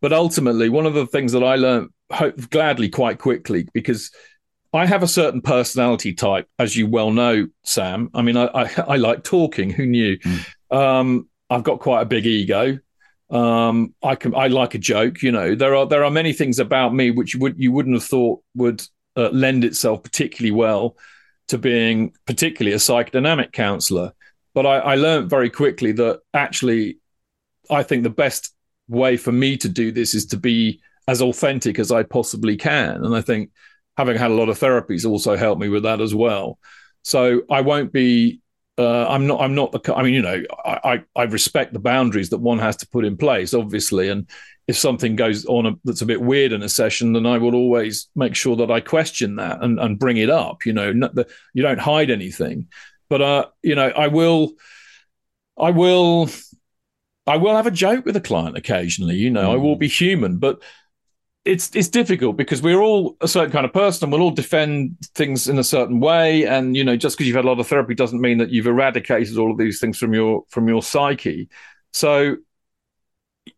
but 0.01 0.13
ultimately, 0.13 0.69
one 0.69 0.87
of 0.87 0.95
the 0.95 1.07
things 1.07 1.33
that 1.33 1.45
I 1.45 1.57
learned 1.57 1.91
hope, 2.13 2.51
gladly 2.51 2.89
quite 2.89 3.19
quickly 3.19 3.67
because. 3.73 4.11
I 4.73 4.87
have 4.87 5.03
a 5.03 5.09
certain 5.09 5.41
personality 5.43 6.13
type, 6.15 6.49
as 6.61 6.77
you 6.77 6.87
well 6.87 7.11
know, 7.11 7.49
Sam. 7.65 8.09
I 8.15 8.23
mean, 8.23 8.37
I 8.37 8.45
I, 8.55 8.71
I 8.87 8.97
like 8.99 9.25
talking. 9.25 9.69
Who 9.69 9.85
knew? 9.85 10.17
Mm. 10.19 10.45
Um, 10.71 11.29
I've 11.51 11.65
got 11.65 11.81
quite 11.81 12.03
a 12.03 12.05
big 12.05 12.25
ego. 12.25 12.79
Um, 13.31 13.95
I 14.03 14.17
can 14.17 14.35
I 14.35 14.49
like 14.49 14.75
a 14.75 14.79
joke. 14.79 15.23
You 15.23 15.33
know, 15.33 15.55
there 15.55 15.75
are 15.75 15.87
there 15.87 16.05
are 16.05 16.11
many 16.11 16.33
things 16.33 16.59
about 16.59 16.95
me 16.95 17.11
which 17.11 17.35
you 17.35 17.41
would 17.41 17.59
you 17.59 17.73
wouldn't 17.73 17.95
have 17.95 18.05
thought 18.05 18.43
would 18.55 18.83
uh, 19.17 19.31
lend 19.31 19.65
itself 19.65 20.03
particularly 20.03 20.53
well 20.53 20.97
to 21.49 21.59
being 21.59 22.13
particularly 22.27 22.75
a 22.75 22.79
psychodynamic 22.79 23.53
counselor. 23.53 24.13
But 24.55 24.67
I, 24.67 24.79
I 24.79 24.95
learned 24.97 25.31
very 25.31 25.51
quickly 25.51 25.93
that 25.93 26.21
actually, 26.35 26.99
I 27.71 27.83
think 27.83 28.03
the 28.03 28.11
best 28.11 28.55
way 28.89 29.17
for 29.17 29.33
me 29.33 29.57
to 29.59 29.69
do 29.69 29.93
this 29.93 30.15
is 30.15 30.27
to 30.27 30.37
be 30.37 30.81
as 31.07 31.23
authentic 31.23 31.79
as 31.79 31.93
I 31.93 32.03
possibly 32.03 32.57
can. 32.57 33.05
And 33.05 33.17
I 33.17 33.21
think 33.21 33.51
having 33.97 34.17
had 34.17 34.31
a 34.31 34.35
lot 34.35 34.49
of 34.49 34.59
therapies 34.59 35.09
also 35.09 35.37
helped 35.37 35.61
me 35.61 35.69
with 35.69 35.85
that 35.85 36.01
as 36.01 36.15
well. 36.15 36.59
So 37.03 37.43
I 37.51 37.61
won't 37.61 37.93
be. 37.93 38.41
Uh, 38.81 39.07
I'm 39.09 39.27
not. 39.27 39.41
I'm 39.41 39.55
not 39.55 39.73
the. 39.73 39.95
I 39.95 40.03
mean, 40.03 40.15
you 40.15 40.23
know, 40.23 40.43
I, 40.65 41.03
I 41.17 41.21
I 41.21 41.23
respect 41.25 41.75
the 41.75 41.79
boundaries 41.79 42.31
that 42.31 42.39
one 42.39 42.59
has 42.59 42.77
to 42.79 42.89
put 42.89 43.05
in 43.05 43.17
place, 43.17 43.53
obviously, 43.53 44.09
and 44.09 44.27
if 44.71 44.79
something 44.79 45.17
goes 45.17 45.45
on 45.47 45.67
a, 45.67 45.73
that's 45.85 46.01
a 46.01 46.07
bit 46.07 46.23
weird 46.23 46.53
in 46.53 46.63
a 46.63 46.69
session, 46.69 47.13
then 47.13 47.27
I 47.27 47.39
will 47.39 47.55
always 47.55 48.09
make 48.15 48.37
sure 48.37 48.57
that 48.57 48.71
I 48.71 48.81
question 48.81 49.37
that 49.37 49.63
and, 49.63 49.81
and 49.81 49.99
bring 49.99 50.17
it 50.17 50.31
up. 50.31 50.65
You 50.65 50.73
know, 50.73 50.93
the, 50.93 51.27
you 51.53 51.63
don't 51.63 51.81
hide 51.81 52.09
anything, 52.09 52.69
but 53.09 53.21
uh, 53.21 53.47
you 53.63 53.75
know, 53.75 53.89
I 53.89 54.07
will, 54.07 54.53
I 55.59 55.73
will, 55.73 56.31
I 57.27 57.37
will 57.37 57.57
have 57.57 57.67
a 57.67 57.73
joke 57.73 58.07
with 58.07 58.17
a 58.17 58.21
client 58.21 58.57
occasionally. 58.57 59.17
You 59.17 59.31
know, 59.31 59.49
mm. 59.49 59.53
I 59.53 59.57
will 59.57 59.77
be 59.77 59.89
human, 59.89 60.39
but 60.39 60.63
it's 61.45 61.75
it's 61.75 61.89
difficult 61.89 62.37
because 62.37 62.61
we're 62.61 62.81
all 62.81 63.17
a 63.23 63.29
certain 63.29 63.51
kind 63.51 63.65
of 63.65 63.73
person 63.73 64.05
and 64.05 64.13
we'll 64.13 64.21
all 64.21 64.31
defend 64.31 64.97
things 65.15 65.49
in 65.49 65.59
a 65.59 65.65
certain 65.65 65.99
way 65.99 66.45
and 66.45 66.77
you 66.77 66.85
know 66.85 66.97
just 66.97 67.17
because 67.17 67.27
you've 67.27 67.37
had 67.37 67.47
a 67.47 67.49
lot 67.49 67.59
of 67.59 67.67
therapy 67.67 67.95
doesn't 67.95 68.21
mean 68.21 68.37
that 68.39 68.51
you've 68.51 68.67
eradicated 68.67 69.39
all 69.39 69.51
of 69.51 69.57
these 69.57 69.81
things 69.81 69.97
from 69.97 70.13
your 70.13 70.45
from 70.51 70.69
your 70.69 70.83
psyche 70.83 71.49
so 71.93 72.37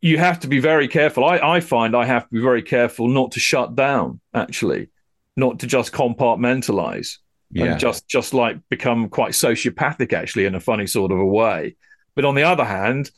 you 0.01 0.19
have 0.19 0.41
to 0.41 0.49
be 0.49 0.59
very 0.59 0.89
careful. 0.89 1.25
I, 1.25 1.39
I 1.39 1.61
find 1.61 1.97
I 1.97 2.05
have 2.05 2.25
to 2.25 2.35
be 2.35 2.41
very 2.41 2.63
careful 2.63 3.09
not 3.09 3.33
to 3.33 3.41
shut 3.41 3.75
down, 3.75 4.21
actually, 4.33 4.89
not 5.37 5.61
to 5.61 5.67
just 5.67 5.93
compartmentalize. 5.93 7.19
Yeah. 7.55 7.73
And 7.73 7.81
just 7.81 8.09
just 8.09 8.33
like 8.33 8.57
become 8.71 9.11
quite 9.11 9.33
sociopathic, 9.33 10.15
actually, 10.15 10.47
in 10.47 10.55
a 10.55 10.61
funny 10.61 10.87
sort 10.87 11.13
of 11.13 11.19
a 11.19 11.27
way. 11.27 11.77
But 12.15 12.25
on 12.25 12.35
the 12.35 12.45
other 12.45 12.65
hand, 12.65 13.11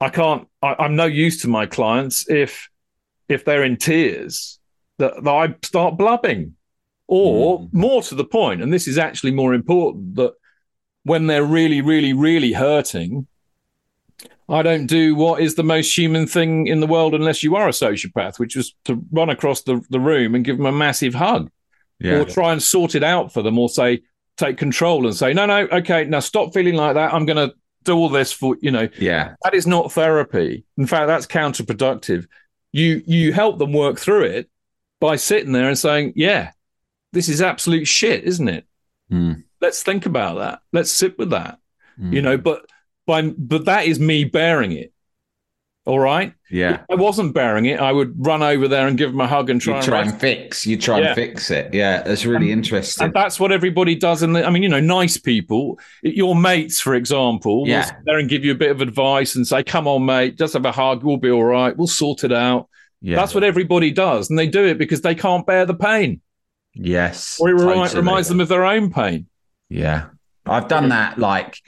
I 0.00 0.08
can't. 0.08 0.48
I, 0.60 0.84
am 0.84 0.96
no 0.96 1.04
use 1.04 1.42
to 1.42 1.48
my 1.48 1.66
clients 1.66 2.28
if 2.28 2.68
if 3.28 3.44
they're 3.44 3.64
in 3.64 3.76
tears 3.76 4.58
that, 4.98 5.22
that 5.22 5.30
I 5.30 5.54
start 5.62 5.96
blubbing, 5.96 6.54
or 7.08 7.60
mm. 7.60 7.72
more 7.72 8.02
to 8.02 8.14
the 8.14 8.24
point, 8.24 8.62
and 8.62 8.72
this 8.72 8.88
is 8.88 8.98
actually 8.98 9.32
more 9.32 9.54
important 9.54 10.16
that 10.16 10.34
when 11.04 11.26
they're 11.26 11.44
really, 11.44 11.80
really, 11.80 12.12
really 12.12 12.52
hurting, 12.52 13.26
I 14.48 14.62
don't 14.62 14.86
do 14.86 15.14
what 15.14 15.40
is 15.40 15.54
the 15.54 15.62
most 15.62 15.96
human 15.96 16.26
thing 16.26 16.66
in 16.66 16.80
the 16.80 16.86
world 16.86 17.14
unless 17.14 17.42
you 17.42 17.56
are 17.56 17.68
a 17.68 17.72
sociopath, 17.72 18.38
which 18.38 18.56
is 18.56 18.74
to 18.84 19.02
run 19.12 19.30
across 19.30 19.62
the, 19.62 19.80
the 19.90 20.00
room 20.00 20.34
and 20.34 20.44
give 20.44 20.56
them 20.56 20.66
a 20.66 20.72
massive 20.72 21.14
hug 21.14 21.50
yeah. 21.98 22.20
or 22.20 22.24
try 22.24 22.52
and 22.52 22.62
sort 22.62 22.94
it 22.94 23.02
out 23.02 23.32
for 23.32 23.42
them 23.42 23.58
or 23.58 23.68
say, 23.68 24.02
take 24.36 24.56
control 24.56 25.06
and 25.06 25.16
say, 25.16 25.32
no, 25.32 25.46
no, 25.46 25.66
okay, 25.72 26.04
now 26.04 26.20
stop 26.20 26.52
feeling 26.52 26.74
like 26.74 26.94
that. 26.94 27.12
I'm 27.12 27.26
going 27.26 27.48
to 27.48 27.54
do 27.84 27.96
all 27.96 28.08
this 28.08 28.32
for, 28.32 28.56
you 28.60 28.70
know, 28.70 28.88
yeah, 28.98 29.34
that 29.44 29.54
is 29.54 29.66
not 29.66 29.92
therapy. 29.92 30.64
In 30.76 30.86
fact, 30.86 31.06
that's 31.06 31.26
counterproductive. 31.26 32.26
You, 32.76 33.02
you 33.06 33.32
help 33.32 33.58
them 33.58 33.72
work 33.72 33.98
through 33.98 34.24
it 34.24 34.50
by 35.00 35.16
sitting 35.16 35.52
there 35.52 35.68
and 35.68 35.78
saying, 35.78 36.12
yeah, 36.16 36.50
this 37.12 37.28
is 37.28 37.40
absolute 37.40 37.86
shit, 37.88 38.24
isn't 38.24 38.48
it? 38.48 38.66
Mm. 39.10 39.44
Let's 39.60 39.82
think 39.82 40.04
about 40.04 40.38
that. 40.38 40.60
Let's 40.72 40.90
sit 40.90 41.18
with 41.18 41.30
that, 41.30 41.58
mm. 41.98 42.12
you 42.12 42.20
know, 42.20 42.36
but 42.36 42.66
but, 43.06 43.34
but 43.38 43.64
that 43.66 43.86
is 43.86 43.98
me 44.00 44.24
bearing 44.24 44.72
it. 44.72 44.92
All 45.86 46.00
right. 46.00 46.34
Yeah. 46.50 46.74
If 46.74 46.80
I 46.90 46.94
wasn't 46.96 47.32
bearing 47.32 47.66
it, 47.66 47.78
I 47.78 47.92
would 47.92 48.14
run 48.18 48.42
over 48.42 48.66
there 48.66 48.88
and 48.88 48.98
give 48.98 49.10
him 49.10 49.20
a 49.20 49.26
hug 49.28 49.50
and 49.50 49.60
try, 49.60 49.74
you 49.74 49.76
and, 49.76 49.86
try 49.86 50.02
and 50.02 50.20
fix. 50.20 50.66
You 50.66 50.76
try 50.76 50.98
yeah. 50.98 51.06
and 51.06 51.14
fix 51.14 51.48
it. 51.52 51.72
Yeah, 51.72 52.02
that's 52.02 52.26
really 52.26 52.50
and, 52.50 52.58
interesting. 52.58 53.04
And 53.04 53.14
that's 53.14 53.38
what 53.38 53.52
everybody 53.52 53.94
does. 53.94 54.22
And 54.22 54.36
I 54.36 54.50
mean, 54.50 54.64
you 54.64 54.68
know, 54.68 54.80
nice 54.80 55.16
people, 55.16 55.78
your 56.02 56.34
mates, 56.34 56.80
for 56.80 56.96
example, 56.96 57.64
yeah. 57.66 57.78
will 57.78 57.86
sit 57.86 57.96
there 58.04 58.18
and 58.18 58.28
give 58.28 58.44
you 58.44 58.50
a 58.50 58.56
bit 58.56 58.72
of 58.72 58.80
advice 58.80 59.36
and 59.36 59.46
say, 59.46 59.62
"Come 59.62 59.86
on, 59.86 60.04
mate, 60.04 60.36
just 60.36 60.54
have 60.54 60.64
a 60.64 60.72
hug. 60.72 61.04
We'll 61.04 61.18
be 61.18 61.30
all 61.30 61.44
right. 61.44 61.76
We'll 61.76 61.86
sort 61.86 62.24
it 62.24 62.32
out." 62.32 62.68
Yeah. 63.00 63.14
That's 63.14 63.32
what 63.32 63.44
everybody 63.44 63.92
does, 63.92 64.28
and 64.28 64.36
they 64.36 64.48
do 64.48 64.64
it 64.64 64.78
because 64.78 65.02
they 65.02 65.14
can't 65.14 65.46
bear 65.46 65.66
the 65.66 65.74
pain. 65.74 66.20
Yes. 66.74 67.38
Or 67.40 67.48
it 67.48 67.58
totally. 67.58 67.96
reminds 67.96 68.28
them 68.28 68.40
of 68.40 68.48
their 68.48 68.64
own 68.64 68.92
pain. 68.92 69.28
Yeah, 69.68 70.06
I've 70.44 70.66
done 70.66 70.88
that. 70.88 71.16
Like, 71.16 71.60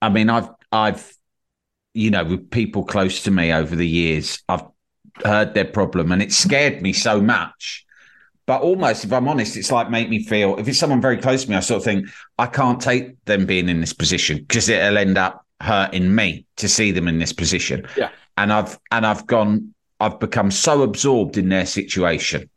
I 0.00 0.08
mean, 0.08 0.30
I've 0.30 0.48
I've, 0.72 1.14
you 1.94 2.10
know, 2.10 2.24
with 2.24 2.50
people 2.50 2.84
close 2.84 3.22
to 3.24 3.30
me 3.30 3.52
over 3.52 3.74
the 3.74 3.86
years, 3.86 4.42
I've 4.48 4.64
heard 5.24 5.54
their 5.54 5.64
problem, 5.64 6.12
and 6.12 6.22
it 6.22 6.32
scared 6.32 6.82
me 6.82 6.92
so 6.92 7.20
much. 7.20 7.84
But 8.46 8.62
almost, 8.62 9.04
if 9.04 9.12
I'm 9.12 9.28
honest, 9.28 9.56
it's 9.56 9.70
like 9.70 9.90
make 9.90 10.08
me 10.08 10.24
feel 10.24 10.56
if 10.58 10.66
it's 10.66 10.78
someone 10.78 11.00
very 11.00 11.18
close 11.18 11.44
to 11.44 11.50
me, 11.50 11.56
I 11.56 11.60
sort 11.60 11.78
of 11.78 11.84
think 11.84 12.08
I 12.38 12.46
can't 12.46 12.80
take 12.80 13.24
them 13.24 13.46
being 13.46 13.68
in 13.68 13.80
this 13.80 13.92
position 13.92 14.38
because 14.38 14.68
it'll 14.68 14.98
end 14.98 15.18
up 15.18 15.46
hurting 15.60 16.12
me 16.14 16.46
to 16.56 16.68
see 16.68 16.90
them 16.90 17.06
in 17.06 17.18
this 17.18 17.32
position. 17.32 17.86
Yeah. 17.96 18.10
And 18.36 18.52
I've 18.52 18.78
and 18.90 19.06
I've 19.06 19.26
gone, 19.26 19.74
I've 20.00 20.18
become 20.18 20.50
so 20.50 20.82
absorbed 20.82 21.36
in 21.36 21.48
their 21.48 21.66
situation 21.66 22.50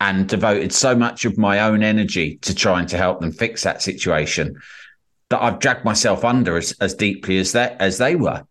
and 0.00 0.28
devoted 0.28 0.72
so 0.72 0.94
much 0.94 1.24
of 1.24 1.38
my 1.38 1.60
own 1.60 1.82
energy 1.82 2.36
to 2.42 2.54
trying 2.54 2.86
to 2.86 2.96
help 2.96 3.20
them 3.20 3.32
fix 3.32 3.62
that 3.62 3.82
situation 3.82 4.60
that 5.30 5.42
I've 5.42 5.60
dragged 5.60 5.84
myself 5.84 6.24
under 6.24 6.56
as, 6.56 6.72
as 6.80 6.94
deeply 6.94 7.38
as 7.38 7.52
that 7.52 7.80
as 7.80 7.98
they 7.98 8.16
were. 8.16 8.46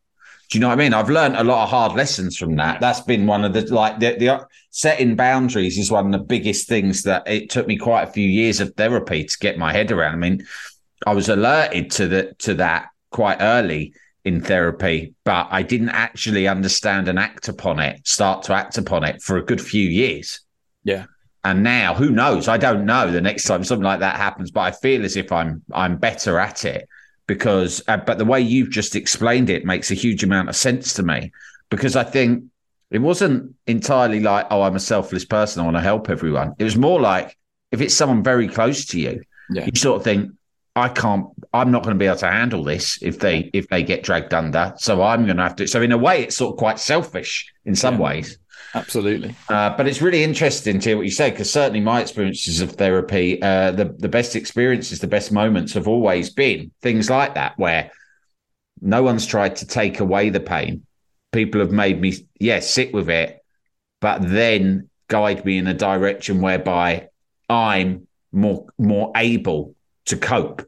Do 0.51 0.57
you 0.57 0.59
know 0.59 0.67
what 0.67 0.79
I 0.79 0.83
mean? 0.83 0.93
I've 0.93 1.09
learned 1.09 1.37
a 1.37 1.45
lot 1.45 1.63
of 1.63 1.69
hard 1.69 1.93
lessons 1.93 2.35
from 2.35 2.57
that. 2.57 2.81
That's 2.81 2.99
been 2.99 3.25
one 3.25 3.45
of 3.45 3.53
the 3.53 3.73
like 3.73 3.99
the, 3.99 4.17
the 4.19 4.29
uh, 4.29 4.43
setting 4.69 5.15
boundaries 5.15 5.77
is 5.77 5.89
one 5.89 6.07
of 6.07 6.11
the 6.11 6.25
biggest 6.25 6.67
things 6.67 7.03
that 7.03 7.25
it 7.25 7.49
took 7.49 7.67
me 7.67 7.77
quite 7.77 8.03
a 8.03 8.11
few 8.11 8.27
years 8.27 8.59
of 8.59 8.73
therapy 8.75 9.23
to 9.23 9.37
get 9.39 9.57
my 9.57 9.71
head 9.71 9.91
around. 9.91 10.13
I 10.13 10.17
mean, 10.17 10.45
I 11.07 11.13
was 11.13 11.29
alerted 11.29 11.89
to 11.91 12.07
the 12.09 12.35
to 12.39 12.53
that 12.55 12.89
quite 13.11 13.37
early 13.39 13.93
in 14.25 14.41
therapy, 14.41 15.13
but 15.23 15.47
I 15.51 15.63
didn't 15.63 15.89
actually 15.89 16.49
understand 16.49 17.07
and 17.07 17.17
act 17.17 17.47
upon 17.47 17.79
it, 17.79 18.05
start 18.05 18.43
to 18.43 18.53
act 18.53 18.77
upon 18.77 19.05
it 19.05 19.21
for 19.21 19.37
a 19.37 19.45
good 19.45 19.61
few 19.61 19.87
years. 19.87 20.41
Yeah. 20.83 21.05
And 21.45 21.63
now, 21.63 21.93
who 21.93 22.09
knows? 22.09 22.49
I 22.49 22.57
don't 22.57 22.85
know 22.85 23.09
the 23.09 23.21
next 23.21 23.45
time 23.45 23.63
something 23.63 23.85
like 23.85 24.01
that 24.01 24.17
happens, 24.17 24.51
but 24.51 24.61
I 24.61 24.71
feel 24.71 25.05
as 25.05 25.15
if 25.15 25.31
I'm 25.31 25.63
I'm 25.71 25.95
better 25.95 26.39
at 26.39 26.65
it 26.65 26.89
because. 27.35 27.81
Uh, 27.87 27.97
but 28.07 28.17
the 28.17 28.25
way 28.33 28.41
you've 28.41 28.69
just 28.79 28.95
explained 28.95 29.49
it 29.49 29.63
makes 29.65 29.89
a 29.91 29.93
huge 30.05 30.21
amount 30.23 30.49
of 30.49 30.55
sense 30.55 30.93
to 30.95 31.03
me 31.03 31.31
because 31.69 31.95
I 31.95 32.03
think 32.03 32.43
it 32.89 32.99
wasn't 32.99 33.55
entirely 33.67 34.19
like, 34.19 34.45
oh, 34.51 34.61
I'm 34.63 34.75
a 34.75 34.79
selfless 34.93 35.23
person, 35.23 35.61
I 35.61 35.65
want 35.65 35.77
to 35.77 35.81
help 35.91 36.09
everyone. 36.09 36.49
It 36.59 36.65
was 36.65 36.75
more 36.75 36.99
like 36.99 37.37
if 37.71 37.79
it's 37.79 37.95
someone 37.95 38.21
very 38.21 38.47
close 38.49 38.85
to 38.87 38.99
you, 38.99 39.13
Yeah. 39.49 39.65
you 39.65 39.71
sort 39.79 39.97
of 39.99 40.03
think, 40.03 40.31
I 40.75 40.89
can't, 40.89 41.25
I'm 41.53 41.71
not 41.71 41.83
going 41.83 41.95
to 41.95 41.99
be 41.99 42.05
able 42.05 42.17
to 42.17 42.31
handle 42.31 42.63
this 42.63 42.85
if 43.01 43.19
they 43.19 43.49
if 43.53 43.67
they 43.69 43.81
get 43.83 44.03
dragged 44.03 44.33
under. 44.33 44.73
So 44.77 45.01
I'm 45.01 45.23
going 45.25 45.37
to 45.37 45.43
have 45.43 45.55
to. 45.57 45.67
So 45.67 45.81
in 45.81 45.91
a 45.93 45.97
way, 46.07 46.23
it's 46.23 46.35
sort 46.37 46.53
of 46.53 46.57
quite 46.65 46.79
selfish 46.79 47.31
in 47.65 47.75
some 47.75 47.95
Yeah. 47.95 48.01
ways. 48.07 48.37
Absolutely. 48.73 49.35
Uh, 49.49 49.75
but 49.75 49.87
it's 49.87 50.01
really 50.01 50.23
interesting 50.23 50.79
to 50.79 50.89
hear 50.89 50.97
what 50.97 51.05
you 51.05 51.11
say 51.11 51.29
because 51.29 51.51
certainly 51.51 51.81
my 51.81 52.01
experiences 52.01 52.61
of 52.61 52.71
therapy, 52.71 53.41
uh, 53.41 53.71
the 53.71 53.85
the 53.99 54.07
best 54.07 54.35
experiences, 54.35 54.99
the 54.99 55.07
best 55.07 55.31
moments 55.31 55.73
have 55.73 55.87
always 55.87 56.29
been 56.29 56.71
things 56.81 57.09
like 57.09 57.35
that 57.35 57.57
where 57.57 57.91
no 58.81 59.03
one's 59.03 59.25
tried 59.25 59.57
to 59.57 59.67
take 59.67 59.99
away 59.99 60.29
the 60.29 60.39
pain. 60.39 60.85
People 61.31 61.61
have 61.61 61.71
made 61.71 61.99
me, 61.99 62.13
yes, 62.39 62.69
sit 62.69 62.93
with 62.93 63.09
it, 63.09 63.43
but 63.99 64.21
then 64.21 64.89
guide 65.07 65.43
me 65.45 65.57
in 65.57 65.67
a 65.67 65.73
direction 65.73 66.41
whereby 66.41 67.09
I'm 67.49 68.07
more 68.31 68.67
more 68.77 69.11
able 69.15 69.75
to 70.05 70.17
cope. 70.17 70.65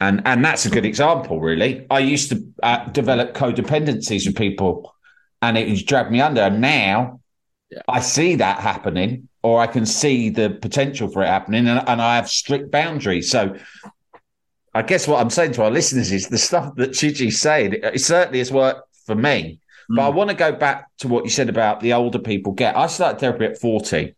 And 0.00 0.22
and 0.24 0.44
that's 0.44 0.66
a 0.66 0.70
good 0.70 0.84
example, 0.84 1.40
really. 1.40 1.86
I 1.90 2.00
used 2.00 2.30
to 2.30 2.44
uh, 2.62 2.88
develop 2.88 3.34
codependencies 3.34 4.26
with 4.26 4.36
people, 4.36 4.92
and 5.42 5.58
it 5.58 5.68
was 5.68 5.82
dragged 5.82 6.10
me 6.10 6.20
under. 6.20 6.40
And 6.40 6.60
now 6.60 7.20
I 7.88 8.00
see 8.00 8.36
that 8.36 8.60
happening, 8.60 9.28
or 9.42 9.60
I 9.60 9.66
can 9.66 9.84
see 9.84 10.30
the 10.30 10.50
potential 10.50 11.08
for 11.08 11.22
it 11.22 11.26
happening, 11.26 11.66
and, 11.68 11.86
and 11.86 12.00
I 12.00 12.16
have 12.16 12.28
strict 12.28 12.70
boundaries. 12.70 13.30
So 13.30 13.56
I 14.72 14.82
guess 14.82 15.06
what 15.06 15.20
I'm 15.20 15.30
saying 15.30 15.52
to 15.52 15.64
our 15.64 15.70
listeners 15.70 16.12
is 16.12 16.28
the 16.28 16.38
stuff 16.38 16.74
that 16.76 16.90
Chidgey's 16.90 17.40
saying, 17.40 17.74
it, 17.74 17.84
it 17.84 18.00
certainly 18.00 18.38
has 18.38 18.50
worked 18.52 18.88
for 19.04 19.14
me. 19.14 19.58
But 19.88 20.02
I 20.02 20.10
hmm. 20.10 20.16
want 20.16 20.30
to 20.30 20.36
go 20.36 20.52
back 20.52 20.86
to 20.98 21.08
what 21.08 21.24
you 21.24 21.30
said 21.30 21.48
about 21.48 21.80
the 21.80 21.92
older 21.92 22.18
people 22.18 22.52
get. 22.52 22.76
I 22.76 22.86
started 22.86 23.18
therapy 23.18 23.46
at 23.46 23.60
40 23.60 24.14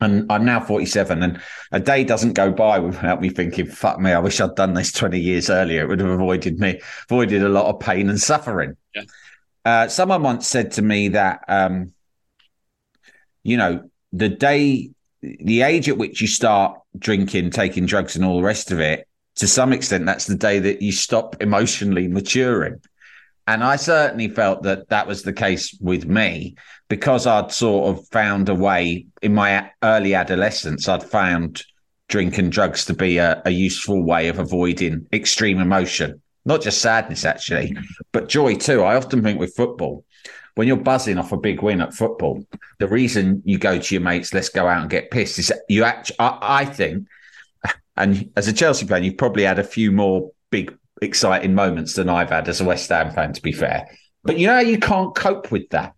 and 0.00 0.30
I'm 0.30 0.44
now 0.44 0.60
47 0.60 1.22
and 1.22 1.40
a 1.72 1.80
day 1.80 2.04
doesn't 2.04 2.34
go 2.34 2.52
by 2.52 2.78
without 2.78 3.20
me 3.20 3.30
thinking, 3.30 3.66
fuck 3.66 3.98
me, 3.98 4.12
I 4.12 4.18
wish 4.18 4.40
I'd 4.40 4.54
done 4.54 4.74
this 4.74 4.92
20 4.92 5.18
years 5.18 5.50
earlier. 5.50 5.82
It 5.82 5.88
would 5.88 6.00
have 6.00 6.10
avoided 6.10 6.58
me, 6.58 6.80
avoided 7.08 7.42
a 7.42 7.48
lot 7.48 7.66
of 7.66 7.80
pain 7.80 8.08
and 8.08 8.20
suffering. 8.20 8.76
Yeah. 8.94 9.02
Uh, 9.64 9.88
someone 9.88 10.22
once 10.22 10.46
said 10.46 10.72
to 10.72 10.82
me 10.82 11.08
that, 11.08 11.40
um, 11.48 11.92
you 13.42 13.56
know, 13.56 13.88
the 14.12 14.28
day, 14.28 14.90
the 15.20 15.62
age 15.62 15.88
at 15.88 15.98
which 15.98 16.20
you 16.20 16.26
start 16.26 16.80
drinking, 16.98 17.50
taking 17.50 17.86
drugs 17.86 18.16
and 18.16 18.24
all 18.24 18.36
the 18.36 18.46
rest 18.46 18.70
of 18.70 18.80
it, 18.80 19.06
to 19.36 19.46
some 19.46 19.72
extent, 19.72 20.06
that's 20.06 20.26
the 20.26 20.34
day 20.34 20.58
that 20.58 20.82
you 20.82 20.92
stop 20.92 21.40
emotionally 21.40 22.08
maturing. 22.08 22.80
And 23.46 23.64
I 23.64 23.76
certainly 23.76 24.28
felt 24.28 24.64
that 24.64 24.88
that 24.90 25.06
was 25.06 25.22
the 25.22 25.32
case 25.32 25.76
with 25.80 26.06
me 26.06 26.56
because 26.88 27.26
I'd 27.26 27.50
sort 27.50 27.88
of 27.88 28.06
found 28.08 28.48
a 28.48 28.54
way 28.54 29.06
in 29.22 29.34
my 29.34 29.70
early 29.82 30.14
adolescence, 30.14 30.88
I'd 30.88 31.02
found 31.02 31.62
drink 32.08 32.36
and 32.38 32.50
drugs 32.50 32.84
to 32.86 32.94
be 32.94 33.18
a, 33.18 33.40
a 33.44 33.50
useful 33.50 34.02
way 34.02 34.28
of 34.28 34.38
avoiding 34.38 35.06
extreme 35.12 35.60
emotion, 35.60 36.20
not 36.48 36.62
just 36.62 36.80
sadness, 36.80 37.24
actually, 37.26 37.76
but 38.10 38.28
joy 38.28 38.54
too. 38.54 38.82
I 38.82 38.96
often 38.96 39.22
think 39.22 39.38
with 39.38 39.54
football, 39.54 40.04
when 40.54 40.66
you're 40.66 40.78
buzzing 40.78 41.18
off 41.18 41.30
a 41.30 41.36
big 41.36 41.62
win 41.62 41.82
at 41.82 41.94
football, 41.94 42.42
the 42.78 42.88
reason 42.88 43.42
you 43.44 43.58
go 43.58 43.78
to 43.78 43.94
your 43.94 44.02
mates, 44.02 44.32
let's 44.32 44.48
go 44.48 44.66
out 44.66 44.80
and 44.80 44.90
get 44.90 45.10
pissed, 45.10 45.38
is 45.38 45.52
you 45.68 45.84
actually, 45.84 46.16
I, 46.18 46.38
I 46.40 46.64
think, 46.64 47.06
and 47.96 48.30
as 48.34 48.48
a 48.48 48.52
Chelsea 48.52 48.86
fan, 48.86 49.04
you've 49.04 49.18
probably 49.18 49.44
had 49.44 49.58
a 49.58 49.64
few 49.64 49.92
more 49.92 50.32
big, 50.50 50.74
exciting 51.02 51.54
moments 51.54 51.94
than 51.94 52.08
I've 52.08 52.30
had 52.30 52.48
as 52.48 52.62
a 52.62 52.64
West 52.64 52.88
Ham 52.88 53.12
fan, 53.12 53.34
to 53.34 53.42
be 53.42 53.52
fair. 53.52 53.86
But 54.24 54.38
you 54.38 54.46
know, 54.46 54.58
you 54.58 54.78
can't 54.78 55.14
cope 55.14 55.52
with 55.52 55.68
that. 55.70 55.94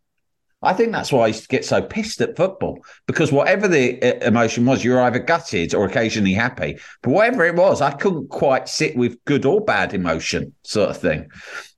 I 0.62 0.74
think 0.74 0.92
that's 0.92 1.10
why 1.10 1.24
I 1.24 1.28
used 1.28 1.42
to 1.42 1.48
get 1.48 1.64
so 1.64 1.80
pissed 1.80 2.20
at 2.20 2.36
football 2.36 2.84
because 3.06 3.32
whatever 3.32 3.66
the 3.66 4.00
uh, 4.02 4.26
emotion 4.26 4.66
was, 4.66 4.84
you 4.84 4.92
were 4.92 5.00
either 5.00 5.18
gutted 5.18 5.74
or 5.74 5.86
occasionally 5.86 6.34
happy. 6.34 6.78
But 7.02 7.12
whatever 7.12 7.46
it 7.46 7.56
was, 7.56 7.80
I 7.80 7.92
couldn't 7.92 8.28
quite 8.28 8.68
sit 8.68 8.94
with 8.94 9.24
good 9.24 9.46
or 9.46 9.64
bad 9.64 9.94
emotion, 9.94 10.54
sort 10.62 10.90
of 10.90 10.98
thing. 10.98 11.30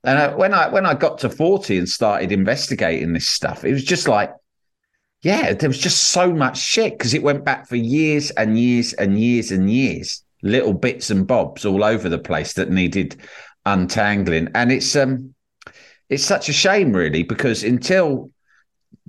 And 0.03 0.19
uh, 0.19 0.35
when 0.35 0.53
I 0.53 0.67
when 0.67 0.85
I 0.85 0.95
got 0.95 1.19
to 1.19 1.29
forty 1.29 1.77
and 1.77 1.87
started 1.87 2.33
investigating 2.33 3.13
this 3.13 3.27
stuff, 3.29 3.63
it 3.63 3.71
was 3.71 3.85
just 3.85 4.09
like, 4.09 4.33
yeah, 5.21 5.53
there 5.53 5.69
was 5.69 5.79
just 5.79 6.05
so 6.09 6.33
much 6.33 6.57
shit 6.57 6.97
because 6.97 7.13
it 7.13 7.23
went 7.23 7.45
back 7.45 7.69
for 7.69 7.77
years 7.77 8.31
and 8.31 8.59
years 8.59 8.91
and 8.93 9.17
years 9.17 9.51
and 9.51 9.71
years, 9.71 10.25
little 10.41 10.73
bits 10.73 11.09
and 11.09 11.25
bobs 11.25 11.63
all 11.63 11.85
over 11.85 12.09
the 12.09 12.19
place 12.19 12.51
that 12.53 12.69
needed 12.69 13.15
untangling. 13.65 14.49
And 14.55 14.73
it's 14.73 14.93
um, 14.97 15.33
it's 16.09 16.25
such 16.25 16.49
a 16.49 16.53
shame, 16.53 16.91
really, 16.91 17.23
because 17.23 17.63
until 17.63 18.32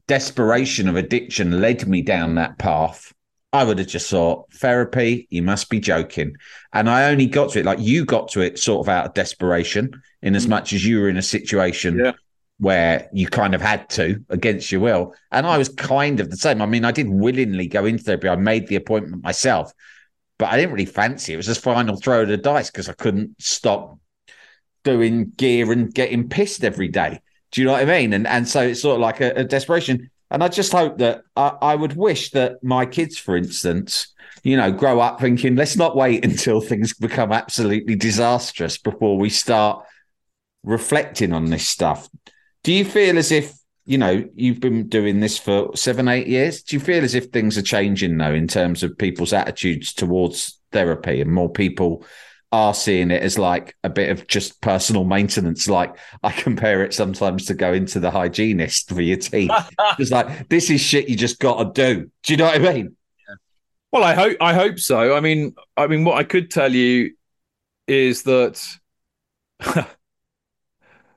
desperation 0.06 0.88
of 0.88 0.96
addiction 0.96 1.60
led 1.60 1.86
me 1.86 2.02
down 2.02 2.34
that 2.34 2.58
path, 2.58 3.12
I 3.52 3.62
would 3.62 3.78
have 3.78 3.88
just 3.88 4.10
thought, 4.10 4.52
therapy, 4.52 5.28
you 5.30 5.42
must 5.42 5.70
be 5.70 5.78
joking. 5.78 6.36
And 6.72 6.90
I 6.90 7.10
only 7.10 7.26
got 7.26 7.52
to 7.52 7.60
it 7.60 7.64
like 7.64 7.78
you 7.78 8.04
got 8.04 8.28
to 8.30 8.40
it 8.40 8.58
sort 8.58 8.84
of 8.84 8.88
out 8.88 9.06
of 9.06 9.14
desperation, 9.14 9.92
in 10.22 10.34
as 10.34 10.46
mm. 10.46 10.50
much 10.50 10.72
as 10.72 10.84
you 10.84 11.00
were 11.00 11.08
in 11.08 11.16
a 11.16 11.22
situation 11.22 11.98
Yeah. 11.98 12.12
where 12.58 13.08
you 13.12 13.28
kind 13.28 13.54
of 13.54 13.60
had 13.60 13.88
to 13.90 14.24
against 14.28 14.72
your 14.72 14.80
will. 14.80 15.14
And 15.30 15.46
I 15.46 15.56
was 15.56 15.68
kind 15.68 16.18
of 16.18 16.30
the 16.30 16.36
same. 16.36 16.60
I 16.62 16.66
mean, 16.66 16.84
I 16.84 16.90
did 16.90 17.08
willingly 17.08 17.68
go 17.68 17.84
into 17.84 18.02
therapy. 18.02 18.28
I 18.28 18.36
made 18.36 18.66
the 18.66 18.76
appointment 18.76 19.22
myself, 19.22 19.72
but 20.38 20.46
I 20.46 20.56
didn't 20.56 20.72
really 20.72 20.84
fancy 20.84 21.32
it. 21.32 21.34
It 21.34 21.36
was 21.38 21.46
just 21.46 21.62
final 21.62 21.96
throw 21.96 22.22
of 22.22 22.28
the 22.28 22.36
dice 22.36 22.70
because 22.70 22.88
I 22.88 22.94
couldn't 22.94 23.40
stop 23.40 23.98
doing 24.82 25.32
gear 25.36 25.70
and 25.70 25.94
getting 25.94 26.28
pissed 26.28 26.64
every 26.64 26.88
day. 26.88 27.20
Do 27.54 27.60
you 27.60 27.68
know 27.68 27.74
what 27.74 27.82
I 27.82 28.00
mean? 28.00 28.12
And 28.12 28.26
and 28.26 28.48
so 28.48 28.62
it's 28.62 28.82
sort 28.82 28.96
of 28.96 29.00
like 29.00 29.20
a, 29.20 29.30
a 29.36 29.44
desperation. 29.44 30.10
And 30.28 30.42
I 30.42 30.48
just 30.48 30.72
hope 30.72 30.98
that 30.98 31.22
I, 31.36 31.56
I 31.62 31.74
would 31.76 31.94
wish 31.94 32.30
that 32.32 32.62
my 32.64 32.84
kids, 32.84 33.16
for 33.16 33.36
instance, 33.36 34.12
you 34.42 34.56
know, 34.56 34.72
grow 34.72 34.98
up 34.98 35.20
thinking, 35.20 35.54
let's 35.54 35.76
not 35.76 35.94
wait 35.94 36.24
until 36.28 36.60
things 36.60 36.94
become 36.94 37.30
absolutely 37.30 37.94
disastrous 37.94 38.76
before 38.76 39.16
we 39.16 39.30
start 39.30 39.86
reflecting 40.64 41.32
on 41.32 41.44
this 41.44 41.68
stuff. 41.68 42.08
Do 42.64 42.72
you 42.72 42.84
feel 42.84 43.18
as 43.18 43.30
if, 43.30 43.54
you 43.84 43.98
know, 43.98 44.28
you've 44.34 44.60
been 44.60 44.88
doing 44.88 45.20
this 45.20 45.38
for 45.38 45.76
seven, 45.76 46.08
eight 46.08 46.26
years? 46.26 46.64
Do 46.64 46.74
you 46.74 46.80
feel 46.80 47.04
as 47.04 47.14
if 47.14 47.26
things 47.26 47.56
are 47.56 47.62
changing 47.62 48.18
though 48.18 48.34
in 48.34 48.48
terms 48.48 48.82
of 48.82 48.98
people's 48.98 49.32
attitudes 49.32 49.92
towards 49.92 50.58
therapy 50.72 51.20
and 51.20 51.30
more 51.30 51.50
people 51.50 52.04
are 52.54 52.72
seeing 52.72 53.10
it 53.10 53.20
as 53.20 53.36
like 53.36 53.74
a 53.82 53.90
bit 53.90 54.10
of 54.10 54.28
just 54.28 54.60
personal 54.60 55.02
maintenance. 55.02 55.68
Like 55.68 55.96
I 56.22 56.30
compare 56.30 56.84
it 56.84 56.94
sometimes 56.94 57.46
to 57.46 57.54
going 57.54 57.86
to 57.86 57.98
the 57.98 58.12
hygienist 58.12 58.90
for 58.90 59.00
your 59.00 59.16
teeth. 59.16 59.50
it's 59.98 60.12
like 60.12 60.48
this 60.48 60.70
is 60.70 60.80
shit 60.80 61.08
you 61.08 61.16
just 61.16 61.40
got 61.40 61.74
to 61.74 61.96
do. 61.96 62.10
Do 62.22 62.32
you 62.32 62.36
know 62.36 62.44
what 62.44 62.54
I 62.54 62.72
mean? 62.72 62.96
Well, 63.90 64.04
I 64.04 64.14
hope 64.14 64.36
I 64.40 64.54
hope 64.54 64.78
so. 64.78 65.16
I 65.16 65.20
mean, 65.20 65.56
I 65.76 65.88
mean, 65.88 66.04
what 66.04 66.16
I 66.16 66.22
could 66.22 66.48
tell 66.48 66.72
you 66.72 67.14
is 67.88 68.22
that, 68.22 68.64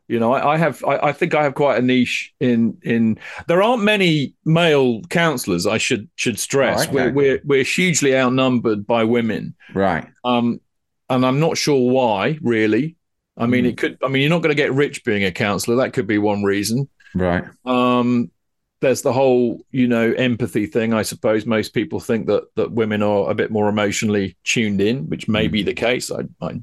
you 0.07 0.19
know, 0.19 0.33
I, 0.33 0.53
I 0.53 0.57
have, 0.57 0.83
I, 0.83 0.97
I 0.97 1.13
think 1.13 1.35
I 1.35 1.43
have 1.43 1.53
quite 1.53 1.77
a 1.77 1.83
niche 1.83 2.33
in 2.39 2.79
in. 2.81 3.19
There 3.47 3.61
aren't 3.61 3.83
many 3.83 4.33
male 4.43 5.03
counsellors. 5.09 5.67
I 5.67 5.77
should 5.77 6.09
should 6.15 6.39
stress. 6.39 6.87
Right, 6.87 6.93
we're, 6.93 7.11
we're 7.11 7.41
we're 7.43 7.63
hugely 7.63 8.17
outnumbered 8.17 8.87
by 8.87 9.03
women. 9.03 9.53
Right. 9.75 10.07
Um, 10.23 10.61
and 11.09 11.25
I'm 11.25 11.39
not 11.39 11.57
sure 11.57 11.91
why. 11.91 12.37
Really, 12.41 12.95
I 13.37 13.45
mean, 13.45 13.65
Mm. 13.65 13.69
it 13.69 13.77
could. 13.77 13.97
I 14.03 14.07
mean, 14.07 14.21
you're 14.21 14.29
not 14.29 14.41
going 14.41 14.55
to 14.55 14.61
get 14.61 14.73
rich 14.73 15.03
being 15.03 15.23
a 15.23 15.31
counsellor. 15.31 15.77
That 15.77 15.93
could 15.93 16.07
be 16.07 16.17
one 16.17 16.43
reason. 16.43 16.89
Right. 17.15 17.43
Um, 17.65 18.31
there's 18.79 19.01
the 19.01 19.13
whole, 19.13 19.61
you 19.71 19.87
know, 19.87 20.11
empathy 20.13 20.67
thing. 20.67 20.93
I 20.93 21.01
suppose 21.01 21.45
most 21.45 21.73
people 21.73 21.99
think 21.99 22.27
that 22.27 22.43
that 22.55 22.71
women 22.71 23.01
are 23.01 23.29
a 23.31 23.35
bit 23.35 23.49
more 23.51 23.69
emotionally 23.69 24.37
tuned 24.43 24.81
in, 24.81 25.09
which 25.09 25.27
may 25.27 25.47
be 25.47 25.63
the 25.63 25.73
case. 25.73 26.11
I, 26.11 26.21
I 26.45 26.61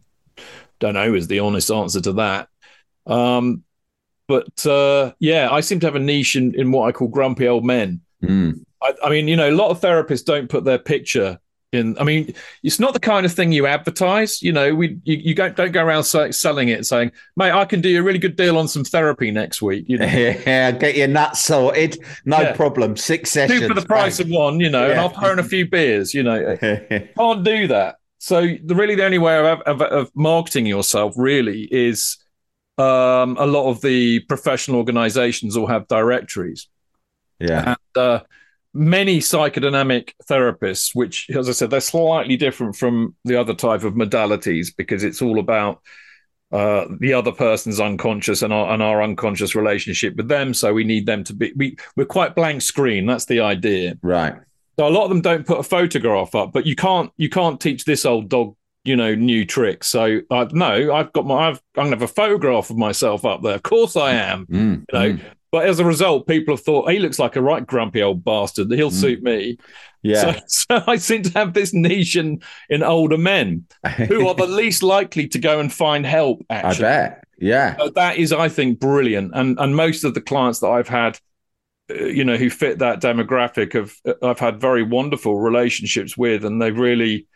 don't 0.78 0.94
know 0.94 1.14
is 1.14 1.26
the 1.26 1.40
honest 1.40 1.70
answer 1.70 2.00
to 2.02 2.12
that. 2.14 2.48
Um, 3.06 3.64
but 4.28 4.64
uh, 4.66 5.12
yeah, 5.18 5.50
I 5.50 5.60
seem 5.60 5.80
to 5.80 5.86
have 5.86 5.96
a 5.96 6.00
niche 6.00 6.36
in, 6.36 6.54
in 6.54 6.70
what 6.72 6.88
I 6.88 6.92
call 6.92 7.08
grumpy 7.08 7.46
old 7.48 7.64
men. 7.64 8.00
Mm. 8.22 8.64
I, 8.82 8.94
I 9.04 9.10
mean, 9.10 9.28
you 9.28 9.36
know, 9.36 9.50
a 9.50 9.52
lot 9.54 9.70
of 9.70 9.80
therapists 9.80 10.24
don't 10.24 10.48
put 10.48 10.64
their 10.64 10.78
picture 10.78 11.38
I 11.74 12.04
mean, 12.04 12.34
it's 12.62 12.78
not 12.78 12.92
the 12.92 13.00
kind 13.00 13.26
of 13.26 13.32
thing 13.32 13.52
you 13.52 13.66
advertise. 13.66 14.42
You 14.42 14.52
know, 14.52 14.74
we 14.74 14.98
you, 15.04 15.16
you 15.16 15.34
don't 15.34 15.56
don't 15.56 15.72
go 15.72 15.84
around 15.84 16.04
selling 16.04 16.68
it 16.68 16.86
saying, 16.86 17.12
"Mate, 17.36 17.52
I 17.52 17.64
can 17.64 17.80
do 17.80 17.88
you 17.88 18.00
a 18.00 18.02
really 18.02 18.18
good 18.18 18.36
deal 18.36 18.58
on 18.58 18.68
some 18.68 18.84
therapy 18.84 19.30
next 19.30 19.62
week." 19.62 19.86
You 19.88 19.98
know, 19.98 20.06
yeah, 20.06 20.70
get 20.72 20.96
your 20.96 21.08
nuts 21.08 21.44
sorted, 21.44 21.98
no 22.24 22.40
yeah. 22.40 22.56
problem. 22.56 22.96
Six 22.96 23.30
sessions, 23.30 23.60
two 23.60 23.68
for 23.68 23.74
the 23.74 23.86
price 23.86 24.18
bang. 24.18 24.26
of 24.28 24.32
one. 24.32 24.60
You 24.60 24.70
know, 24.70 24.86
yeah. 24.86 24.92
and 24.92 25.00
I'll 25.00 25.10
pour 25.10 25.32
in 25.32 25.38
a 25.38 25.44
few 25.44 25.68
beers. 25.68 26.14
You 26.14 26.22
know, 26.22 26.56
can't 27.16 27.44
do 27.44 27.66
that. 27.68 27.96
So 28.18 28.40
the 28.40 28.74
really 28.74 28.94
the 28.94 29.04
only 29.04 29.18
way 29.18 29.38
of, 29.38 29.60
of, 29.62 29.82
of 29.82 30.10
marketing 30.14 30.64
yourself 30.64 31.12
really 31.16 31.68
is 31.70 32.16
um, 32.78 33.36
a 33.38 33.46
lot 33.46 33.68
of 33.68 33.80
the 33.82 34.20
professional 34.20 34.78
organizations 34.78 35.56
all 35.56 35.66
have 35.66 35.86
directories. 35.88 36.68
Yeah. 37.38 37.74
And, 37.74 38.02
uh, 38.02 38.20
many 38.74 39.20
psychodynamic 39.20 40.12
therapists, 40.24 40.94
which, 40.94 41.30
as 41.30 41.48
I 41.48 41.52
said, 41.52 41.70
they're 41.70 41.80
slightly 41.80 42.36
different 42.36 42.76
from 42.76 43.14
the 43.24 43.36
other 43.36 43.54
type 43.54 43.84
of 43.84 43.94
modalities 43.94 44.68
because 44.76 45.04
it's 45.04 45.22
all 45.22 45.38
about 45.38 45.80
uh, 46.52 46.86
the 47.00 47.12
other 47.12 47.32
person's 47.32 47.80
unconscious 47.80 48.42
and 48.42 48.52
our, 48.52 48.72
and 48.72 48.82
our 48.82 49.02
unconscious 49.02 49.54
relationship 49.54 50.16
with 50.16 50.28
them. 50.28 50.52
So 50.52 50.74
we 50.74 50.84
need 50.84 51.06
them 51.06 51.24
to 51.24 51.34
be, 51.34 51.52
we, 51.56 51.76
we're 51.96 52.04
quite 52.04 52.34
blank 52.34 52.62
screen. 52.62 53.06
That's 53.06 53.26
the 53.26 53.40
idea. 53.40 53.96
Right. 54.02 54.34
So 54.78 54.88
a 54.88 54.90
lot 54.90 55.04
of 55.04 55.08
them 55.08 55.20
don't 55.20 55.46
put 55.46 55.60
a 55.60 55.62
photograph 55.62 56.34
up, 56.34 56.52
but 56.52 56.66
you 56.66 56.74
can't, 56.74 57.12
you 57.16 57.28
can't 57.28 57.60
teach 57.60 57.84
this 57.84 58.04
old 58.04 58.28
dog 58.28 58.56
you 58.84 58.96
know, 58.96 59.14
new 59.14 59.46
tricks. 59.46 59.88
So 59.88 60.20
I 60.30 60.46
no, 60.52 60.94
I've 60.94 61.10
got 61.14 61.24
my 61.24 61.48
I've 61.48 61.62
I'm 61.76 61.84
gonna 61.84 61.90
have 61.90 62.02
a 62.02 62.08
photograph 62.08 62.68
of 62.68 62.76
myself 62.76 63.24
up 63.24 63.42
there. 63.42 63.54
Of 63.54 63.62
course 63.62 63.96
I 63.96 64.12
am. 64.12 64.46
Mm, 64.46 64.84
you 64.92 64.98
know. 64.98 65.12
Mm. 65.12 65.20
But 65.54 65.66
as 65.66 65.78
a 65.78 65.84
result, 65.84 66.26
people 66.26 66.56
have 66.56 66.64
thought 66.64 66.90
he 66.90 66.98
looks 66.98 67.20
like 67.20 67.36
a 67.36 67.40
right 67.40 67.64
grumpy 67.64 68.02
old 68.02 68.24
bastard. 68.24 68.72
He'll 68.72 68.90
mm. 68.90 68.92
suit 68.92 69.22
me. 69.22 69.56
Yeah. 70.02 70.34
So, 70.34 70.40
so, 70.48 70.84
I 70.88 70.96
seem 70.96 71.22
to 71.22 71.30
have 71.38 71.54
this 71.54 71.72
niche 71.72 72.16
in, 72.16 72.42
in 72.68 72.82
older 72.82 73.16
men 73.16 73.64
who 74.08 74.26
are 74.26 74.34
the 74.34 74.48
least 74.48 74.82
likely 74.82 75.28
to 75.28 75.38
go 75.38 75.60
and 75.60 75.72
find 75.72 76.04
help. 76.04 76.44
Actually, 76.50 76.86
I 76.86 76.90
bet. 76.90 77.24
Yeah. 77.38 77.76
So 77.76 77.90
that 77.90 78.16
is, 78.16 78.32
I 78.32 78.48
think, 78.48 78.80
brilliant. 78.80 79.30
And 79.32 79.56
and 79.60 79.76
most 79.76 80.02
of 80.02 80.14
the 80.14 80.20
clients 80.20 80.58
that 80.58 80.70
I've 80.70 80.88
had, 80.88 81.20
uh, 81.88 82.02
you 82.02 82.24
know, 82.24 82.36
who 82.36 82.50
fit 82.50 82.80
that 82.80 83.00
demographic, 83.00 83.76
of 83.76 83.94
I've 84.24 84.40
had 84.40 84.60
very 84.60 84.82
wonderful 84.82 85.38
relationships 85.38 86.16
with, 86.16 86.44
and 86.44 86.60
they've 86.60 86.76
really 86.76 87.28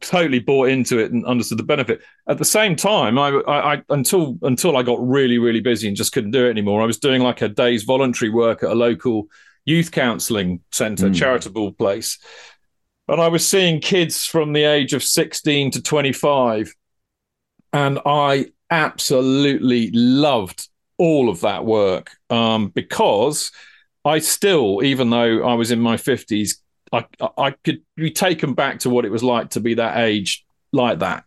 totally 0.00 0.38
bought 0.38 0.68
into 0.68 0.98
it 0.98 1.12
and 1.12 1.24
understood 1.26 1.58
the 1.58 1.64
benefit. 1.64 2.00
At 2.28 2.38
the 2.38 2.44
same 2.44 2.76
time, 2.76 3.18
I, 3.18 3.28
I, 3.28 3.74
I, 3.74 3.82
until 3.88 4.38
until 4.42 4.76
I 4.76 4.82
got 4.82 5.06
really 5.06 5.38
really 5.38 5.60
busy 5.60 5.88
and 5.88 5.96
just 5.96 6.12
couldn't 6.12 6.30
do 6.30 6.46
it 6.46 6.50
anymore. 6.50 6.82
I 6.82 6.86
was 6.86 6.98
doing 6.98 7.22
like 7.22 7.42
a 7.42 7.48
day's 7.48 7.84
voluntary 7.84 8.30
work 8.30 8.62
at 8.62 8.70
a 8.70 8.74
local 8.74 9.26
youth 9.64 9.90
counselling 9.90 10.60
centre, 10.72 11.08
mm. 11.08 11.14
charitable 11.14 11.72
place, 11.72 12.18
and 13.08 13.20
I 13.20 13.28
was 13.28 13.46
seeing 13.46 13.80
kids 13.80 14.24
from 14.24 14.52
the 14.52 14.64
age 14.64 14.92
of 14.92 15.02
sixteen 15.02 15.70
to 15.72 15.82
twenty 15.82 16.12
five, 16.12 16.72
and 17.72 17.98
I 18.04 18.46
absolutely 18.70 19.90
loved 19.92 20.68
all 20.98 21.28
of 21.28 21.40
that 21.42 21.64
work 21.64 22.10
um, 22.30 22.68
because 22.68 23.52
I 24.04 24.20
still, 24.20 24.82
even 24.82 25.10
though 25.10 25.46
I 25.46 25.54
was 25.54 25.70
in 25.70 25.80
my 25.80 25.96
fifties, 25.96 26.62
I 26.96 27.28
I 27.38 27.50
could 27.50 27.82
be 27.96 28.10
taken 28.10 28.54
back 28.54 28.80
to 28.80 28.90
what 28.90 29.04
it 29.04 29.10
was 29.10 29.22
like 29.22 29.50
to 29.50 29.60
be 29.60 29.74
that 29.74 29.98
age 29.98 30.44
like 30.72 31.00
that. 31.00 31.24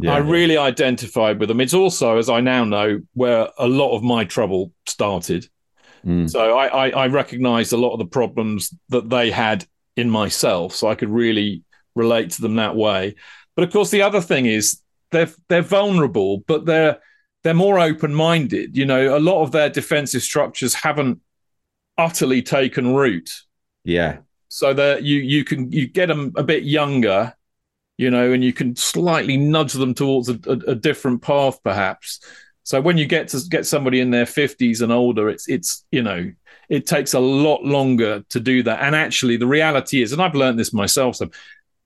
Yeah, 0.00 0.14
I 0.14 0.18
really 0.18 0.56
identified 0.56 1.40
with 1.40 1.48
them. 1.48 1.60
It's 1.60 1.74
also, 1.74 2.18
as 2.18 2.30
I 2.30 2.40
now 2.40 2.64
know, 2.64 3.00
where 3.14 3.48
a 3.58 3.66
lot 3.66 3.96
of 3.96 4.02
my 4.02 4.24
trouble 4.24 4.72
started. 4.86 5.48
Mm. 6.06 6.30
So 6.30 6.56
I, 6.56 6.88
I, 6.88 6.90
I 6.90 7.06
recognized 7.08 7.72
a 7.72 7.76
lot 7.76 7.92
of 7.92 7.98
the 7.98 8.06
problems 8.06 8.72
that 8.90 9.10
they 9.10 9.32
had 9.32 9.66
in 9.96 10.08
myself, 10.08 10.74
so 10.74 10.88
I 10.88 10.94
could 10.94 11.10
really 11.10 11.64
relate 11.96 12.30
to 12.30 12.42
them 12.42 12.56
that 12.56 12.76
way. 12.76 13.16
But 13.56 13.64
of 13.64 13.72
course, 13.72 13.90
the 13.90 14.02
other 14.02 14.20
thing 14.20 14.46
is 14.46 14.80
they're 15.10 15.30
they're 15.48 15.62
vulnerable, 15.62 16.44
but 16.46 16.64
they're 16.64 16.98
they're 17.42 17.54
more 17.54 17.80
open 17.80 18.14
minded. 18.14 18.76
You 18.76 18.86
know, 18.86 19.16
a 19.16 19.18
lot 19.18 19.42
of 19.42 19.50
their 19.50 19.68
defensive 19.68 20.22
structures 20.22 20.74
haven't 20.74 21.20
utterly 21.96 22.42
taken 22.42 22.94
root. 22.94 23.30
Yeah 23.82 24.18
so 24.48 24.72
that 24.74 25.02
you 25.02 25.18
you 25.18 25.44
can 25.44 25.70
you 25.70 25.86
get 25.86 26.06
them 26.06 26.32
a 26.36 26.42
bit 26.42 26.64
younger, 26.64 27.34
you 27.96 28.10
know, 28.10 28.32
and 28.32 28.42
you 28.42 28.52
can 28.52 28.74
slightly 28.76 29.36
nudge 29.36 29.74
them 29.74 29.94
towards 29.94 30.28
a, 30.28 30.38
a, 30.46 30.70
a 30.70 30.74
different 30.74 31.22
path, 31.22 31.62
perhaps. 31.62 32.20
So 32.64 32.80
when 32.80 32.98
you 32.98 33.06
get 33.06 33.28
to 33.28 33.40
get 33.48 33.66
somebody 33.66 34.00
in 34.00 34.10
their 34.10 34.26
fifties 34.26 34.82
and 34.82 34.92
older, 34.92 35.28
it's 35.28 35.48
it's 35.48 35.84
you 35.90 36.02
know 36.02 36.30
it 36.68 36.86
takes 36.86 37.14
a 37.14 37.20
lot 37.20 37.64
longer 37.64 38.24
to 38.28 38.40
do 38.40 38.62
that. 38.62 38.82
And 38.82 38.94
actually, 38.94 39.36
the 39.36 39.46
reality 39.46 40.02
is, 40.02 40.12
and 40.12 40.20
I've 40.20 40.34
learned 40.34 40.58
this 40.58 40.72
myself. 40.72 41.16
So, 41.16 41.30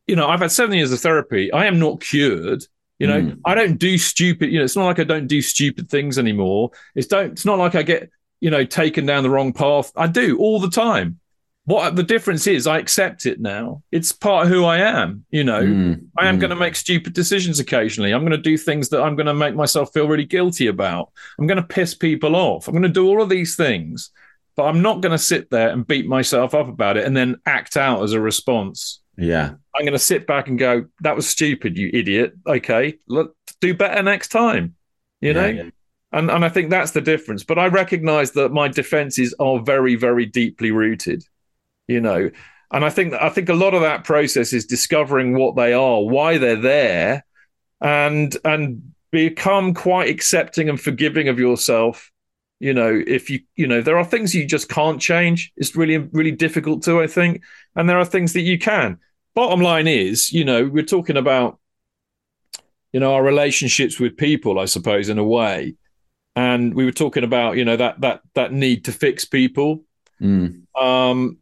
you 0.07 0.17
know, 0.17 0.29
I've 0.29 0.41
had 0.41 0.51
seven 0.51 0.77
years 0.77 0.93
of 0.93 1.01
therapy. 1.01 1.53
I 1.53 1.67
am 1.67 1.79
not 1.79 2.01
cured. 2.01 2.65
You 2.99 3.07
know, 3.09 3.21
mm. 3.21 3.41
I 3.45 3.55
don't 3.55 3.79
do 3.79 3.99
stupid. 3.99 4.51
You 4.51 4.59
know, 4.59 4.65
it's 4.65 4.77
not 4.77 4.87
like 4.87 4.99
I 4.99 5.05
don't 5.05 5.27
do 5.27 5.43
stupid 5.43 5.89
things 5.89 6.19
anymore. 6.19 6.71
It's 6.95 7.07
don't. 7.07 7.33
It's 7.33 7.45
not 7.45 7.59
like 7.59 7.75
I 7.75 7.83
get 7.83 8.11
you 8.41 8.51
know 8.51 8.65
taken 8.65 9.07
down 9.07 9.23
the 9.23 9.31
wrong 9.31 9.53
path. 9.53 9.93
I 9.97 10.07
do 10.07 10.39
all 10.39 10.61
the 10.61 10.71
time 10.71 11.21
what 11.65 11.95
the 11.95 12.03
difference 12.03 12.47
is 12.47 12.67
i 12.67 12.79
accept 12.79 13.27
it 13.27 13.41
now. 13.41 13.83
It's 13.93 14.13
part 14.13 14.47
of 14.47 14.53
who 14.53 14.65
i 14.65 14.79
am 14.79 15.25
you 15.31 15.45
know. 15.45 15.63
Mm, 15.63 16.07
i 16.19 16.27
am 16.27 16.37
mm. 16.37 16.41
going 16.41 16.51
to 16.51 16.57
make 16.57 16.77
stupid 16.77 17.13
decisions 17.13 17.61
occasionally. 17.61 18.13
I'm 18.13 18.23
going 18.23 18.33
to 18.33 18.39
do 18.39 18.57
things 18.57 18.89
that 18.91 19.03
i'm 19.03 19.17
going 19.17 19.27
to 19.27 19.35
make 19.35 19.55
myself 19.55 19.93
feel 19.93 20.09
really 20.09 20.25
guilty 20.25 20.67
about. 20.67 21.13
I'm 21.39 21.47
going 21.47 21.57
to 21.61 21.63
piss 21.63 21.95
people 21.95 22.37
off. 22.37 22.69
I'm 22.69 22.75
going 22.75 22.83
to 22.83 22.89
do 22.89 23.07
all 23.07 23.23
of 23.23 23.29
these 23.29 23.57
things 23.57 24.11
but 24.55 24.65
i'm 24.65 24.83
not 24.83 25.01
going 25.01 25.13
to 25.13 25.19
sit 25.19 25.51
there 25.51 25.71
and 25.71 25.87
beat 25.87 26.07
myself 26.07 26.55
up 26.55 26.69
about 26.69 26.99
it 26.99 27.07
and 27.07 27.17
then 27.17 27.37
act 27.47 27.77
out 27.77 28.03
as 28.03 28.13
a 28.13 28.21
response. 28.21 29.01
Yeah. 29.17 29.55
I'm 29.75 29.83
going 29.83 29.93
to 29.93 29.99
sit 29.99 30.27
back 30.27 30.49
and 30.49 30.59
go 30.59 30.87
that 31.01 31.17
was 31.17 31.29
stupid 31.29 31.79
you 31.79 31.91
idiot. 31.93 32.35
Okay 32.47 32.99
look 33.09 33.37
do 33.61 33.75
better 33.75 34.03
next 34.03 34.29
time 34.29 34.75
you 35.21 35.33
know? 35.33 35.47
yeah. 35.47 35.71
And, 36.15 36.31
and 36.31 36.45
I 36.45 36.51
think 36.51 36.69
that's 36.69 36.91
the 36.91 37.01
difference. 37.01 37.43
But 37.43 37.59
I 37.59 37.69
recognize 37.69 38.33
that 38.33 38.53
my 38.53 38.69
defenses 38.69 39.35
are 39.39 39.59
very, 39.61 39.95
very 39.95 40.27
deeply 40.27 40.71
rooted 40.71 41.25
you 41.93 42.01
know 42.01 42.31
and 42.73 42.85
i 42.85 42.91
think 42.91 43.13
i 43.15 43.29
think 43.29 43.49
a 43.49 43.55
lot 43.55 43.75
of 43.75 43.83
that 43.83 44.05
process 44.05 44.53
is 44.53 44.67
discovering 44.67 45.37
what 45.37 45.57
they 45.57 45.73
are 45.73 46.03
why 46.03 46.39
they're 46.39 46.57
there 46.57 47.25
and 47.81 48.37
and 48.45 48.93
become 49.11 49.75
quite 49.75 50.09
accepting 50.09 50.69
and 50.69 50.81
forgiving 50.81 51.29
of 51.29 51.39
yourself 51.39 52.11
you 52.63 52.73
know 52.73 53.03
if 53.07 53.29
you 53.29 53.41
you 53.57 53.67
know 53.67 53.83
there 53.83 53.99
are 53.99 54.05
things 54.05 54.35
you 54.35 54.47
just 54.47 54.69
can't 54.69 55.01
change. 55.01 55.53
It's 55.57 55.75
really 55.75 55.99
really 55.99 56.31
difficult 56.31 56.85
to 56.85 57.03
i 57.03 57.09
think 57.09 57.43
and 57.75 57.89
there 57.89 57.99
are 57.99 58.05
things 58.05 58.33
that 58.33 58.43
you 58.43 58.59
can. 58.59 58.99
Bottom 59.35 59.61
line 59.61 59.89
is 59.89 60.33
you 60.33 60.45
know 60.45 60.65
we're 60.65 60.85
talking 60.85 61.17
about 61.17 61.59
you 62.93 63.01
know 63.01 63.15
our 63.15 63.23
relationships 63.25 63.99
with 63.99 64.17
people 64.17 64.61
i 64.61 64.65
suppose 64.65 65.09
in 65.09 65.19
a 65.19 65.25
way. 65.25 65.75
And 66.35 66.73
we 66.73 66.85
were 66.85 66.93
talking 66.93 67.25
about 67.25 67.57
you 67.57 67.65
know 67.65 67.77
that 67.77 68.01
that 68.01 68.23
that 68.35 68.53
need 68.53 68.85
to 68.87 68.93
fix 68.93 69.25
people. 69.25 69.85
Mm. 70.21 70.63
um 70.77 71.39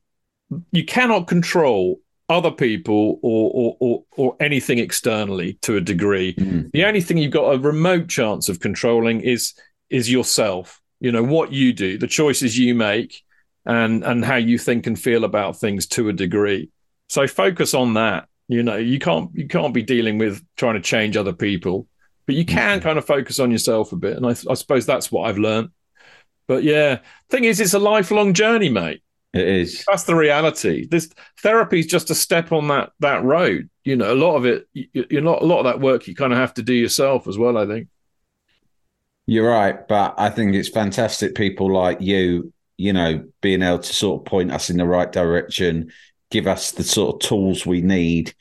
you 0.73 0.85
cannot 0.85 1.27
control 1.27 2.01
other 2.29 2.51
people 2.51 3.19
or, 3.23 3.51
or 3.53 3.77
or 3.81 4.05
or, 4.17 4.37
anything 4.41 4.79
externally 4.79 5.55
to 5.63 5.77
a 5.77 5.81
degree. 5.81 6.35
Mm. 6.35 6.71
The 6.73 6.85
only 6.85 7.01
thing 7.01 7.19
you've 7.19 7.33
got 7.33 7.55
a 7.55 7.59
remote 7.59 8.09
chance 8.09 8.49
of 8.49 8.61
controlling 8.61 9.21
is 9.21 9.55
is 9.91 10.11
yourself. 10.11 10.81
You 11.01 11.13
know 11.13 11.25
what 11.25 11.53
you 11.53 11.73
do, 11.73 11.99
the 11.99 12.07
choices 12.07 12.57
you 12.57 12.75
make, 12.75 13.23
and 13.67 14.05
and 14.05 14.25
how 14.25 14.37
you 14.37 14.59
think 14.59 14.87
and 14.87 14.99
feel 14.99 15.25
about 15.25 15.59
things 15.59 15.87
to 15.89 16.09
a 16.09 16.13
degree. 16.13 16.71
So 17.09 17.27
focus 17.27 17.75
on 17.75 17.95
that. 17.95 18.29
You 18.47 18.63
know 18.63 18.77
you 18.77 19.01
can't 19.01 19.31
you 19.35 19.49
can't 19.49 19.75
be 19.75 19.83
dealing 19.83 20.19
with 20.19 20.45
trying 20.57 20.75
to 20.75 20.81
change 20.81 21.17
other 21.17 21.33
people, 21.33 21.89
but 22.27 22.37
you 22.37 22.45
can 22.45 22.79
mm. 22.79 22.83
kind 22.83 22.99
of 22.99 23.05
focus 23.05 23.41
on 23.41 23.51
yourself 23.51 23.93
a 23.93 23.97
bit. 23.97 24.17
And 24.17 24.25
I, 24.25 24.31
I 24.31 24.55
suppose 24.55 24.87
that's 24.87 25.11
what 25.11 25.29
I've 25.29 25.39
learned. 25.39 25.71
But 26.47 26.63
yeah, 26.63 26.99
thing 27.29 27.45
is, 27.45 27.61
it's 27.61 27.75
a 27.75 27.79
lifelong 27.79 28.35
journey, 28.35 28.69
mate. 28.69 29.03
It 29.33 29.47
is. 29.47 29.85
That's 29.87 30.05
the 30.05 30.17
reality. 30.17 30.87
This 30.89 31.09
therapy 31.41 31.79
is 31.79 31.87
just 31.87 32.11
a 32.11 32.15
step 32.15 32.51
on 32.51 32.69
that 32.69 32.91
that 32.99 33.23
road. 33.23 33.71
You 33.85 33.97
know, 33.97 34.13
a 34.13 34.15
lot 34.15 34.37
of 34.37 34.45
it, 34.45 34.67
you, 34.73 35.07
you 35.09 35.21
know, 35.21 35.39
a 35.39 35.45
lot 35.45 35.61
of 35.61 35.65
that 35.67 35.81
work 35.81 36.09
you 36.09 36.15
kind 36.15 36.33
of 36.33 36.39
have 36.39 36.55
to 36.55 36.63
do 36.63 36.75
yourself 36.75 37.29
as 37.29 37.39
well. 37.39 37.57
I 37.57 37.67
think. 37.67 37.89
You're 39.27 39.49
right, 39.49 39.87
but 39.87 40.15
I 40.19 40.31
think 40.31 40.55
it's 40.57 40.69
fantastic. 40.69 41.37
People 41.37 41.73
like 41.73 42.01
you, 42.01 42.53
you 42.77 42.93
know, 42.93 43.25
being 43.41 43.63
able 43.63 43.79
to 43.79 43.95
sort 43.95 44.21
of 44.21 44.25
point 44.25 44.51
us 44.51 44.71
in 44.71 44.79
the 44.79 44.87
right 44.87 45.13
direction, 45.13 45.93
give 46.31 46.49
us 46.49 46.73
the 46.73 46.83
sort 46.83 47.15
of 47.15 47.29
tools 47.29 47.65
we 47.65 47.81
need. 47.81 48.35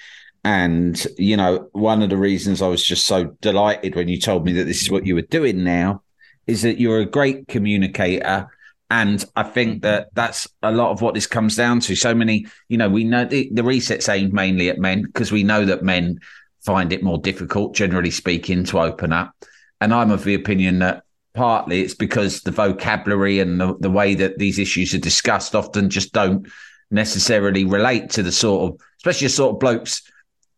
And, 0.44 1.06
you 1.18 1.38
know, 1.38 1.70
one 1.74 2.02
of 2.02 2.10
the 2.10 2.18
reasons 2.18 2.62
I 2.62 2.68
was 2.68 2.84
just 2.84 3.06
so 3.06 3.26
delighted 3.42 3.94
when 3.94 4.08
you 4.08 4.20
told 4.20 4.46
me 4.46 4.54
that 4.54 4.64
this 4.64 4.82
is 4.82 4.90
what 4.90 5.06
you 5.06 5.14
were 5.14 5.22
doing 5.22 5.64
now 5.64 6.02
is 6.48 6.64
that 6.64 6.80
you're 6.80 7.02
a 7.02 7.06
great 7.06 7.48
communicator 7.48 8.48
And 8.90 9.24
I 9.36 9.44
think 9.44 9.76
mm-hmm. 9.76 9.82
that 9.82 10.10
that's 10.14 10.48
a 10.64 10.72
lot 10.72 10.92
of 10.92 11.02
what 11.02 11.14
this 11.14 11.28
comes 11.28 11.56
down 11.56 11.80
to. 11.82 11.96
So 11.96 12.16
many, 12.16 12.48
you 12.70 12.78
know, 12.78 12.90
we 12.90 13.04
know 13.04 13.26
the, 13.26 13.50
the 13.54 13.64
reset's 13.64 14.10
aimed 14.10 14.34
mainly 14.34 14.70
at 14.70 14.80
men 14.80 15.04
because 15.04 15.32
we 15.32 15.44
know 15.44 15.66
that 15.66 15.84
men 15.84 16.20
find 16.62 16.92
it 16.92 17.04
more 17.04 17.18
difficult, 17.18 17.76
generally 17.76 18.12
speaking, 18.12 18.64
to 18.66 18.80
open 18.80 19.14
up. 19.14 19.34
And 19.82 19.94
I'm 19.94 20.12
of 20.12 20.24
the 20.24 20.34
opinion 20.36 20.80
that 20.80 21.04
partly 21.34 21.82
it's 21.82 21.94
because 21.94 22.42
the 22.42 22.52
vocabulary 22.52 23.40
and 23.40 23.62
the, 23.62 23.78
the 23.80 23.92
way 23.92 24.16
that 24.16 24.38
these 24.38 24.60
issues 24.60 24.94
are 24.94 25.00
discussed 25.00 25.56
often 25.56 25.90
just 25.90 26.12
don't 26.12 26.48
necessarily 26.92 27.66
relate 27.66 28.10
to 28.12 28.24
the 28.24 28.32
sort 28.32 28.74
of, 28.74 28.82
especially 28.98 29.28
the 29.28 29.34
sort 29.34 29.54
of 29.54 29.60
blokes 29.60 30.02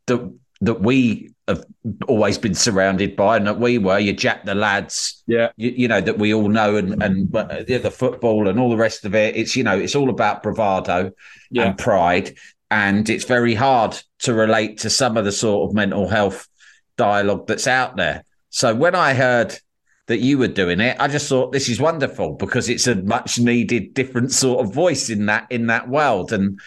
that 0.07 0.34
that 0.62 0.82
we 0.82 1.34
have 1.47 1.66
always 2.07 2.38
been 2.38 2.53
surrounded 2.53 3.16
by, 3.16 3.38
and 3.38 3.47
that 3.47 3.59
we 3.59 3.78
were. 3.78 3.99
You 3.99 4.14
Jack 4.14 4.45
the 4.45 4.55
lads, 4.55 5.24
yeah, 5.28 5.49
you, 5.57 5.72
you, 5.72 5.88
know 5.88 6.01
that 6.01 6.18
we 6.18 6.34
all 6.34 6.49
know, 6.49 6.76
and 6.76 7.01
and 7.03 7.32
the, 7.32 7.80
the 7.82 7.91
football 7.91 8.47
and 8.47 8.59
all 8.59 8.70
the 8.70 8.78
rest 8.78 9.05
of 9.05 9.16
it. 9.16 9.36
It's 9.36 9.55
you 9.55 9.64
know 9.64 9.78
it's 9.78 9.95
all 9.95 10.09
about 10.09 10.43
bravado 10.43 11.12
yeah. 11.49 11.68
and 11.68 11.78
pride, 11.78 12.36
and 12.70 13.09
it's 13.09 13.26
very 13.26 13.55
hard 13.55 13.99
to 14.20 14.34
relate 14.34 14.80
to 14.80 14.89
some 14.89 15.18
of 15.18 15.26
the 15.26 15.32
sort 15.32 15.70
of 15.70 15.76
mental 15.76 16.07
health 16.07 16.47
dialogue 16.97 17.47
that's 17.47 17.68
out 17.68 17.97
there. 17.97 18.24
So 18.49 18.76
when 18.76 18.95
I 18.95 19.14
heard 19.14 19.57
that 20.07 20.20
you 20.20 20.38
were 20.38 20.47
doing 20.47 20.80
it, 20.80 20.97
I 20.99 21.07
just 21.07 21.28
thought 21.30 21.51
this 21.51 21.70
is 21.70 21.80
wonderful 21.80 22.34
because 22.34 22.70
it's 22.70 22.88
a 22.88 22.95
much 22.95 23.39
needed 23.39 23.93
different 23.93 24.32
sort 24.32 24.64
of 24.64 24.74
voice 24.74 25.09
in 25.09 25.26
that 25.28 25.47
in 25.49 25.68
that 25.68 25.89
world 25.89 26.34
and 26.34 26.59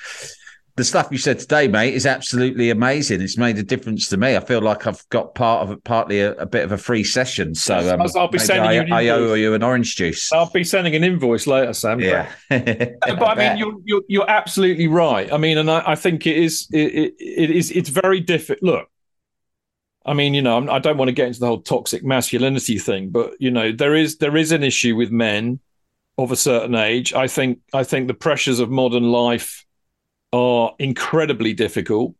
the 0.76 0.84
stuff 0.84 1.08
you 1.12 1.18
said 1.18 1.38
today, 1.38 1.68
mate, 1.68 1.94
is 1.94 2.04
absolutely 2.04 2.70
amazing. 2.70 3.20
It's 3.20 3.38
made 3.38 3.58
a 3.58 3.62
difference 3.62 4.08
to 4.08 4.16
me. 4.16 4.36
I 4.36 4.40
feel 4.40 4.60
like 4.60 4.88
I've 4.88 5.08
got 5.08 5.34
part 5.34 5.62
of 5.62 5.70
it, 5.70 5.84
partly 5.84 6.20
a, 6.20 6.32
a 6.32 6.46
bit 6.46 6.64
of 6.64 6.72
a 6.72 6.78
free 6.78 7.04
session. 7.04 7.54
So 7.54 7.94
um, 7.94 8.04
I'll 8.16 8.26
be 8.26 8.40
sending 8.40 8.68
I, 8.68 8.84
you. 8.84 8.94
I 8.94 9.08
owe 9.08 9.34
you 9.34 9.54
an 9.54 9.62
orange 9.62 9.94
juice. 9.94 10.32
I'll 10.32 10.50
be 10.50 10.64
sending 10.64 10.96
an 10.96 11.04
invoice 11.04 11.46
later, 11.46 11.72
Sam. 11.74 12.00
Yeah, 12.00 12.28
but, 12.48 12.98
but 13.02 13.22
I 13.22 13.34
mean, 13.36 13.58
you're, 13.58 13.76
you're, 13.84 14.02
you're 14.08 14.30
absolutely 14.30 14.88
right. 14.88 15.32
I 15.32 15.36
mean, 15.36 15.58
and 15.58 15.70
I, 15.70 15.92
I 15.92 15.94
think 15.94 16.26
it 16.26 16.36
is 16.36 16.66
it, 16.72 16.94
it, 16.94 17.14
it 17.18 17.50
is 17.50 17.70
it's 17.70 17.88
very 17.88 18.18
difficult. 18.18 18.64
Look, 18.64 18.88
I 20.04 20.12
mean, 20.12 20.34
you 20.34 20.42
know, 20.42 20.68
I 20.68 20.80
don't 20.80 20.96
want 20.96 21.08
to 21.08 21.12
get 21.12 21.28
into 21.28 21.40
the 21.40 21.46
whole 21.46 21.62
toxic 21.62 22.02
masculinity 22.02 22.78
thing, 22.78 23.10
but 23.10 23.34
you 23.38 23.52
know, 23.52 23.70
there 23.70 23.94
is 23.94 24.18
there 24.18 24.36
is 24.36 24.50
an 24.50 24.64
issue 24.64 24.96
with 24.96 25.12
men 25.12 25.60
of 26.18 26.32
a 26.32 26.36
certain 26.36 26.74
age. 26.74 27.14
I 27.14 27.28
think 27.28 27.60
I 27.72 27.84
think 27.84 28.08
the 28.08 28.14
pressures 28.14 28.58
of 28.58 28.70
modern 28.70 29.04
life 29.04 29.63
are 30.34 30.74
incredibly 30.78 31.52
difficult. 31.52 32.14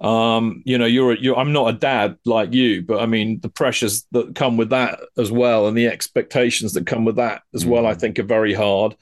Um, 0.00 0.62
you 0.66 0.78
know, 0.78 0.84
you're, 0.84 1.16
you're 1.16 1.38
I'm 1.38 1.52
not 1.52 1.74
a 1.74 1.78
dad 1.78 2.18
like 2.24 2.52
you, 2.52 2.82
but 2.82 3.00
I 3.00 3.06
mean 3.06 3.40
the 3.40 3.48
pressures 3.48 4.06
that 4.12 4.34
come 4.34 4.56
with 4.56 4.70
that 4.70 5.00
as 5.16 5.32
well, 5.32 5.66
and 5.66 5.76
the 5.76 5.86
expectations 5.86 6.74
that 6.74 6.86
come 6.86 7.04
with 7.04 7.16
that 7.16 7.42
as 7.54 7.64
well, 7.64 7.86
I 7.86 7.94
mm. 7.94 8.00
think 8.00 8.18
are 8.18 8.24
very 8.24 8.54
hard. 8.54 8.94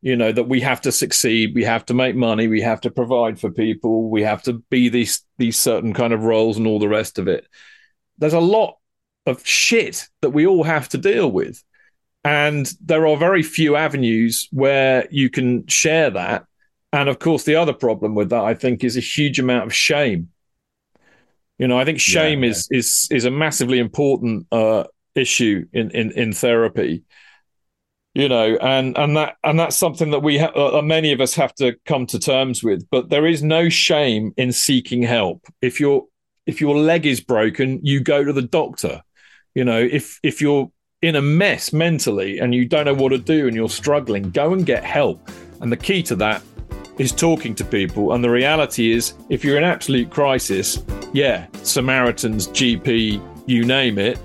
You 0.00 0.16
know 0.16 0.32
that 0.32 0.48
we 0.48 0.60
have 0.62 0.80
to 0.80 0.90
succeed, 0.90 1.54
we 1.54 1.64
have 1.64 1.86
to 1.86 1.94
make 1.94 2.16
money, 2.16 2.48
we 2.48 2.62
have 2.62 2.80
to 2.80 2.90
provide 2.90 3.38
for 3.38 3.50
people, 3.50 4.10
we 4.10 4.22
have 4.22 4.42
to 4.44 4.54
be 4.70 4.88
these 4.88 5.22
these 5.38 5.58
certain 5.58 5.92
kind 5.92 6.12
of 6.12 6.24
roles 6.24 6.56
and 6.56 6.66
all 6.66 6.80
the 6.80 6.88
rest 6.88 7.18
of 7.18 7.28
it. 7.28 7.46
There's 8.18 8.32
a 8.32 8.40
lot 8.40 8.78
of 9.26 9.46
shit 9.46 10.08
that 10.22 10.30
we 10.30 10.46
all 10.46 10.64
have 10.64 10.88
to 10.88 10.98
deal 10.98 11.30
with. 11.30 11.62
And 12.24 12.72
there 12.80 13.06
are 13.06 13.16
very 13.16 13.42
few 13.42 13.76
avenues 13.76 14.48
where 14.52 15.08
you 15.10 15.28
can 15.28 15.66
share 15.66 16.10
that 16.10 16.46
and 16.92 17.08
of 17.08 17.18
course, 17.18 17.44
the 17.44 17.56
other 17.56 17.72
problem 17.72 18.14
with 18.14 18.30
that, 18.30 18.44
I 18.44 18.54
think, 18.54 18.84
is 18.84 18.96
a 18.96 19.00
huge 19.00 19.38
amount 19.38 19.66
of 19.66 19.74
shame. 19.74 20.28
You 21.58 21.68
know, 21.68 21.78
I 21.78 21.84
think 21.84 22.00
shame 22.00 22.42
yeah, 22.42 22.50
is 22.50 22.68
yeah. 22.70 22.78
is 22.78 23.08
is 23.10 23.24
a 23.24 23.30
massively 23.30 23.78
important 23.78 24.46
uh, 24.52 24.84
issue 25.14 25.66
in, 25.72 25.90
in 25.92 26.12
in 26.12 26.32
therapy. 26.32 27.04
You 28.14 28.28
know, 28.28 28.56
and 28.56 28.96
and 28.98 29.16
that 29.16 29.36
and 29.42 29.58
that's 29.58 29.76
something 29.76 30.10
that 30.10 30.20
we 30.20 30.38
ha- 30.38 30.52
uh, 30.54 30.82
many 30.82 31.12
of 31.12 31.20
us 31.22 31.34
have 31.34 31.54
to 31.56 31.76
come 31.86 32.04
to 32.06 32.18
terms 32.18 32.62
with. 32.62 32.86
But 32.90 33.08
there 33.08 33.26
is 33.26 33.42
no 33.42 33.70
shame 33.70 34.34
in 34.36 34.52
seeking 34.52 35.02
help. 35.02 35.46
If 35.62 35.80
your 35.80 36.06
if 36.46 36.60
your 36.60 36.76
leg 36.76 37.06
is 37.06 37.20
broken, 37.20 37.80
you 37.82 38.00
go 38.00 38.22
to 38.22 38.32
the 38.32 38.42
doctor. 38.42 39.00
You 39.54 39.64
know, 39.64 39.80
if 39.80 40.18
if 40.22 40.42
you're 40.42 40.70
in 41.00 41.16
a 41.16 41.22
mess 41.22 41.72
mentally 41.72 42.38
and 42.38 42.54
you 42.54 42.66
don't 42.66 42.84
know 42.84 42.94
what 42.94 43.10
to 43.10 43.18
do 43.18 43.46
and 43.46 43.56
you're 43.56 43.68
struggling, 43.68 44.30
go 44.30 44.52
and 44.52 44.66
get 44.66 44.84
help. 44.84 45.30
And 45.60 45.72
the 45.72 45.76
key 45.76 46.02
to 46.04 46.16
that 46.16 46.42
is 46.98 47.12
talking 47.12 47.54
to 47.54 47.64
people. 47.64 48.12
And 48.12 48.22
the 48.22 48.30
reality 48.30 48.92
is, 48.92 49.14
if 49.28 49.44
you're 49.44 49.56
in 49.56 49.64
absolute 49.64 50.10
crisis, 50.10 50.84
yeah, 51.12 51.46
Samaritans, 51.62 52.48
GP, 52.48 53.20
you 53.46 53.64
name 53.64 53.98
it, 53.98 54.18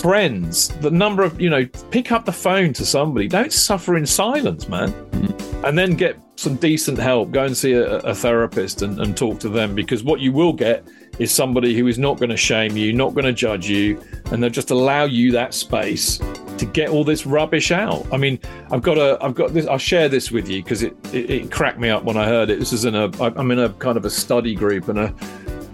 friends, 0.00 0.68
the 0.80 0.90
number 0.90 1.22
of, 1.22 1.40
you 1.40 1.50
know, 1.50 1.66
pick 1.90 2.12
up 2.12 2.24
the 2.24 2.32
phone 2.32 2.72
to 2.74 2.84
somebody. 2.84 3.28
Don't 3.28 3.52
suffer 3.52 3.96
in 3.96 4.06
silence, 4.06 4.68
man. 4.68 4.92
Mm-hmm. 4.92 5.64
And 5.64 5.76
then 5.76 5.94
get 5.94 6.18
some 6.36 6.54
decent 6.56 6.98
help. 6.98 7.32
Go 7.32 7.44
and 7.44 7.56
see 7.56 7.72
a, 7.72 7.98
a 7.98 8.14
therapist 8.14 8.82
and, 8.82 9.00
and 9.00 9.16
talk 9.16 9.40
to 9.40 9.48
them 9.48 9.74
because 9.74 10.04
what 10.04 10.20
you 10.20 10.32
will 10.32 10.52
get 10.52 10.86
is 11.18 11.32
somebody 11.32 11.76
who 11.76 11.88
is 11.88 11.98
not 11.98 12.18
going 12.18 12.30
to 12.30 12.36
shame 12.36 12.76
you, 12.76 12.92
not 12.92 13.12
going 13.12 13.24
to 13.24 13.32
judge 13.32 13.68
you, 13.68 14.00
and 14.26 14.42
they'll 14.42 14.50
just 14.50 14.70
allow 14.70 15.04
you 15.04 15.32
that 15.32 15.52
space 15.52 16.20
to 16.58 16.66
get 16.66 16.90
all 16.90 17.04
this 17.04 17.26
rubbish 17.26 17.70
out. 17.70 18.06
I 18.12 18.16
mean, 18.16 18.38
I've 18.70 18.82
got 18.82 18.98
a, 18.98 19.18
I've 19.22 19.34
got 19.34 19.54
this. 19.54 19.66
I'll 19.66 19.78
share 19.78 20.08
this 20.08 20.30
with 20.30 20.48
you 20.48 20.62
because 20.62 20.82
it, 20.82 20.94
it, 21.12 21.30
it 21.30 21.50
cracked 21.50 21.78
me 21.78 21.88
up 21.88 22.04
when 22.04 22.16
I 22.16 22.26
heard 22.26 22.50
it. 22.50 22.58
This 22.58 22.72
is 22.72 22.84
in 22.84 22.94
a, 22.94 23.10
I'm 23.22 23.50
in 23.50 23.58
a 23.58 23.70
kind 23.74 23.96
of 23.96 24.04
a 24.04 24.10
study 24.10 24.54
group, 24.54 24.88
and 24.88 24.98
a, 24.98 25.14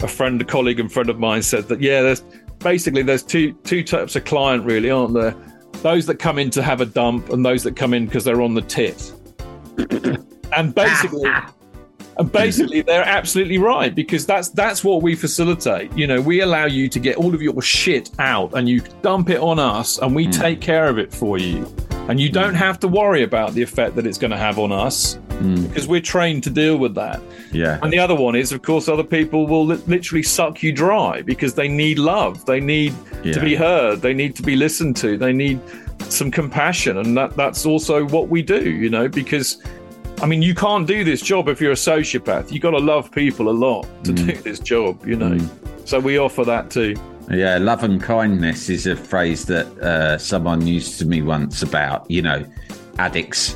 a 0.03 0.09
friend, 0.09 0.41
a 0.41 0.45
colleague, 0.45 0.80
and 0.80 0.93
friend 0.93 1.11
of 1.11 1.18
mine 1.18 1.43
said 1.43 1.68
that 1.68 1.80
yeah, 1.80 2.03
there's 2.03 2.22
basically 2.59 3.03
there's 3.03 3.22
two 3.22 3.53
two 3.64 3.82
types 3.82 4.16
of 4.16 4.24
client 4.24 4.64
really, 4.64 4.91
aren't 4.91 5.14
there? 5.14 5.35
Those 5.82 6.07
that 6.07 6.18
come 6.18 6.39
in 6.39 6.51
to 6.51 6.62
have 6.62 6.80
a 6.80 6.87
dump, 6.87 7.30
and 7.30 7.45
those 7.45 7.62
that 7.64 7.76
come 7.76 7.95
in 7.95 8.07
because 8.07 8.24
they're 8.24 8.43
on 8.43 8.55
the 8.55 8.62
tit. 8.62 9.12
and 10.57 10.74
basically. 10.74 11.22
Ah, 11.26 11.47
ah. 11.47 11.55
And 12.17 12.31
basically, 12.31 12.83
they're 12.83 13.05
absolutely 13.05 13.59
right 13.59 13.95
because 13.95 14.27
that's 14.27 14.49
that's 14.51 14.85
what 14.85 15.03
we 15.03 15.15
facilitate. 15.15 15.93
You 15.97 16.07
know, 16.07 16.21
we 16.21 16.41
allow 16.41 16.67
you 16.67 16.89
to 16.89 16.99
get 16.99 17.17
all 17.17 17.35
of 17.35 17.43
your 17.43 17.61
shit 17.62 18.11
out, 18.19 18.55
and 18.55 18.69
you 18.69 18.81
dump 19.03 19.31
it 19.31 19.41
on 19.41 19.59
us, 19.59 19.99
and 19.99 20.15
we 20.15 20.27
mm. 20.27 20.39
take 20.39 20.61
care 20.61 20.89
of 20.89 20.99
it 20.99 21.12
for 21.12 21.39
you. 21.39 21.67
And 22.09 22.21
you 22.21 22.29
don't 22.29 22.55
have 22.55 22.79
to 22.81 22.89
worry 22.89 23.23
about 23.23 23.55
the 23.55 23.62
effect 23.62 23.97
that 23.97 24.07
it's 24.07 24.19
going 24.19 24.31
to 24.31 24.37
have 24.37 24.59
on 24.59 24.73
us 24.73 25.17
mm. 25.29 25.67
because 25.69 25.89
we're 25.89 26.03
trained 26.03 26.43
to 26.45 26.51
deal 26.51 26.77
with 26.77 26.95
that. 26.97 27.21
Yeah. 27.51 27.79
And 27.83 27.91
the 27.91 27.99
other 27.99 28.15
one 28.15 28.35
is, 28.37 28.53
of 28.53 28.61
course, 28.61 28.89
other 28.89 29.03
people 29.03 29.47
will 29.47 29.65
li- 29.65 29.83
literally 29.87 30.23
suck 30.23 30.62
you 30.62 30.71
dry 30.71 31.23
because 31.23 31.55
they 31.55 31.67
need 31.67 31.99
love, 31.99 32.45
they 32.45 32.61
need 32.61 32.93
yeah. 33.23 33.33
to 33.33 33.41
be 33.41 33.55
heard, 33.55 34.03
they 34.03 34.12
need 34.12 34.37
to 34.37 34.43
be 34.43 34.55
listened 34.55 34.97
to, 34.99 35.17
they 35.17 35.33
need 35.33 35.61
some 36.01 36.31
compassion, 36.31 36.99
and 36.99 37.17
that 37.17 37.35
that's 37.37 37.65
also 37.65 38.05
what 38.09 38.29
we 38.29 38.43
do. 38.43 38.71
You 38.71 38.91
know, 38.91 39.09
because 39.09 39.62
I 40.25 40.27
mean, 40.27 40.41
you 40.41 40.55
can't 40.55 40.87
do 40.87 41.05
this 41.05 41.20
job 41.20 41.51
if 41.51 41.61
you're 41.61 41.72
a 41.72 41.75
sociopath. 41.75 42.51
You 42.51 42.59
got 42.59 42.70
to 42.70 42.79
love 42.79 43.12
people 43.12 43.51
a 43.51 43.53
lot 43.53 43.83
to 44.05 44.12
mm. 44.12 44.27
do 44.27 44.33
this 44.41 44.59
job, 44.59 45.07
you 45.07 45.16
know. 45.16 45.33
Mm. 45.33 45.87
So 45.87 46.01
we 46.01 46.18
offer 46.18 46.47
that 46.47 46.70
too. 46.70 46.97
Yeah, 47.31 47.59
love 47.59 47.85
and 47.85 48.03
kindness 48.03 48.70
is 48.70 48.87
a 48.87 48.97
phrase 48.97 49.45
that 49.45 49.66
uh, 49.83 50.16
someone 50.16 50.66
used 50.66 50.99
to 51.01 51.05
me 51.05 51.20
once 51.20 51.61
about, 51.61 52.11
you 52.11 52.22
know, 52.22 52.43
addicts 52.97 53.53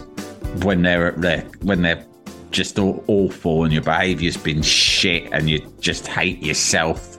when 0.63 0.83
they're 0.83 1.07
at 1.07 1.23
their 1.23 1.41
when 1.63 1.81
they're 1.81 2.05
just 2.51 2.79
all 2.79 3.03
awful 3.07 3.65
and 3.65 3.73
your 3.73 3.83
behaviour's 3.83 4.37
been 4.37 4.61
shit 4.61 5.27
and 5.33 5.49
you 5.49 5.61
just 5.81 6.07
hate 6.07 6.43
yourself. 6.43 7.17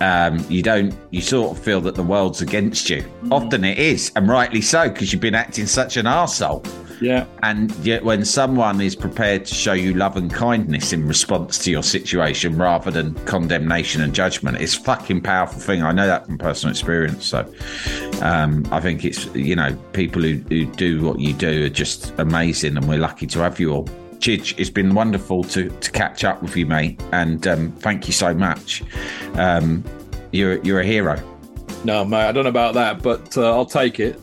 Um, 0.00 0.46
you 0.48 0.62
don't, 0.62 0.94
you 1.10 1.22
sort 1.22 1.58
of 1.58 1.64
feel 1.64 1.80
that 1.80 1.96
the 1.96 2.04
world's 2.04 2.40
against 2.40 2.88
you. 2.88 3.02
Mm. 3.02 3.32
Often 3.32 3.64
it 3.64 3.80
is, 3.80 4.12
and 4.14 4.28
rightly 4.28 4.60
so, 4.60 4.88
because 4.90 5.12
you've 5.12 5.20
been 5.20 5.34
acting 5.34 5.66
such 5.66 5.96
an 5.96 6.06
arsehole. 6.06 6.64
Yeah. 7.00 7.26
And 7.42 7.70
yet, 7.76 8.04
when 8.04 8.24
someone 8.24 8.80
is 8.80 8.96
prepared 8.96 9.44
to 9.46 9.54
show 9.54 9.72
you 9.72 9.94
love 9.94 10.16
and 10.16 10.32
kindness 10.32 10.92
in 10.92 11.06
response 11.06 11.58
to 11.64 11.70
your 11.70 11.82
situation 11.82 12.56
rather 12.56 12.90
than 12.90 13.14
condemnation 13.26 14.02
and 14.02 14.14
judgment, 14.14 14.60
it's 14.60 14.76
a 14.76 14.80
fucking 14.80 15.22
powerful 15.22 15.60
thing. 15.60 15.82
I 15.82 15.92
know 15.92 16.06
that 16.06 16.26
from 16.26 16.38
personal 16.38 16.70
experience. 16.70 17.26
So 17.26 17.52
um, 18.22 18.66
I 18.70 18.80
think 18.80 19.04
it's, 19.04 19.26
you 19.34 19.56
know, 19.56 19.74
people 19.92 20.22
who, 20.22 20.36
who 20.48 20.66
do 20.66 21.02
what 21.02 21.20
you 21.20 21.32
do 21.32 21.66
are 21.66 21.70
just 21.70 22.12
amazing. 22.18 22.76
And 22.76 22.88
we're 22.88 22.98
lucky 22.98 23.26
to 23.28 23.40
have 23.40 23.58
you 23.60 23.72
all. 23.72 23.88
Chidge, 24.18 24.58
it's 24.58 24.70
been 24.70 24.94
wonderful 24.94 25.44
to, 25.44 25.68
to 25.68 25.90
catch 25.90 26.24
up 26.24 26.40
with 26.42 26.56
you, 26.56 26.64
mate. 26.64 27.02
And 27.12 27.46
um, 27.46 27.72
thank 27.72 28.06
you 28.06 28.12
so 28.12 28.32
much. 28.32 28.82
Um, 29.34 29.84
you're, 30.32 30.62
you're 30.62 30.80
a 30.80 30.86
hero. 30.86 31.22
No, 31.84 32.04
mate, 32.04 32.28
I 32.28 32.32
don't 32.32 32.44
know 32.44 32.50
about 32.50 32.74
that, 32.74 33.02
but 33.02 33.36
uh, 33.36 33.52
I'll 33.52 33.66
take 33.66 34.00
it. 34.00 34.20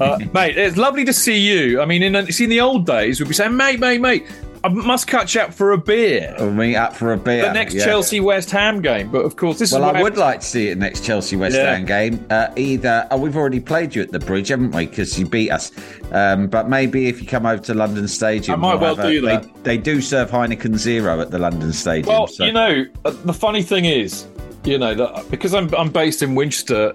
Uh, 0.00 0.18
mate, 0.34 0.58
it's 0.58 0.76
lovely 0.76 1.04
to 1.04 1.12
see 1.12 1.38
you. 1.38 1.80
I 1.80 1.84
mean, 1.84 2.02
in, 2.02 2.32
see, 2.32 2.44
in 2.44 2.50
the 2.50 2.60
old 2.60 2.86
days, 2.86 3.20
we'd 3.20 3.28
be 3.28 3.34
saying, 3.34 3.56
mate, 3.56 3.78
mate, 3.78 4.00
mate, 4.00 4.26
I 4.64 4.68
must 4.68 5.06
catch 5.06 5.36
up 5.36 5.52
for 5.52 5.72
a 5.72 5.78
beer. 5.78 6.34
Meet 6.40 6.76
up 6.76 6.96
for 6.96 7.12
a 7.12 7.18
beer. 7.18 7.42
The 7.42 7.52
next 7.52 7.74
yeah. 7.74 7.84
Chelsea 7.84 8.18
West 8.20 8.50
Ham 8.50 8.80
game, 8.80 9.10
but 9.10 9.22
of 9.22 9.36
course, 9.36 9.58
this 9.58 9.72
well, 9.72 9.82
is. 9.82 9.92
Well, 9.92 9.96
I 9.96 10.02
would 10.02 10.16
like 10.16 10.40
to 10.40 10.46
see 10.46 10.68
it 10.68 10.78
next 10.78 11.04
Chelsea 11.04 11.36
West 11.36 11.54
yeah. 11.54 11.74
Ham 11.74 11.84
game. 11.84 12.26
Uh, 12.30 12.48
either 12.56 13.06
oh, 13.10 13.18
we've 13.18 13.36
already 13.36 13.60
played 13.60 13.94
you 13.94 14.00
at 14.00 14.10
the 14.10 14.18
Bridge, 14.18 14.48
haven't 14.48 14.70
we? 14.70 14.86
Because 14.86 15.18
you 15.18 15.26
beat 15.26 15.50
us. 15.50 15.70
Um, 16.12 16.46
but 16.46 16.70
maybe 16.70 17.08
if 17.08 17.20
you 17.20 17.28
come 17.28 17.44
over 17.44 17.62
to 17.62 17.74
London 17.74 18.08
Stadium, 18.08 18.64
I 18.64 18.72
might 18.72 18.80
well 18.80 18.96
do 18.96 19.20
that. 19.20 19.42
They, 19.42 19.76
they, 19.76 19.76
do 19.76 20.00
serve 20.00 20.30
Heineken 20.30 20.78
Zero 20.78 21.20
at 21.20 21.30
the 21.30 21.38
London 21.38 21.70
Stadium. 21.70 22.08
Well, 22.08 22.26
so. 22.26 22.46
you 22.46 22.52
know, 22.52 22.86
uh, 23.04 23.10
the 23.10 23.34
funny 23.34 23.62
thing 23.62 23.84
is, 23.84 24.26
you 24.64 24.78
know, 24.78 24.94
that 24.94 25.30
because 25.30 25.54
I'm 25.54 25.72
I'm 25.74 25.90
based 25.90 26.22
in 26.22 26.34
Winchester, 26.34 26.94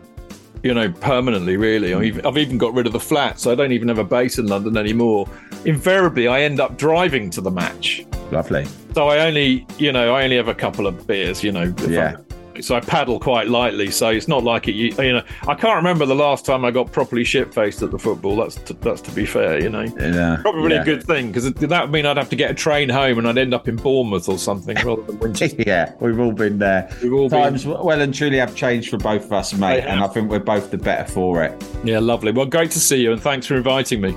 you 0.63 0.73
know, 0.73 0.91
permanently. 0.91 1.57
Really, 1.57 1.93
I've, 1.93 2.15
hmm. 2.15 2.27
I've 2.27 2.37
even 2.37 2.57
got 2.57 2.73
rid 2.73 2.87
of 2.87 2.93
the 2.93 2.99
flat, 2.99 3.39
so 3.39 3.51
I 3.51 3.55
don't 3.55 3.71
even 3.71 3.87
have 3.87 3.99
a 3.99 4.03
base 4.03 4.37
in 4.39 4.47
London 4.47 4.77
anymore. 4.77 5.27
Invariably, 5.65 6.27
I 6.27 6.41
end 6.41 6.59
up 6.59 6.77
driving 6.77 7.29
to 7.31 7.41
the 7.41 7.51
match. 7.51 8.05
Lovely. 8.31 8.65
So 8.93 9.07
I 9.07 9.25
only, 9.25 9.65
you 9.77 9.91
know, 9.91 10.15
I 10.15 10.23
only 10.23 10.35
have 10.35 10.47
a 10.47 10.55
couple 10.55 10.87
of 10.87 11.05
beers. 11.07 11.43
You 11.43 11.51
know, 11.51 11.73
yeah. 11.87 12.15
I'm, 12.17 12.25
so 12.61 12.75
I 12.75 12.79
paddle 12.79 13.19
quite 13.19 13.47
lightly. 13.47 13.91
So 13.91 14.09
it's 14.09 14.27
not 14.27 14.43
like 14.43 14.67
it. 14.67 14.73
You, 14.73 14.93
you 15.03 15.13
know, 15.13 15.23
I 15.47 15.55
can't 15.55 15.75
remember 15.75 16.05
the 16.05 16.15
last 16.15 16.45
time 16.45 16.65
I 16.65 16.71
got 16.71 16.91
properly 16.91 17.23
shit 17.23 17.53
faced 17.53 17.81
at 17.81 17.91
the 17.91 17.99
football. 17.99 18.35
That's 18.35 18.55
to, 18.55 18.73
that's 18.73 19.01
to 19.01 19.11
be 19.11 19.25
fair. 19.25 19.61
You 19.61 19.69
know, 19.69 19.83
yeah, 19.99 20.37
probably 20.41 20.75
yeah. 20.75 20.81
a 20.81 20.85
good 20.85 21.03
thing 21.03 21.27
because 21.27 21.51
that 21.53 21.81
would 21.81 21.91
mean 21.91 22.05
I'd 22.05 22.17
have 22.17 22.29
to 22.29 22.35
get 22.35 22.51
a 22.51 22.53
train 22.53 22.89
home 22.89 23.19
and 23.19 23.27
I'd 23.27 23.37
end 23.37 23.53
up 23.53 23.67
in 23.67 23.75
Bournemouth 23.75 24.29
or 24.29 24.37
something 24.37 24.75
rather 24.85 25.01
than 25.03 25.19
Winchester. 25.19 25.63
yeah, 25.65 25.93
we've 25.99 26.19
all 26.19 26.31
been 26.31 26.59
there. 26.59 26.89
We've 27.01 27.13
all 27.13 27.29
times 27.29 27.63
been... 27.65 27.83
well 27.83 28.01
and 28.01 28.13
truly 28.13 28.37
have 28.37 28.55
changed 28.55 28.89
for 28.89 28.97
both 28.97 29.25
of 29.25 29.33
us, 29.33 29.53
mate, 29.53 29.83
and 29.83 29.99
I 29.99 30.07
think 30.07 30.29
we're 30.29 30.39
both 30.39 30.71
the 30.71 30.77
better 30.77 31.09
for 31.09 31.43
it. 31.43 31.63
Yeah, 31.83 31.99
lovely. 31.99 32.31
Well, 32.31 32.45
great 32.45 32.71
to 32.71 32.79
see 32.79 32.97
you, 32.97 33.11
and 33.11 33.21
thanks 33.21 33.47
for 33.47 33.55
inviting 33.55 34.01
me. 34.01 34.15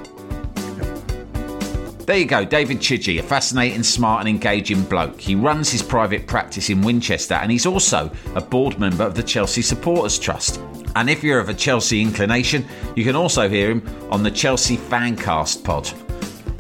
There 2.05 2.19
you 2.19 2.25
go, 2.25 2.45
David 2.45 2.79
Chidgey, 2.79 3.21
a 3.21 3.23
fascinating, 3.23 3.85
smart, 3.85 4.21
and 4.21 4.29
engaging 4.29 4.83
bloke. 4.83 5.21
He 5.21 5.37
runs 5.37 5.71
his 5.71 5.83
private 5.83 6.27
practice 6.27 6.69
in 6.69 6.83
Winchester 6.83 7.35
and 7.35 7.51
he's 7.51 7.65
also 7.65 8.11
a 8.35 8.41
board 8.41 8.81
member 8.81 9.05
of 9.05 9.15
the 9.15 9.23
Chelsea 9.23 9.63
Supporters 9.63 10.19
Trust. 10.19 10.61
And 10.97 11.09
if 11.09 11.23
you're 11.23 11.39
of 11.39 11.49
a 11.49 11.55
Chelsea 11.55 12.03
inclination, 12.03 12.67
you 12.97 13.05
can 13.05 13.15
also 13.15 13.49
hear 13.49 13.71
him 13.71 13.89
on 14.11 14.25
the 14.25 14.33
Chelsea 14.33 14.77
Fancast 14.77 15.63
pod. 15.63 15.89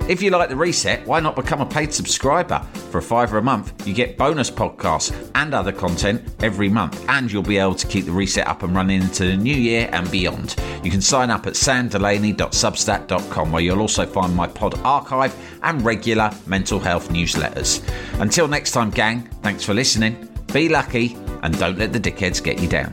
If 0.08 0.20
you 0.20 0.30
like 0.30 0.48
the 0.48 0.56
reset, 0.56 1.06
why 1.06 1.20
not 1.20 1.36
become 1.36 1.60
a 1.60 1.66
paid 1.66 1.94
subscriber? 1.94 2.58
For 2.90 2.98
a 2.98 3.02
fiver 3.02 3.38
a 3.38 3.42
month, 3.42 3.86
you 3.86 3.94
get 3.94 4.18
bonus 4.18 4.50
podcasts 4.50 5.14
and 5.36 5.54
other 5.54 5.70
content 5.70 6.28
every 6.42 6.68
month, 6.68 7.08
and 7.08 7.30
you'll 7.30 7.44
be 7.44 7.56
able 7.56 7.76
to 7.76 7.86
keep 7.86 8.06
the 8.06 8.10
reset 8.12 8.48
up 8.48 8.64
and 8.64 8.74
running 8.74 9.00
into 9.00 9.24
the 9.26 9.36
new 9.36 9.54
year 9.54 9.88
and 9.92 10.10
beyond. 10.10 10.56
You 10.82 10.90
can 10.90 11.00
sign 11.00 11.30
up 11.30 11.46
at 11.46 11.54
samdelaney.substack.com, 11.54 13.52
where 13.52 13.62
you'll 13.62 13.80
also 13.80 14.04
find 14.04 14.34
my 14.34 14.48
pod 14.48 14.78
archive 14.80 15.34
and 15.62 15.80
regular 15.82 16.32
mental 16.46 16.80
health 16.80 17.08
newsletters. 17.08 17.80
Until 18.20 18.48
next 18.48 18.72
time, 18.72 18.90
gang, 18.90 19.22
thanks 19.42 19.64
for 19.64 19.72
listening. 19.72 20.28
Be 20.52 20.68
lucky, 20.68 21.16
and 21.42 21.56
don't 21.58 21.78
let 21.78 21.92
the 21.92 22.00
dickheads 22.00 22.42
get 22.42 22.60
you 22.60 22.68
down. 22.68 22.92